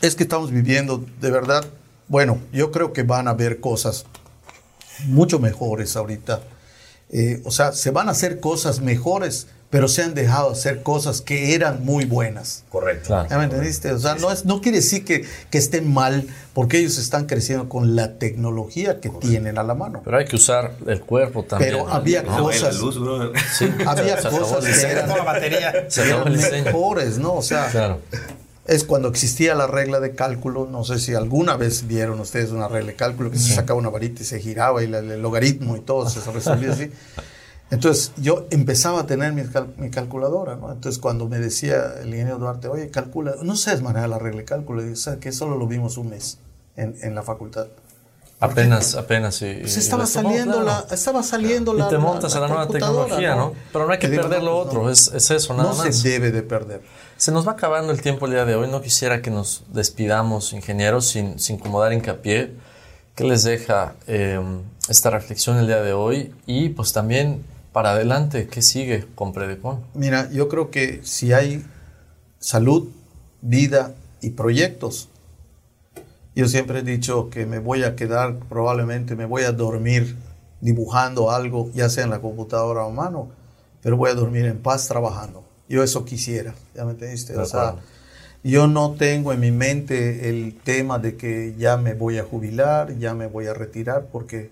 Es 0.00 0.16
que 0.16 0.24
estamos 0.24 0.50
viviendo, 0.50 1.04
de 1.20 1.30
verdad. 1.30 1.64
Bueno, 2.08 2.40
yo 2.52 2.72
creo 2.72 2.92
que 2.92 3.04
van 3.04 3.28
a 3.28 3.30
haber 3.30 3.60
cosas 3.60 4.06
mucho 5.06 5.38
mejores 5.38 5.96
ahorita. 5.96 6.40
Eh, 7.12 7.42
o 7.44 7.50
sea, 7.50 7.72
se 7.72 7.90
van 7.90 8.08
a 8.08 8.12
hacer 8.12 8.38
cosas 8.38 8.80
mejores, 8.80 9.48
pero 9.68 9.88
se 9.88 10.02
han 10.02 10.14
dejado 10.14 10.50
hacer 10.50 10.82
cosas 10.82 11.20
que 11.20 11.54
eran 11.54 11.84
muy 11.84 12.04
buenas. 12.04 12.64
Correcto. 12.68 13.26
¿Ya 13.28 13.38
me 13.38 13.44
entendiste? 13.44 13.90
O 13.92 13.98
sea, 13.98 14.14
no, 14.14 14.30
es, 14.30 14.44
no 14.44 14.60
quiere 14.60 14.78
decir 14.78 15.04
que, 15.04 15.24
que 15.50 15.58
estén 15.58 15.92
mal, 15.92 16.26
porque 16.54 16.78
ellos 16.78 16.98
están 16.98 17.26
creciendo 17.26 17.68
con 17.68 17.96
la 17.96 18.18
tecnología 18.18 19.00
que 19.00 19.10
tienen 19.10 19.58
a 19.58 19.64
la 19.64 19.74
mano. 19.74 20.02
Pero 20.04 20.18
hay 20.18 20.24
que 20.24 20.36
usar 20.36 20.72
el 20.86 21.00
cuerpo 21.00 21.44
también. 21.44 21.72
Pero 21.72 21.88
había 21.88 22.24
cosas. 22.24 22.78
había 23.86 24.16
cosas 24.22 24.64
que 24.64 24.86
eran, 24.86 26.32
mejores, 26.64 27.18
¿no? 27.18 27.34
O 27.34 27.42
sea, 27.42 27.68
claro 27.68 28.00
es 28.66 28.84
cuando 28.84 29.08
existía 29.08 29.54
la 29.54 29.66
regla 29.66 30.00
de 30.00 30.14
cálculo, 30.14 30.68
no 30.70 30.84
sé 30.84 30.98
si 30.98 31.14
alguna 31.14 31.56
vez 31.56 31.86
vieron 31.86 32.20
ustedes 32.20 32.50
una 32.50 32.68
regla 32.68 32.92
de 32.92 32.96
cálculo 32.96 33.30
que 33.30 33.38
se 33.38 33.54
sacaba 33.54 33.78
una 33.78 33.88
varita 33.88 34.22
y 34.22 34.24
se 34.24 34.38
giraba 34.38 34.82
y 34.82 34.92
el 34.92 35.22
logaritmo 35.22 35.76
y 35.76 35.80
todo 35.80 36.08
se 36.08 36.30
resolvía 36.30 36.72
así. 36.72 36.90
Entonces 37.70 38.12
yo 38.16 38.46
empezaba 38.50 39.00
a 39.00 39.06
tener 39.06 39.32
mi, 39.32 39.42
mi, 39.76 39.90
calculadora, 39.90 40.56
¿no? 40.56 40.72
Entonces 40.72 41.00
cuando 41.00 41.28
me 41.28 41.38
decía 41.38 41.94
el 42.00 42.08
ingeniero 42.08 42.38
Duarte, 42.38 42.66
oye, 42.68 42.90
calcula, 42.90 43.36
no 43.42 43.54
sabes 43.54 43.80
manejar 43.80 44.08
la 44.08 44.18
regla 44.18 44.40
de 44.40 44.44
cálculo, 44.44 44.84
y 44.84 44.92
o 44.92 45.20
que 45.20 45.30
solo 45.30 45.56
lo 45.56 45.68
vimos 45.68 45.96
un 45.96 46.10
mes 46.10 46.38
en, 46.76 46.96
en 47.02 47.14
la 47.14 47.22
facultad. 47.22 47.68
Apenas, 48.40 48.94
apenas, 48.94 49.34
sí. 49.34 49.58
Pues 49.60 49.76
estaba, 49.76 50.06
saliendo 50.06 50.62
la, 50.62 50.86
estaba 50.90 51.22
saliendo 51.22 51.74
la. 51.74 51.86
Y 51.86 51.90
te 51.90 51.98
montas 51.98 52.34
a 52.34 52.40
la, 52.40 52.48
nueva 52.48 52.66
tecnología, 52.66 53.34
¿no? 53.34 53.52
Pero 53.70 53.86
no 53.86 53.92
hay 53.92 53.98
que 53.98 54.08
perder 54.08 54.42
lo 54.42 54.56
otro, 54.56 54.90
es, 54.90 55.08
es, 55.08 55.30
eso, 55.30 55.52
nada 55.54 55.74
más. 55.74 55.84
No 55.84 55.92
se 55.92 56.08
debe 56.08 56.32
de 56.32 56.42
perder. 56.42 56.80
Se 57.20 57.32
nos 57.32 57.46
va 57.46 57.52
acabando 57.52 57.92
el 57.92 58.00
tiempo 58.00 58.24
el 58.24 58.32
día 58.32 58.46
de 58.46 58.54
hoy. 58.54 58.66
No 58.70 58.80
quisiera 58.80 59.20
que 59.20 59.30
nos 59.30 59.62
despidamos, 59.70 60.54
ingenieros, 60.54 61.06
sin, 61.06 61.38
sin 61.38 61.56
incomodar 61.56 61.92
hincapié. 61.92 62.54
¿Qué 63.14 63.24
les 63.24 63.44
deja 63.44 63.94
em, 64.06 64.62
esta 64.88 65.10
reflexión 65.10 65.58
el 65.58 65.66
día 65.66 65.82
de 65.82 65.92
hoy? 65.92 66.34
Y 66.46 66.70
pues 66.70 66.94
también 66.94 67.44
para 67.72 67.90
adelante, 67.90 68.46
¿qué 68.46 68.62
sigue 68.62 69.06
con 69.14 69.34
Predecon? 69.34 69.84
Mira, 69.92 70.30
yo 70.30 70.48
creo 70.48 70.70
que 70.70 71.00
si 71.02 71.34
hay 71.34 71.62
salud, 72.38 72.88
vida 73.42 73.94
y 74.22 74.30
proyectos, 74.30 75.10
yo 76.34 76.48
siempre 76.48 76.78
he 76.78 76.82
dicho 76.82 77.28
que 77.28 77.44
me 77.44 77.58
voy 77.58 77.82
a 77.82 77.96
quedar, 77.96 78.38
probablemente 78.48 79.14
me 79.14 79.26
voy 79.26 79.42
a 79.42 79.52
dormir 79.52 80.16
dibujando 80.62 81.30
algo, 81.30 81.70
ya 81.74 81.90
sea 81.90 82.04
en 82.04 82.10
la 82.10 82.22
computadora 82.22 82.86
o 82.86 82.90
mano, 82.90 83.28
pero 83.82 83.98
voy 83.98 84.08
a 84.08 84.14
dormir 84.14 84.46
en 84.46 84.62
paz 84.62 84.88
trabajando. 84.88 85.49
Yo 85.70 85.84
eso 85.84 86.04
quisiera, 86.04 86.52
¿ya 86.74 86.84
me 86.84 86.90
entendiste? 86.90 87.38
O 87.38 87.46
sea, 87.46 87.76
yo 88.42 88.66
no 88.66 88.94
tengo 88.94 89.32
en 89.32 89.38
mi 89.38 89.52
mente 89.52 90.28
el 90.28 90.58
tema 90.58 90.98
de 90.98 91.16
que 91.16 91.54
ya 91.56 91.76
me 91.76 91.94
voy 91.94 92.18
a 92.18 92.24
jubilar, 92.24 92.98
ya 92.98 93.14
me 93.14 93.28
voy 93.28 93.46
a 93.46 93.54
retirar, 93.54 94.08
porque 94.10 94.50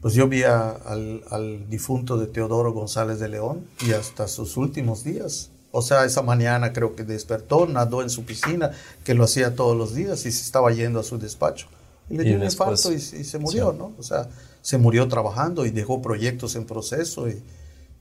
pues 0.00 0.14
yo 0.14 0.28
vi 0.28 0.44
al, 0.44 1.22
al, 1.30 1.68
difunto 1.68 2.16
de 2.16 2.26
Teodoro 2.26 2.72
González 2.72 3.20
de 3.20 3.28
León 3.28 3.66
y 3.86 3.92
hasta 3.92 4.28
sus 4.28 4.56
últimos 4.56 5.04
días. 5.04 5.50
O 5.72 5.82
sea, 5.82 6.06
esa 6.06 6.22
mañana 6.22 6.72
creo 6.72 6.96
que 6.96 7.04
despertó, 7.04 7.66
nadó 7.66 8.00
en 8.00 8.08
su 8.08 8.24
piscina, 8.24 8.70
que 9.04 9.12
lo 9.12 9.24
hacía 9.24 9.54
todos 9.54 9.76
los 9.76 9.94
días 9.94 10.24
y 10.24 10.32
se 10.32 10.42
estaba 10.42 10.72
yendo 10.72 11.00
a 11.00 11.02
su 11.02 11.18
despacho. 11.18 11.66
Y 12.08 12.16
le 12.16 12.24
dio 12.24 12.36
un 12.36 12.44
infarto 12.44 12.90
y, 12.90 12.98
se 12.98 13.38
murió, 13.38 13.74
¿no? 13.74 13.92
O 13.98 14.02
sea, 14.02 14.30
se 14.62 14.78
murió 14.78 15.06
trabajando 15.06 15.66
y 15.66 15.70
dejó 15.70 16.00
proyectos 16.00 16.56
en 16.56 16.64
proceso 16.64 17.28
y, 17.28 17.42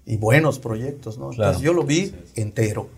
y 0.10 0.18
buenos 0.18 0.58
proyectos, 0.58 1.20
¿no? 1.20 1.32
Entonces 1.32 1.62
yo 1.62 1.72
lo 1.72 1.84
vi 1.84 2.14
entero. 2.36 2.90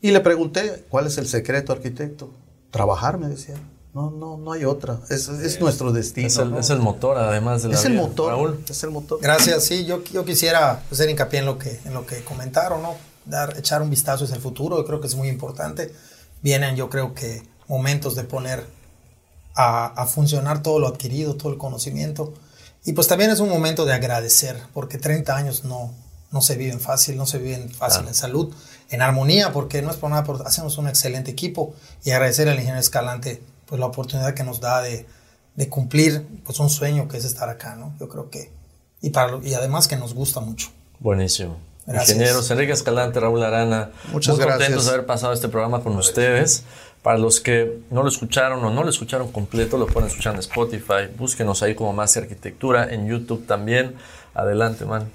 Y 0.00 0.12
le 0.12 0.20
pregunté, 0.20 0.86
¿cuál 0.88 1.06
es 1.06 1.18
el 1.18 1.28
secreto, 1.28 1.72
arquitecto? 1.72 2.30
Trabajar, 2.70 3.18
me 3.18 3.28
decía. 3.28 3.56
No, 3.92 4.10
no, 4.10 4.38
no 4.38 4.52
hay 4.52 4.64
otra. 4.64 4.98
Es, 5.10 5.28
es 5.28 5.60
nuestro 5.60 5.92
destino. 5.92 6.26
Es 6.26 6.38
el, 6.38 6.56
es 6.56 6.70
el, 6.70 6.78
motor, 6.78 7.18
además 7.18 7.62
de 7.62 7.68
la 7.68 7.74
Es 7.74 7.84
el 7.84 7.92
motor. 7.92 8.30
Raúl. 8.32 8.64
Es 8.66 8.82
el 8.82 8.90
motor. 8.90 9.18
Gracias. 9.20 9.64
Sí, 9.64 9.84
yo, 9.84 10.02
yo 10.04 10.24
quisiera 10.24 10.82
hacer 10.90 11.10
hincapié 11.10 11.40
en 11.40 11.46
lo 11.46 11.58
que, 11.58 11.80
en 11.84 11.92
lo 11.92 12.06
que 12.06 12.24
comentaron, 12.24 12.80
¿no? 12.80 12.94
Dar, 13.26 13.58
echar 13.58 13.82
un 13.82 13.90
vistazo 13.90 14.24
hacia 14.24 14.36
el 14.36 14.42
futuro. 14.42 14.78
Yo 14.78 14.86
creo 14.86 15.00
que 15.02 15.06
es 15.06 15.16
muy 15.16 15.28
importante. 15.28 15.92
Vienen, 16.40 16.76
yo 16.76 16.88
creo 16.88 17.12
que, 17.12 17.42
momentos 17.66 18.14
de 18.14 18.24
poner 18.24 18.64
a, 19.54 19.86
a 19.86 20.06
funcionar 20.06 20.62
todo 20.62 20.78
lo 20.78 20.86
adquirido, 20.86 21.34
todo 21.34 21.52
el 21.52 21.58
conocimiento. 21.58 22.32
Y 22.86 22.94
pues 22.94 23.06
también 23.06 23.30
es 23.30 23.40
un 23.40 23.50
momento 23.50 23.84
de 23.84 23.92
agradecer, 23.92 24.56
porque 24.72 24.96
30 24.96 25.36
años 25.36 25.64
no, 25.64 25.92
no 26.30 26.42
se 26.42 26.56
viven 26.56 26.80
fácil, 26.80 27.16
no 27.16 27.26
se 27.26 27.38
viven 27.38 27.70
fácil 27.70 28.06
en 28.06 28.14
salud, 28.14 28.54
en 28.90 29.02
armonía, 29.02 29.52
porque 29.52 29.82
no 29.82 29.90
es 29.90 29.96
por 29.96 30.10
nada, 30.10 30.24
por, 30.24 30.46
hacemos 30.46 30.78
un 30.78 30.88
excelente 30.88 31.30
equipo 31.30 31.74
y 32.04 32.10
agradecer 32.10 32.48
al 32.48 32.54
ingeniero 32.54 32.80
Escalante 32.80 33.42
pues 33.66 33.78
la 33.78 33.86
oportunidad 33.86 34.34
que 34.34 34.44
nos 34.44 34.60
da 34.60 34.80
de, 34.82 35.06
de, 35.56 35.68
cumplir 35.68 36.26
pues 36.44 36.58
un 36.58 36.70
sueño 36.70 37.06
que 37.06 37.18
es 37.18 37.24
estar 37.24 37.48
acá, 37.48 37.76
¿no? 37.76 37.94
Yo 38.00 38.08
creo 38.08 38.30
que, 38.30 38.50
y, 39.02 39.10
para, 39.10 39.38
y 39.42 39.54
además 39.54 39.88
que 39.88 39.96
nos 39.96 40.14
gusta 40.14 40.40
mucho. 40.40 40.70
Buenísimo. 41.00 41.58
Gracias. 41.86 42.16
ingenieros. 42.16 42.50
Enrique 42.50 42.72
Escalante, 42.72 43.20
Raúl 43.20 43.42
Arana. 43.42 43.90
Muchas 44.12 44.36
muy 44.36 44.44
contentos 44.44 44.68
gracias. 44.68 44.84
de 44.84 44.90
haber 44.92 45.06
pasado 45.06 45.32
este 45.32 45.48
programa 45.48 45.82
con 45.82 45.96
ustedes. 45.96 46.64
Para 47.02 47.16
los 47.16 47.40
que 47.40 47.78
no 47.90 48.02
lo 48.02 48.08
escucharon 48.08 48.62
o 48.64 48.70
no 48.70 48.82
lo 48.82 48.90
escucharon 48.90 49.32
completo, 49.32 49.78
lo 49.78 49.86
pueden 49.86 50.08
escuchar 50.08 50.34
en 50.34 50.40
Spotify. 50.40 51.08
Búsquenos 51.16 51.62
ahí 51.62 51.74
como 51.74 51.92
Más 51.92 52.16
Arquitectura, 52.16 52.92
en 52.92 53.06
YouTube 53.06 53.46
también. 53.46 53.94
Adelante, 54.34 54.84
man. 54.84 55.10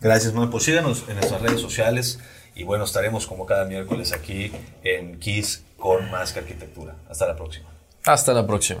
Gracias, 0.00 0.32
man. 0.34 0.50
Pues 0.50 0.64
síganos 0.64 1.04
en 1.08 1.16
nuestras 1.16 1.40
redes 1.40 1.60
sociales 1.60 2.20
y 2.54 2.64
bueno, 2.64 2.84
estaremos 2.84 3.26
como 3.26 3.46
cada 3.46 3.64
miércoles 3.64 4.12
aquí 4.12 4.52
en 4.82 5.18
Kiss 5.18 5.62
con 5.76 6.10
Más 6.10 6.32
que 6.32 6.40
Arquitectura. 6.40 6.96
Hasta 7.08 7.26
la 7.26 7.36
próxima. 7.36 7.68
Hasta 8.04 8.32
la 8.32 8.46
próxima. 8.46 8.80